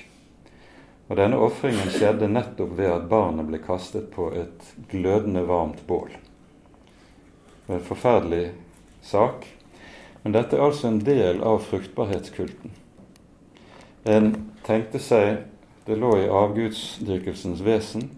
Og 1.10 1.18
Denne 1.18 1.40
ofringen 1.42 1.90
skjedde 1.90 2.30
nettopp 2.30 2.76
ved 2.78 2.92
at 2.92 3.08
barnet 3.10 3.50
ble 3.50 3.62
kastet 3.62 4.12
på 4.14 4.30
et 4.38 4.70
glødende 4.92 5.42
varmt 5.50 5.82
bål. 5.88 6.14
Det 7.66 7.74
er 7.74 7.80
en 7.80 7.90
forferdelig 7.90 8.46
sak, 9.02 9.48
men 10.24 10.38
dette 10.38 10.58
er 10.58 10.66
altså 10.66 10.88
en 10.88 11.02
del 11.06 11.42
av 11.42 11.64
fruktbarhetskulten. 11.66 12.78
En 14.06 14.32
tenkte 14.66 15.02
seg, 15.02 15.44
det 15.86 15.98
lå 15.98 16.14
i 16.22 16.30
avgudsdyrkelsens 16.30 17.66
vesen, 17.66 18.10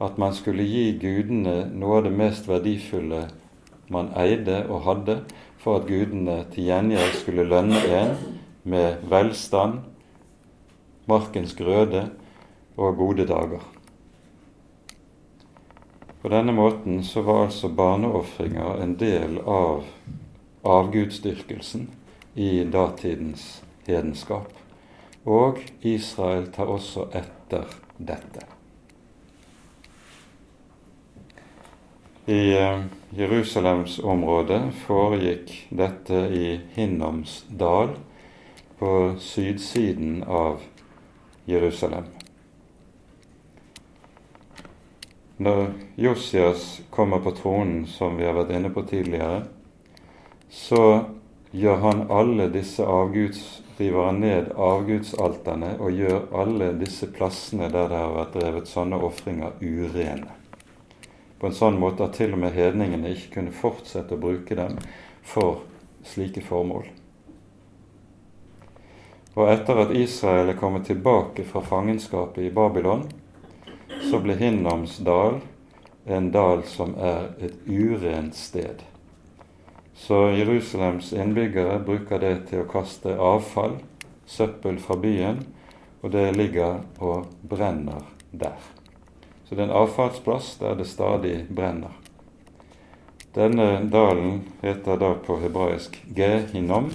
at 0.00 0.18
man 0.18 0.34
skulle 0.36 0.66
gi 0.66 0.90
gudene 1.00 1.66
noe 1.72 2.00
av 2.00 2.06
det 2.06 2.14
mest 2.16 2.48
verdifulle 2.48 3.26
man 3.92 4.10
eide 4.18 4.64
og 4.68 4.84
hadde, 4.86 5.20
for 5.62 5.80
at 5.80 5.88
gudene 5.88 6.42
til 6.52 6.68
gjengjeld 6.68 7.16
skulle 7.20 7.46
lønne 7.48 7.80
en 7.96 8.12
med 8.66 9.02
velstand, 9.10 9.80
markens 11.06 11.54
grøde 11.58 12.08
og 12.76 12.96
gode 12.98 13.26
dager. 13.26 13.62
På 16.22 16.30
denne 16.32 16.52
måten 16.52 17.04
så 17.06 17.22
var 17.22 17.44
altså 17.44 17.70
barneofringer 17.70 18.82
en 18.82 18.96
del 18.98 19.38
av 19.46 19.86
avgudsdyrkelsen 20.66 21.86
i 22.34 22.64
datidens 22.64 23.62
hedenskap. 23.86 24.50
Og 25.26 25.62
Israel 25.86 26.50
tar 26.54 26.74
også 26.74 27.08
etter 27.14 27.70
dette. 27.98 28.55
I 32.28 32.58
eh, 32.58 32.80
Jerusalemsområdet 33.14 34.62
foregikk 34.82 35.50
dette 35.70 36.24
i 36.34 36.60
Hinnoms 36.74 37.44
dal 37.48 37.92
på 38.80 39.14
sydsiden 39.22 40.24
av 40.26 40.64
Jerusalem. 41.46 42.08
Når 45.36 45.68
Josias 45.94 46.64
kommer 46.90 47.22
på 47.22 47.30
tronen, 47.30 47.84
som 47.86 48.18
vi 48.18 48.26
har 48.26 48.34
vært 48.34 48.50
inne 48.58 48.72
på 48.74 48.82
tidligere, 48.90 49.44
så 50.50 50.82
gjør 51.54 51.78
han 51.84 52.02
alle 52.10 52.48
disse 52.50 52.82
avguds, 52.82 53.44
river 53.78 54.08
han 54.08 54.18
ned 54.24 54.50
avgudsalterne 54.50 55.76
og 55.78 55.94
gjør 55.94 56.26
alle 56.42 56.72
disse 56.82 57.06
plassene 57.06 57.70
der 57.70 57.86
det 57.86 58.02
har 58.02 58.18
vært 58.18 58.34
drevet 58.40 58.72
sånne 58.72 58.98
ofringer, 59.12 59.54
urene 59.62 60.34
på 61.40 61.48
en 61.48 61.56
sånn 61.56 61.80
måte 61.80 62.06
at 62.06 62.16
til 62.16 62.36
og 62.36 62.42
med 62.44 62.54
hedningene 62.56 63.12
ikke 63.12 63.34
kunne 63.38 63.54
fortsette 63.54 64.16
å 64.16 64.20
bruke 64.20 64.56
dem 64.56 64.78
for 65.26 65.64
slike 66.06 66.44
formål. 66.46 66.86
Og 69.36 69.50
etter 69.52 69.82
at 69.82 69.92
Israel 69.92 70.48
er 70.48 70.56
kommet 70.56 70.86
tilbake 70.88 71.44
fra 71.44 71.60
fangenskapet 71.60 72.46
i 72.46 72.54
Babylon, 72.54 73.04
så 74.08 74.20
ble 74.22 74.36
Hinnoms 74.40 74.96
dal 75.04 75.42
en 76.06 76.30
dal 76.30 76.62
som 76.70 76.94
er 77.02 77.32
et 77.42 77.66
urent 77.66 78.36
sted. 78.38 78.84
Så 79.96 80.28
Jerusalems 80.36 81.12
innbyggere 81.12 81.80
bruker 81.82 82.22
det 82.22 82.34
til 82.50 82.62
å 82.62 82.70
kaste 82.70 83.16
avfall, 83.18 83.78
søppel 84.26 84.78
fra 84.82 84.98
byen, 85.02 85.42
og 86.04 86.12
det 86.14 86.28
ligger 86.36 86.82
og 87.02 87.32
brenner 87.42 88.06
der. 88.30 88.75
Så 89.48 89.54
det 89.54 89.62
er 89.62 89.68
en 89.68 89.78
avfallsplass 89.78 90.56
der 90.58 90.74
det 90.74 90.88
stadig 90.90 91.46
brenner. 91.48 91.94
Denne 93.34 93.84
dalen 93.92 94.40
heter 94.62 94.96
da 94.96 95.12
på 95.14 95.36
hebraisk 95.38 95.98
Gehinom, 96.16 96.90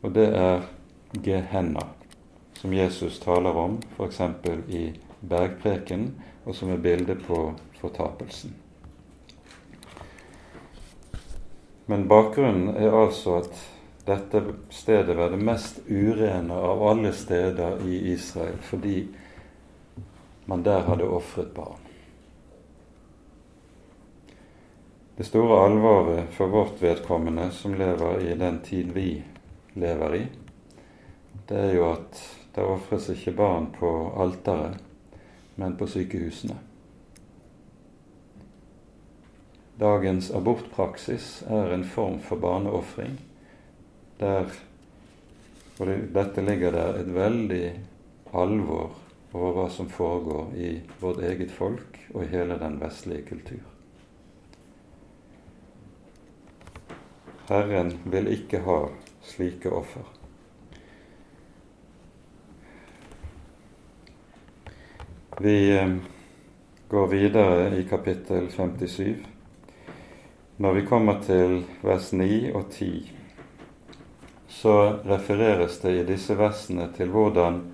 og 0.00 0.12
det 0.14 0.28
er 0.38 0.62
Gehenna, 1.24 1.82
som 2.54 2.72
Jesus 2.72 3.18
taler 3.20 3.56
om 3.56 3.80
f.eks. 3.96 4.20
i 4.68 4.84
bergpreken, 5.20 6.14
og 6.44 6.56
som 6.56 6.70
er 6.72 6.80
bildet 6.80 7.24
på 7.26 7.40
fortapelsen. 7.80 8.54
Men 11.86 12.08
bakgrunnen 12.08 12.76
er 12.76 12.94
altså 12.94 13.40
at 13.42 13.60
dette 14.06 14.40
stedet 14.72 15.16
var 15.16 15.32
det 15.32 15.42
mest 15.44 15.82
urene 15.88 16.56
av 16.56 16.82
alle 16.88 17.12
steder 17.12 17.82
i 17.88 17.98
Israel, 18.12 18.56
fordi 18.62 19.08
man 20.46 20.62
der 20.62 20.82
hadde 20.88 21.08
ofret 21.08 21.54
barn. 21.54 21.80
Det 25.16 25.26
store 25.26 25.60
alvoret 25.66 26.32
for 26.34 26.50
vårt 26.50 26.82
vedkommende 26.82 27.50
som 27.54 27.74
lever 27.78 28.20
i 28.20 28.34
den 28.38 28.58
tid 28.66 28.90
vi 28.92 29.22
lever 29.74 30.14
i, 30.14 30.24
det 31.48 31.58
er 31.58 31.72
jo 31.76 31.86
at 31.92 32.22
det 32.54 32.64
ofres 32.66 33.08
ikke 33.14 33.36
barn 33.38 33.70
på 33.78 33.90
alteret, 34.18 34.80
men 35.54 35.76
på 35.78 35.86
sykehusene. 35.86 36.56
Dagens 39.78 40.30
abortpraksis 40.30 41.42
er 41.50 41.74
en 41.74 41.84
form 41.84 42.20
for 42.22 42.38
barneofring 42.42 43.18
der 44.20 44.50
og 45.80 45.88
dette 46.14 46.42
ligger 46.46 46.70
der 46.74 47.00
et 47.00 47.08
veldig 47.14 47.64
alvor 48.34 48.92
over 49.34 49.52
hva 49.52 49.68
som 49.70 49.88
foregår 49.90 50.56
i 50.56 50.80
vårt 51.00 51.18
eget 51.26 51.50
folk 51.50 51.98
og 52.12 52.22
i 52.22 52.30
hele 52.30 52.54
den 52.60 52.78
vestlige 52.78 53.26
kultur. 53.26 53.64
Herren 57.48 57.90
vil 58.08 58.30
ikke 58.30 58.62
ha 58.64 58.78
slike 59.26 59.72
offer. 59.74 60.06
Vi 65.42 65.58
eh, 65.74 65.96
går 66.88 67.06
videre 67.10 67.74
i 67.76 67.82
kapittel 67.90 68.46
57. 68.54 69.26
Når 70.56 70.72
vi 70.72 70.86
kommer 70.86 71.18
til 71.26 71.64
vers 71.82 72.12
9 72.12 72.52
og 72.54 72.70
10, 72.70 73.10
så 74.48 74.76
refereres 75.04 75.80
det 75.82 75.98
i 75.98 76.06
disse 76.06 76.38
versene 76.38 76.86
til 76.94 77.10
hvordan 77.10 77.64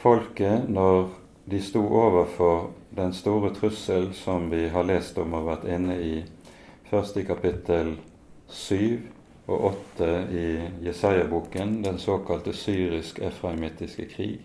folket 0.00 0.68
når 0.68 1.08
de 1.50 1.60
sto 1.62 1.82
overfor 1.84 2.70
den 2.96 3.12
store 3.14 3.52
trussel 3.54 4.10
som 4.14 4.50
vi 4.50 4.68
har 4.68 4.86
lest 4.88 5.18
om 5.18 5.34
og 5.36 5.48
vært 5.50 5.66
inne 5.70 5.96
i. 6.00 6.20
Først 6.90 7.16
i 7.20 7.24
kapittel 7.26 7.94
7 8.48 8.98
og 9.50 9.64
8 9.98 10.08
i 10.34 10.46
Jesaja-boken, 10.86 11.82
den 11.84 11.98
såkalte 11.98 12.54
syrisk-efraimittiske 12.56 14.08
krig, 14.10 14.40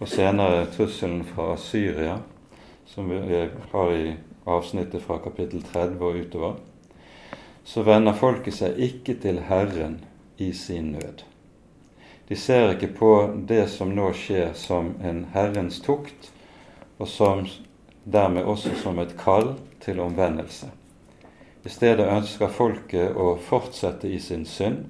og 0.00 0.08
senere 0.08 0.66
trusselen 0.74 1.24
fra 1.24 1.54
Syria, 1.56 2.18
som 2.86 3.10
vi 3.10 3.46
har 3.72 3.94
i 3.94 4.14
avsnittet 4.46 5.02
fra 5.02 5.18
kapittel 5.22 5.62
30 5.62 6.04
og 6.04 6.22
utover, 6.24 6.54
så 7.64 7.82
vender 7.86 8.16
folket 8.18 8.56
seg 8.56 8.78
ikke 8.82 9.18
til 9.22 9.42
Herren 9.46 10.00
i 10.38 10.52
sin 10.56 10.94
nød. 10.96 11.29
De 12.30 12.36
ser 12.38 12.76
ikke 12.76 12.92
på 12.94 13.12
det 13.50 13.64
som 13.72 13.90
nå 13.90 14.12
skjer, 14.14 14.52
som 14.54 14.92
en 15.02 15.24
Herrens 15.32 15.80
tukt, 15.82 16.28
og 17.02 17.08
som 17.10 17.40
dermed 18.06 18.46
også 18.46 18.76
som 18.78 19.00
et 19.02 19.16
kall 19.18 19.56
til 19.82 19.98
omvendelse. 19.98 20.68
I 21.66 21.72
stedet 21.74 22.06
ønsker 22.06 22.52
folket 22.54 23.16
å 23.18 23.32
fortsette 23.34 24.06
i 24.06 24.20
sin 24.22 24.44
synd, 24.46 24.84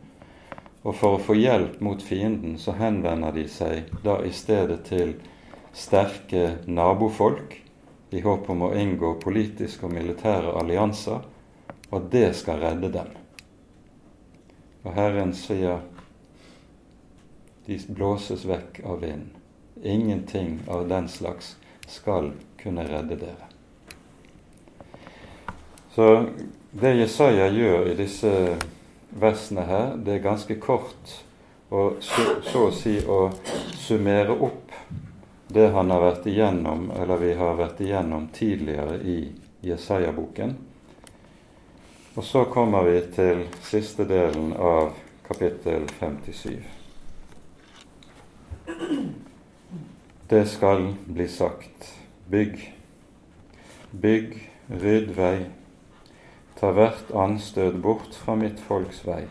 og 0.84 0.92
for 0.98 1.16
å 1.16 1.22
få 1.24 1.38
hjelp 1.38 1.78
mot 1.80 2.02
fienden 2.04 2.58
så 2.60 2.74
henvender 2.76 3.32
de 3.32 3.46
seg 3.48 3.88
da 4.04 4.18
i 4.20 4.32
stedet 4.36 4.82
til 4.90 5.14
sterke 5.72 6.58
nabofolk 6.68 7.56
i 8.12 8.20
håp 8.20 8.50
om 8.52 8.66
å 8.68 8.74
inngå 8.76 9.14
politiske 9.24 9.88
og 9.88 9.94
militære 9.96 10.52
allianser, 10.60 11.24
og 11.88 12.12
det 12.12 12.34
skal 12.36 12.60
redde 12.66 12.92
dem. 13.00 13.08
Og 14.84 14.92
Herren 14.92 15.32
sier 15.32 15.80
de 17.70 17.78
blåses 17.88 18.44
vekk 18.44 18.80
av 18.84 19.00
vinden. 19.00 19.30
Ingenting 19.82 20.58
av 20.68 20.88
den 20.88 21.08
slags 21.08 21.56
skal 21.86 22.32
kunne 22.62 22.84
redde 22.84 23.16
dere. 23.16 23.46
Så 25.94 26.26
det 26.70 26.94
Jesaja 26.94 27.46
gjør 27.48 27.92
i 27.92 27.94
disse 27.94 28.32
versene 29.10 29.62
her, 29.66 29.94
det 29.96 30.16
er 30.16 30.24
ganske 30.24 30.56
kort 30.58 31.14
og 31.70 32.02
så, 32.02 32.24
så 32.42 32.64
å 32.66 32.72
si 32.74 32.96
å 33.06 33.20
summere 33.78 34.34
opp 34.34 34.74
det 35.46 35.68
han 35.70 35.94
har 35.94 36.02
vært 36.02 36.26
igjennom, 36.26 36.90
eller 36.90 37.22
vi 37.22 37.30
har 37.38 37.54
vært 37.58 37.84
igjennom 37.86 38.26
tidligere 38.34 38.98
i 38.98 39.16
Jesaja-boken. 39.66 40.56
Og 42.18 42.26
så 42.26 42.44
kommer 42.50 42.90
vi 42.90 42.98
til 43.14 43.46
siste 43.62 44.10
delen 44.10 44.52
av 44.58 44.90
kapittel 45.30 45.86
57. 46.02 46.79
Det 50.30 50.44
skal 50.48 50.94
bli 51.06 51.28
sagt, 51.28 51.94
bygg, 52.30 52.74
bygg, 53.90 54.36
rydd 54.70 55.08
vei, 55.16 55.38
ta 56.60 56.70
hvert 56.76 57.10
anstøt 57.16 57.80
bort 57.82 58.14
fra 58.14 58.36
mitt 58.38 58.60
folks 58.62 59.02
vei. 59.06 59.24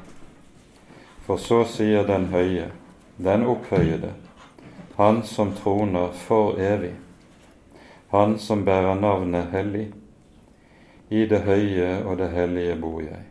For 1.24 1.40
så 1.40 1.62
sier 1.70 2.04
den 2.04 2.28
høye, 2.34 2.68
den 3.16 3.48
opphøyede, 3.48 4.12
han 4.98 5.24
som 5.24 5.54
troner 5.56 6.12
for 6.26 6.60
evig, 6.60 6.96
han 8.12 8.36
som 8.40 8.66
bærer 8.68 9.00
navnet 9.00 9.52
hellig. 9.56 9.88
I 11.10 11.24
det 11.30 11.46
høye 11.48 12.04
og 12.04 12.18
det 12.20 12.34
hellige 12.34 12.76
bor 12.82 13.00
jeg, 13.02 13.24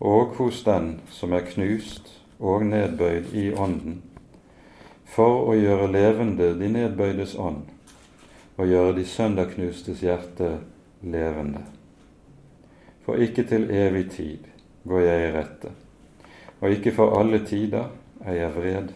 og 0.00 0.34
hos 0.40 0.64
den 0.66 0.96
som 1.14 1.32
er 1.32 1.46
knust 1.46 2.10
og 2.40 2.66
nedbøyd 2.66 3.30
i 3.38 3.52
ånden, 3.54 4.02
for 5.12 5.44
å 5.50 5.56
gjøre 5.58 5.90
levende 5.92 6.54
de 6.56 6.68
nedbøydes 6.72 7.34
ånd, 7.36 7.66
og 8.56 8.68
gjøre 8.68 8.96
de 8.96 9.04
sønderknustes 9.08 10.00
hjerte 10.04 10.54
levende. 11.04 11.64
For 13.04 13.20
ikke 13.20 13.44
til 13.48 13.68
evig 13.74 14.06
tid 14.14 14.48
går 14.88 15.04
jeg 15.04 15.26
i 15.26 15.32
rette, 15.34 15.72
og 16.60 16.76
ikke 16.76 16.94
for 16.96 17.18
alle 17.18 17.42
tider 17.44 17.90
er 18.24 18.38
jeg 18.38 18.54
vred. 18.56 18.92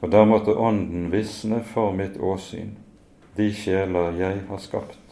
Og 0.00 0.12
da 0.12 0.22
måtte 0.26 0.54
Ånden 0.54 1.08
visne 1.10 1.62
for 1.66 1.94
mitt 1.94 2.18
åsyn, 2.20 2.76
de 3.38 3.48
sjeler 3.54 4.18
jeg 4.18 4.44
har 4.48 4.60
skapt. 4.62 5.07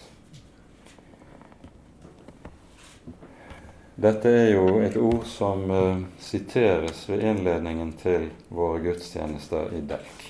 Dette 3.97 4.29
er 4.29 4.51
jo 4.53 4.81
et 4.85 4.97
ord 5.01 5.25
som 5.25 5.71
uh, 5.73 6.03
siteres 6.21 7.07
ved 7.09 7.23
innledningen 7.25 7.95
til 7.97 8.27
våre 8.53 8.83
gudstjenester 8.85 9.73
i 9.73 9.81
Delk. 9.89 10.27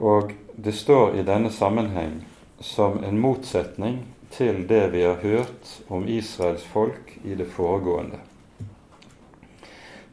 Og 0.00 0.32
det 0.56 0.72
står 0.72 1.18
i 1.20 1.26
denne 1.28 1.52
sammenheng 1.52 2.22
som 2.64 2.96
en 3.04 3.20
motsetning 3.20 4.00
til 4.32 4.64
det 4.72 4.86
vi 4.96 5.04
har 5.04 5.20
hørt 5.20 5.74
om 5.92 6.08
Israels 6.08 6.64
folk 6.64 7.18
i 7.24 7.36
det 7.36 7.50
foregående. 7.52 8.24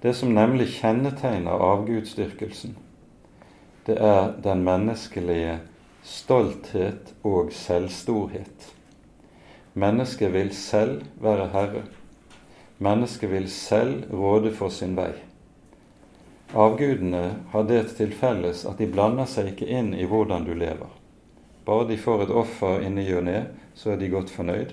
Det 0.04 0.14
som 0.20 0.36
nemlig 0.36 0.68
kjennetegner 0.82 1.64
avgudsdyrkelsen, 1.72 2.76
det 3.88 4.02
er 4.04 4.34
den 4.44 4.68
menneskelige 4.68 5.62
stolthet 6.04 7.16
og 7.24 7.54
selvstorhet. 7.56 8.75
Mennesket 9.76 10.32
vil 10.34 10.54
selv 10.56 11.02
være 11.20 11.50
herre. 11.52 11.82
Mennesket 12.80 13.32
vil 13.32 13.50
selv 13.52 14.06
råde 14.12 14.54
for 14.56 14.72
sin 14.72 14.96
vei. 14.96 15.12
Avgudene 16.56 17.24
har 17.52 17.66
det 17.68 17.82
til 17.98 18.14
felles 18.16 18.64
at 18.70 18.80
de 18.80 18.88
blander 18.88 19.28
seg 19.28 19.52
ikke 19.52 19.68
inn 19.68 19.92
i 19.98 20.08
hvordan 20.08 20.48
du 20.48 20.54
lever. 20.56 20.88
Bare 21.68 21.88
de 21.90 21.98
får 22.00 22.24
et 22.24 22.32
offer 22.32 22.86
i 22.88 23.06
og 23.18 23.24
ne, 23.28 23.40
så 23.76 23.92
er 23.92 24.00
de 24.00 24.12
godt 24.14 24.32
fornøyd. 24.32 24.72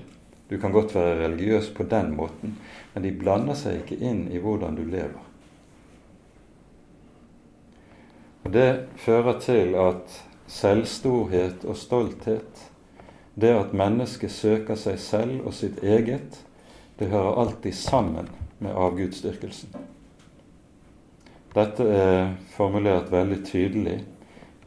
Du 0.50 0.58
kan 0.60 0.72
godt 0.72 0.94
være 0.94 1.24
religiøs 1.24 1.72
på 1.74 1.82
den 1.82 2.14
måten, 2.14 2.58
men 2.94 3.02
de 3.02 3.12
blander 3.16 3.58
seg 3.58 3.80
ikke 3.80 3.98
inn 4.04 4.26
i 4.30 4.38
hvordan 4.38 4.76
du 4.76 4.84
lever. 4.84 5.22
Og 8.44 8.52
Det 8.52 8.86
fører 8.96 9.40
til 9.40 9.74
at 9.74 10.22
selvstorhet 10.46 11.64
og 11.64 11.76
stolthet, 11.76 12.68
det 13.34 13.52
at 13.56 13.72
mennesket 13.76 14.32
søker 14.32 14.76
seg 14.76 14.98
selv 15.00 15.46
og 15.46 15.56
sitt 15.56 15.80
eget, 15.82 16.38
det 16.98 17.10
hører 17.10 17.40
alltid 17.42 17.74
sammen 17.74 18.28
med 18.62 18.76
avgudsdyrkelsen. 18.76 19.72
Dette 21.52 21.84
er 21.84 22.34
formulert 22.54 23.10
veldig 23.12 23.40
tydelig 23.44 23.98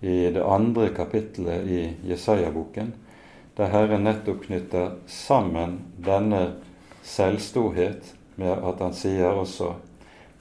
i 0.05 0.17
det 0.33 0.43
andre 0.43 0.91
kapittelet 0.93 1.65
i 1.65 1.81
Jesaja-boken, 2.09 2.93
der 3.57 3.71
Herren 3.71 4.03
nettopp 4.05 4.43
knytter 4.45 4.97
sammen 5.09 5.79
denne 6.03 6.41
selvstorhet 7.05 8.11
med 8.35 8.51
at 8.53 8.81
han 8.83 8.93
sier 8.93 9.31
også 9.31 9.71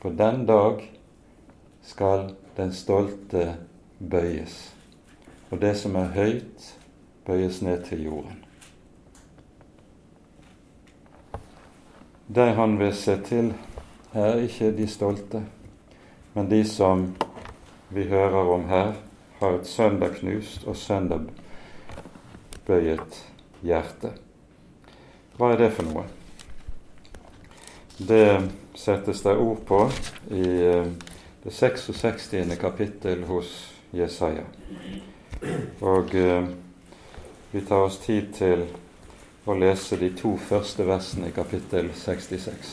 på 0.03 0.11
den 0.19 0.45
dag 0.49 0.83
skal 1.85 2.33
den 2.57 2.73
stolte 2.75 3.55
bøyes, 3.99 4.57
og 5.51 5.61
det 5.63 5.77
som 5.79 5.97
er 5.97 6.13
høyt, 6.17 6.74
bøyes 7.27 7.63
ned 7.63 7.85
til 7.89 8.05
jorden. 8.05 8.41
Det 12.27 12.55
han 12.55 12.79
vil 12.79 12.95
se 12.97 13.17
til, 13.27 13.53
er 14.15 14.41
ikke 14.47 14.73
de 14.77 14.87
stolte, 14.89 15.43
men 16.35 16.51
de 16.51 16.65
som 16.65 17.09
vi 17.91 18.07
hører 18.09 18.53
om 18.55 18.69
her, 18.69 18.95
har 19.41 19.59
et 19.59 19.67
sønderknust 19.67 20.65
og 20.67 20.77
søndag 20.77 21.27
bøyet 22.67 23.19
hjerte. 23.63 24.15
Hva 25.37 25.53
er 25.53 25.65
det 25.65 25.73
for 25.75 25.89
noe? 25.89 26.05
Det 27.99 28.27
settes 28.79 29.23
det 29.23 29.37
ord 29.37 29.61
på 29.69 29.81
i 30.35 30.45
eh, 30.67 30.87
det 31.45 31.53
66. 31.53 32.31
kapittel 32.61 33.25
hos 33.29 33.51
Jesaja. 33.95 34.47
Og 35.81 36.15
eh, 36.15 36.49
vi 37.55 37.61
tar 37.61 37.85
oss 37.87 37.99
tid 37.99 38.33
til 38.35 38.65
å 39.47 39.55
lese 39.55 39.95
de 40.01 40.09
to 40.19 40.33
første 40.43 40.83
versene 40.89 41.29
i 41.31 41.35
kapittel 41.37 41.93
66. 41.95 42.73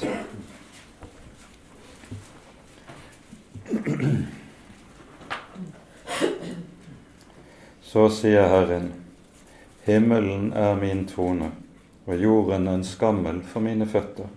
Så 7.92 8.08
sier 8.10 8.50
Herren, 8.50 8.90
Himmelen 9.86 10.50
er 10.58 10.74
min 10.82 11.06
trone, 11.06 11.52
og 12.10 12.26
jorden 12.26 12.66
en 12.74 12.82
skammel 12.82 13.44
for 13.46 13.62
mine 13.62 13.86
føtter. 13.86 14.34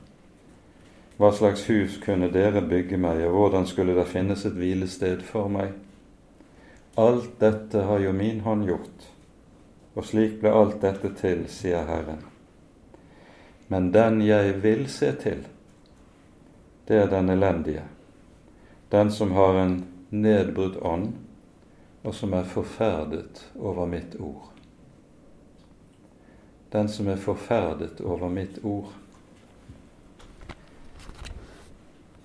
Hva 1.16 1.32
slags 1.32 1.64
hus 1.72 1.96
kunne 2.04 2.28
dere 2.36 2.60
bygge 2.68 3.00
meg, 3.00 3.24
og 3.30 3.38
hvordan 3.38 3.64
skulle 3.72 3.96
det 3.96 4.10
finnes 4.12 4.44
et 4.44 4.60
hvilested 4.60 5.24
for 5.24 5.48
meg? 5.48 5.72
Alt 7.00 7.40
dette 7.40 7.88
har 7.88 8.04
jo 8.04 8.12
min 8.12 8.44
hånd 8.44 8.68
gjort, 8.68 9.13
og 9.94 10.06
slik 10.06 10.40
ble 10.42 10.52
alt 10.52 10.80
dette 10.82 11.10
til, 11.18 11.44
sier 11.48 11.86
Herren. 11.88 12.22
Men 13.72 13.90
den 13.94 14.20
jeg 14.26 14.56
vil 14.62 14.86
se 14.92 15.12
til, 15.22 15.44
det 16.88 16.98
er 17.00 17.12
den 17.12 17.30
elendige, 17.32 17.84
den 18.92 19.10
som 19.10 19.32
har 19.32 19.60
en 19.62 19.78
nedbrutt 20.10 20.76
ånd, 20.82 21.14
og 22.04 22.14
som 22.14 22.34
er 22.36 22.44
forferdet 22.44 23.46
over 23.56 23.88
mitt 23.88 24.18
ord 24.20 24.54
den 26.74 26.88
som 26.88 27.08
er 27.08 27.16
forferdet 27.16 28.00
over 28.00 28.28
mitt 28.28 28.56
ord. 28.64 28.88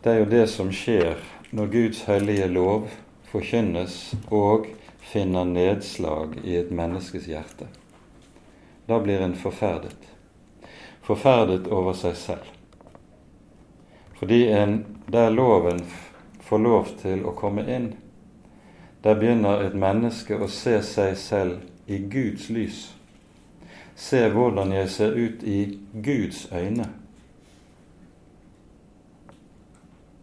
Det 0.01 0.09
er 0.09 0.23
jo 0.23 0.29
det 0.31 0.47
som 0.49 0.71
skjer 0.73 1.19
når 1.53 1.69
Guds 1.69 1.99
hellige 2.07 2.47
lov 2.49 2.87
forkynnes 3.29 3.99
og 4.33 4.65
finner 5.09 5.45
nedslag 5.45 6.37
i 6.43 6.55
et 6.59 6.71
menneskes 6.71 7.27
hjerte. 7.27 7.67
Da 8.85 8.99
blir 8.99 9.21
en 9.21 9.35
forferdet. 9.35 10.09
Forferdet 11.01 11.67
over 11.67 11.97
seg 11.97 12.17
selv. 12.17 12.51
Fordi 14.19 14.43
en, 14.53 14.83
der 15.07 15.31
loven 15.33 15.81
får 16.45 16.61
lov 16.61 16.93
til 17.01 17.25
å 17.25 17.33
komme 17.37 17.65
inn, 17.65 17.91
Der 19.03 19.15
begynner 19.15 19.61
et 19.63 19.75
menneske 19.79 20.35
å 20.35 20.47
se 20.51 20.73
seg 20.83 21.13
selv 21.15 21.61
i 21.87 22.01
Guds 22.11 22.49
lys. 22.51 22.79
Se 23.95 24.25
hvordan 24.31 24.73
jeg 24.75 24.89
ser 24.91 25.15
ut 25.15 25.43
i 25.47 25.59
Guds 26.03 26.41
øyne. 26.51 26.89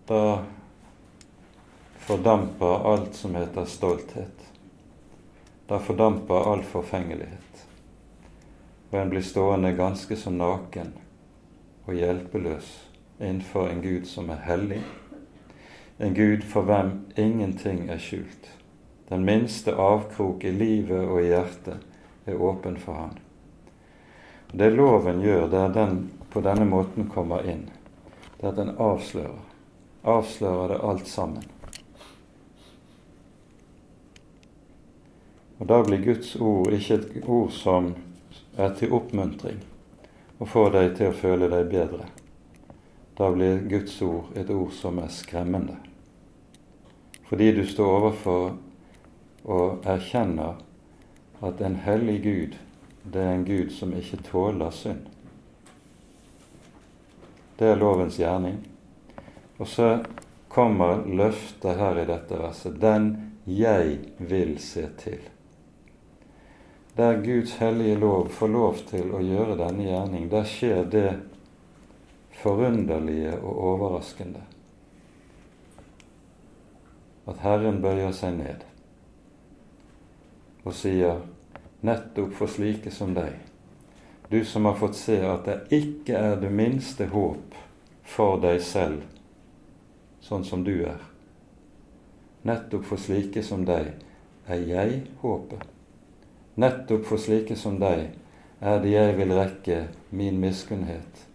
Da 0.08 0.20
fordamper 2.04 2.84
alt 2.92 3.16
som 3.16 3.34
heter 3.34 3.64
stolthet. 3.64 4.45
Da 5.68 5.78
fordamper 5.78 6.52
all 6.52 6.62
forfengelighet. 6.62 7.66
Og 8.90 9.00
en 9.00 9.10
blir 9.10 9.24
stående 9.26 9.72
ganske 9.74 10.16
så 10.16 10.30
naken 10.30 10.92
og 11.86 11.94
hjelpeløs 11.94 12.68
innenfor 13.18 13.70
en 13.70 13.82
Gud 13.82 14.06
som 14.06 14.30
er 14.30 14.44
hellig, 14.46 14.82
en 15.98 16.14
Gud 16.14 16.44
for 16.46 16.66
hvem 16.68 16.92
ingenting 17.16 17.88
er 17.90 17.98
skjult. 17.98 18.50
Den 19.08 19.24
minste 19.24 19.74
avkrok 19.74 20.44
i 20.44 20.52
livet 20.52 21.02
og 21.06 21.22
i 21.22 21.30
hjertet 21.30 22.26
er 22.26 22.42
åpen 22.42 22.76
for 22.76 23.00
ham. 23.00 23.16
Det 24.52 24.70
loven 24.72 25.22
gjør, 25.22 25.48
det 25.50 25.60
er 25.60 25.74
den 25.74 25.98
på 26.30 26.42
denne 26.44 26.66
måten 26.68 27.08
kommer 27.10 27.46
inn, 27.48 27.66
det 28.38 28.44
er 28.44 28.52
at 28.52 28.58
den 28.60 28.74
avslører. 28.78 29.42
Avslører 30.06 30.74
det 30.74 30.82
alt 30.86 31.08
sammen. 31.10 31.46
Og 35.58 35.66
Da 35.66 35.82
blir 35.84 36.04
Guds 36.04 36.36
ord 36.36 36.72
ikke 36.72 36.94
et 36.94 37.28
ord 37.28 37.50
som 37.50 37.94
er 38.56 38.74
til 38.76 38.92
oppmuntring 38.92 39.62
og 40.38 40.48
får 40.52 40.70
deg 40.74 40.94
til 40.98 41.10
å 41.10 41.16
føle 41.16 41.48
deg 41.48 41.70
bedre. 41.72 42.06
Da 43.16 43.30
blir 43.32 43.62
Guds 43.68 43.96
ord 44.04 44.36
et 44.36 44.50
ord 44.52 44.72
som 44.76 44.98
er 45.00 45.08
skremmende. 45.08 45.78
Fordi 47.28 47.52
du 47.56 47.64
står 47.66 47.94
overfor 47.98 48.50
og 49.46 49.86
erkjenner 49.88 50.58
at 51.44 51.60
en 51.60 51.78
hellig 51.86 52.18
Gud, 52.22 52.56
det 53.04 53.22
er 53.22 53.32
en 53.32 53.46
Gud 53.46 53.72
som 53.72 53.94
ikke 53.96 54.20
tåler 54.28 54.74
synd. 54.74 55.06
Det 57.56 57.70
er 57.70 57.80
lovens 57.80 58.18
gjerning. 58.20 58.58
Og 59.56 59.68
så 59.68 59.88
kommer 60.52 61.06
løftet 61.08 61.80
her 61.80 62.02
i 62.02 62.08
dette 62.08 62.36
verset 62.40 62.76
den 62.80 63.08
jeg 63.48 63.96
vil 64.18 64.58
se 64.60 64.84
til. 65.00 65.24
Der 66.96 67.22
Guds 67.22 67.56
hellige 67.60 67.98
lov 67.98 68.28
får 68.32 68.48
lov 68.48 68.78
til 68.88 69.10
å 69.12 69.20
gjøre 69.20 69.58
denne 69.60 69.84
gjerning, 69.84 70.30
der 70.32 70.46
skjer 70.48 70.86
det 70.88 71.10
forunderlige 72.40 73.34
og 73.42 73.58
overraskende 73.72 74.44
at 77.26 77.42
Herren 77.42 77.82
bøyer 77.82 78.14
seg 78.14 78.38
ned 78.38 78.64
og 80.66 80.72
sier 80.74 81.20
nettopp 81.86 82.32
for 82.38 82.50
slike 82.50 82.90
som 82.94 83.12
deg, 83.14 83.34
du 84.30 84.40
som 84.48 84.66
har 84.66 84.78
fått 84.80 84.98
se 84.98 85.20
at 85.26 85.46
det 85.46 85.82
ikke 85.82 86.16
er 86.18 86.40
det 86.42 86.50
minste 86.50 87.06
håp 87.12 87.54
for 88.06 88.40
deg 88.42 88.58
selv, 88.64 89.04
sånn 90.24 90.46
som 90.46 90.64
du 90.66 90.74
er. 90.80 90.98
Nettopp 92.46 92.88
for 92.88 92.98
slike 92.98 93.44
som 93.46 93.62
deg 93.66 93.92
er 94.50 94.66
jeg 94.66 95.00
håpet. 95.22 95.75
Nettopp 96.56 97.04
for 97.04 97.20
slike 97.20 97.56
som 97.56 97.78
deg 97.80 98.08
er 98.60 98.82
det 98.82 98.92
jeg 98.94 99.16
vil 99.18 99.34
rekke 99.36 99.80
min 100.10 100.40
miskunnhet 100.40 101.26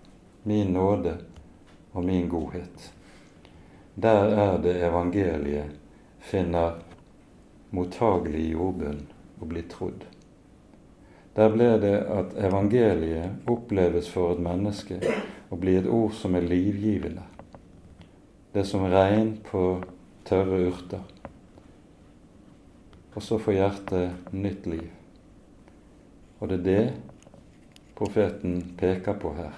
min 0.43 0.73
nåde 0.73 1.17
og 1.91 2.05
min 2.05 2.29
godhet. 2.29 2.93
Der 3.95 4.23
er 4.23 4.57
det 4.57 4.79
evangeliet 4.87 5.77
finner 6.19 6.79
mottagelig 7.71 8.51
jordbunn 8.51 9.03
og 9.39 9.47
blir 9.49 9.67
trodd. 9.69 10.05
Der 11.35 11.51
ble 11.53 11.69
det 11.81 11.95
at 12.11 12.33
evangeliet 12.37 13.47
oppleves 13.49 14.09
for 14.09 14.33
et 14.33 14.41
menneske 14.43 14.99
og 15.49 15.59
blir 15.59 15.81
et 15.81 15.89
ord 15.89 16.13
som 16.17 16.35
er 16.35 16.47
livgivende. 16.47 17.23
Det 18.53 18.63
er 18.63 18.67
som 18.67 18.83
regn 18.91 19.37
på 19.45 19.83
tørre 20.25 20.65
urter. 20.67 21.05
Og 23.15 23.23
så 23.23 23.37
får 23.37 23.53
hjertet 23.53 24.33
nytt 24.33 24.67
liv. 24.67 25.00
Og 26.41 26.49
det 26.49 26.57
er 26.59 26.63
det 26.63 26.93
profeten 27.95 28.61
peker 28.77 29.13
på 29.13 29.33
her. 29.37 29.53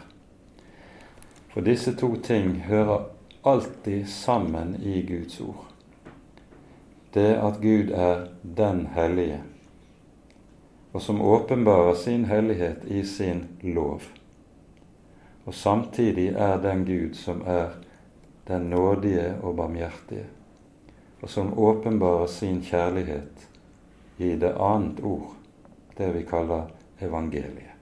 For 1.54 1.64
disse 1.64 1.94
to 1.96 2.16
ting 2.20 2.58
hører 2.68 3.06
alltid 3.46 4.06
sammen 4.06 4.76
i 4.84 5.02
Guds 5.08 5.40
ord. 5.42 5.68
Det 7.14 7.36
at 7.40 7.62
Gud 7.62 7.92
er 7.94 8.28
den 8.58 8.88
hellige, 8.96 9.44
og 10.94 11.02
som 11.02 11.22
åpenbarer 11.22 11.94
sin 11.96 12.26
hellighet 12.26 12.86
i 12.86 13.04
sin 13.06 13.46
lov. 13.62 14.02
Og 15.46 15.54
samtidig 15.54 16.28
er 16.36 16.62
den 16.62 16.86
Gud 16.86 17.14
som 17.14 17.44
er 17.46 17.78
den 18.48 18.62
nådige 18.62 19.36
og 19.42 19.56
barmhjertige, 19.56 20.26
og 21.22 21.30
som 21.30 21.54
åpenbarer 21.60 22.28
sin 22.28 22.62
kjærlighet 22.62 23.48
i 24.18 24.36
det 24.36 24.56
annet 24.60 25.00
ord, 25.04 25.36
det 25.98 26.12
vi 26.12 26.24
kaller 26.26 26.64
evangeliet. 27.00 27.74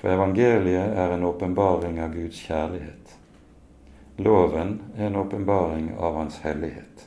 For 0.00 0.08
evangeliet 0.08 0.96
er 0.96 1.12
en 1.12 1.24
åpenbaring 1.24 2.00
av 2.00 2.14
Guds 2.14 2.38
kjærlighet. 2.46 3.16
Loven 4.16 4.78
er 4.96 5.06
en 5.06 5.16
åpenbaring 5.16 5.90
av 5.98 6.16
Hans 6.16 6.38
hellighet. 6.44 7.06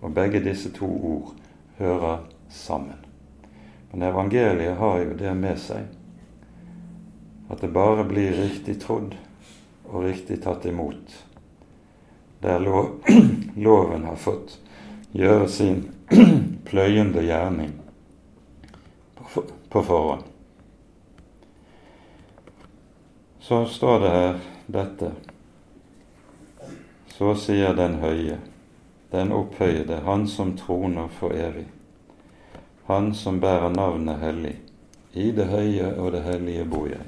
Og 0.00 0.10
begge 0.14 0.42
disse 0.42 0.72
to 0.74 0.86
ord 0.86 1.34
hører 1.78 2.24
sammen. 2.50 2.98
Men 3.92 4.02
evangeliet 4.02 4.76
har 4.76 4.98
jo 5.04 5.14
det 5.18 5.36
med 5.38 5.60
seg 5.62 5.86
at 7.50 7.60
det 7.60 7.70
bare 7.70 8.06
blir 8.08 8.34
riktig 8.34 8.80
trodd 8.82 9.14
og 9.84 10.04
riktig 10.08 10.40
tatt 10.42 10.66
imot 10.66 11.14
der 12.42 12.58
lov, 12.58 12.90
loven 13.56 14.04
har 14.04 14.16
fått 14.16 14.58
gjøre 15.12 15.48
sin 15.48 15.84
pløyende 16.68 17.22
gjerning 17.24 17.83
på, 19.74 19.82
forhånd. 19.82 20.30
så 23.44 23.66
står 23.66 24.00
det 24.00 24.10
her 24.10 24.38
dette. 24.66 25.10
Så 27.06 27.34
sier 27.36 27.74
den 27.76 27.98
høye, 28.00 28.38
den 29.12 29.34
opphøyede, 29.36 29.98
han 30.06 30.24
som 30.28 30.54
troner 30.56 31.10
for 31.12 31.36
evig. 31.36 31.66
Han 32.88 33.12
som 33.14 33.42
bærer 33.42 33.74
navnet 33.74 34.22
hellig. 34.22 34.54
I 35.12 35.28
det 35.36 35.50
høye 35.52 35.90
og 35.92 36.14
det 36.16 36.22
hellige 36.24 36.64
bor 36.64 36.88
jeg. 36.88 37.04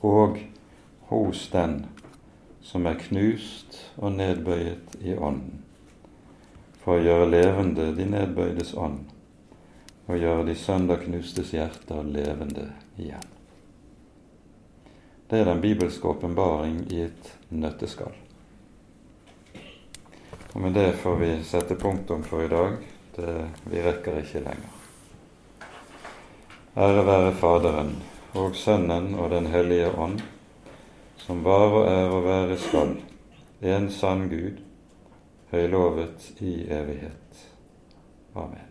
Og 0.00 0.40
hos 1.12 1.44
den 1.52 1.82
som 2.64 2.88
er 2.88 2.96
knust 3.04 3.76
og 3.98 4.16
nedbøyet 4.16 4.96
i 5.04 5.12
ånden, 5.12 5.60
for 6.80 6.96
å 6.96 7.04
gjøre 7.04 7.30
levende 7.36 7.92
de 8.00 8.08
nedbøydes 8.16 8.72
ånd, 8.80 9.04
og 10.08 10.16
gjøre 10.16 10.46
de 10.48 10.54
sønderknustes 10.56 11.52
hjerter 11.52 12.06
levende 12.08 12.70
igjen. 12.96 13.34
Det 15.28 15.42
er 15.42 15.44
den 15.44 15.60
bibelske 15.60 16.08
åpenbaring 16.08 16.86
i 16.92 17.02
et 17.04 17.32
nøtteskall. 17.52 18.14
Og 20.54 20.60
med 20.64 20.72
det 20.72 20.92
får 21.02 21.16
vi 21.20 21.28
sette 21.44 21.76
punktum 21.76 22.24
for 22.24 22.44
i 22.44 22.48
dag. 22.48 22.78
Det, 23.16 23.34
vi 23.68 23.82
rekker 23.84 24.22
ikke 24.22 24.40
lenger. 24.46 24.74
Ære 26.78 27.04
være 27.06 27.34
Faderen 27.34 27.92
og 28.38 28.56
Sønnen 28.56 29.14
og 29.14 29.30
Den 29.30 29.46
hellige 29.46 29.90
ånd, 29.90 30.20
som 31.18 31.44
var 31.44 31.74
og 31.74 31.90
er 31.90 32.14
og 32.14 32.24
være 32.24 32.58
skal, 32.62 32.96
en 33.60 33.90
sann 33.90 34.28
Gud, 34.30 34.62
høylovet 35.50 36.30
i 36.40 36.54
evighet. 36.70 37.44
Amen. 38.34 38.67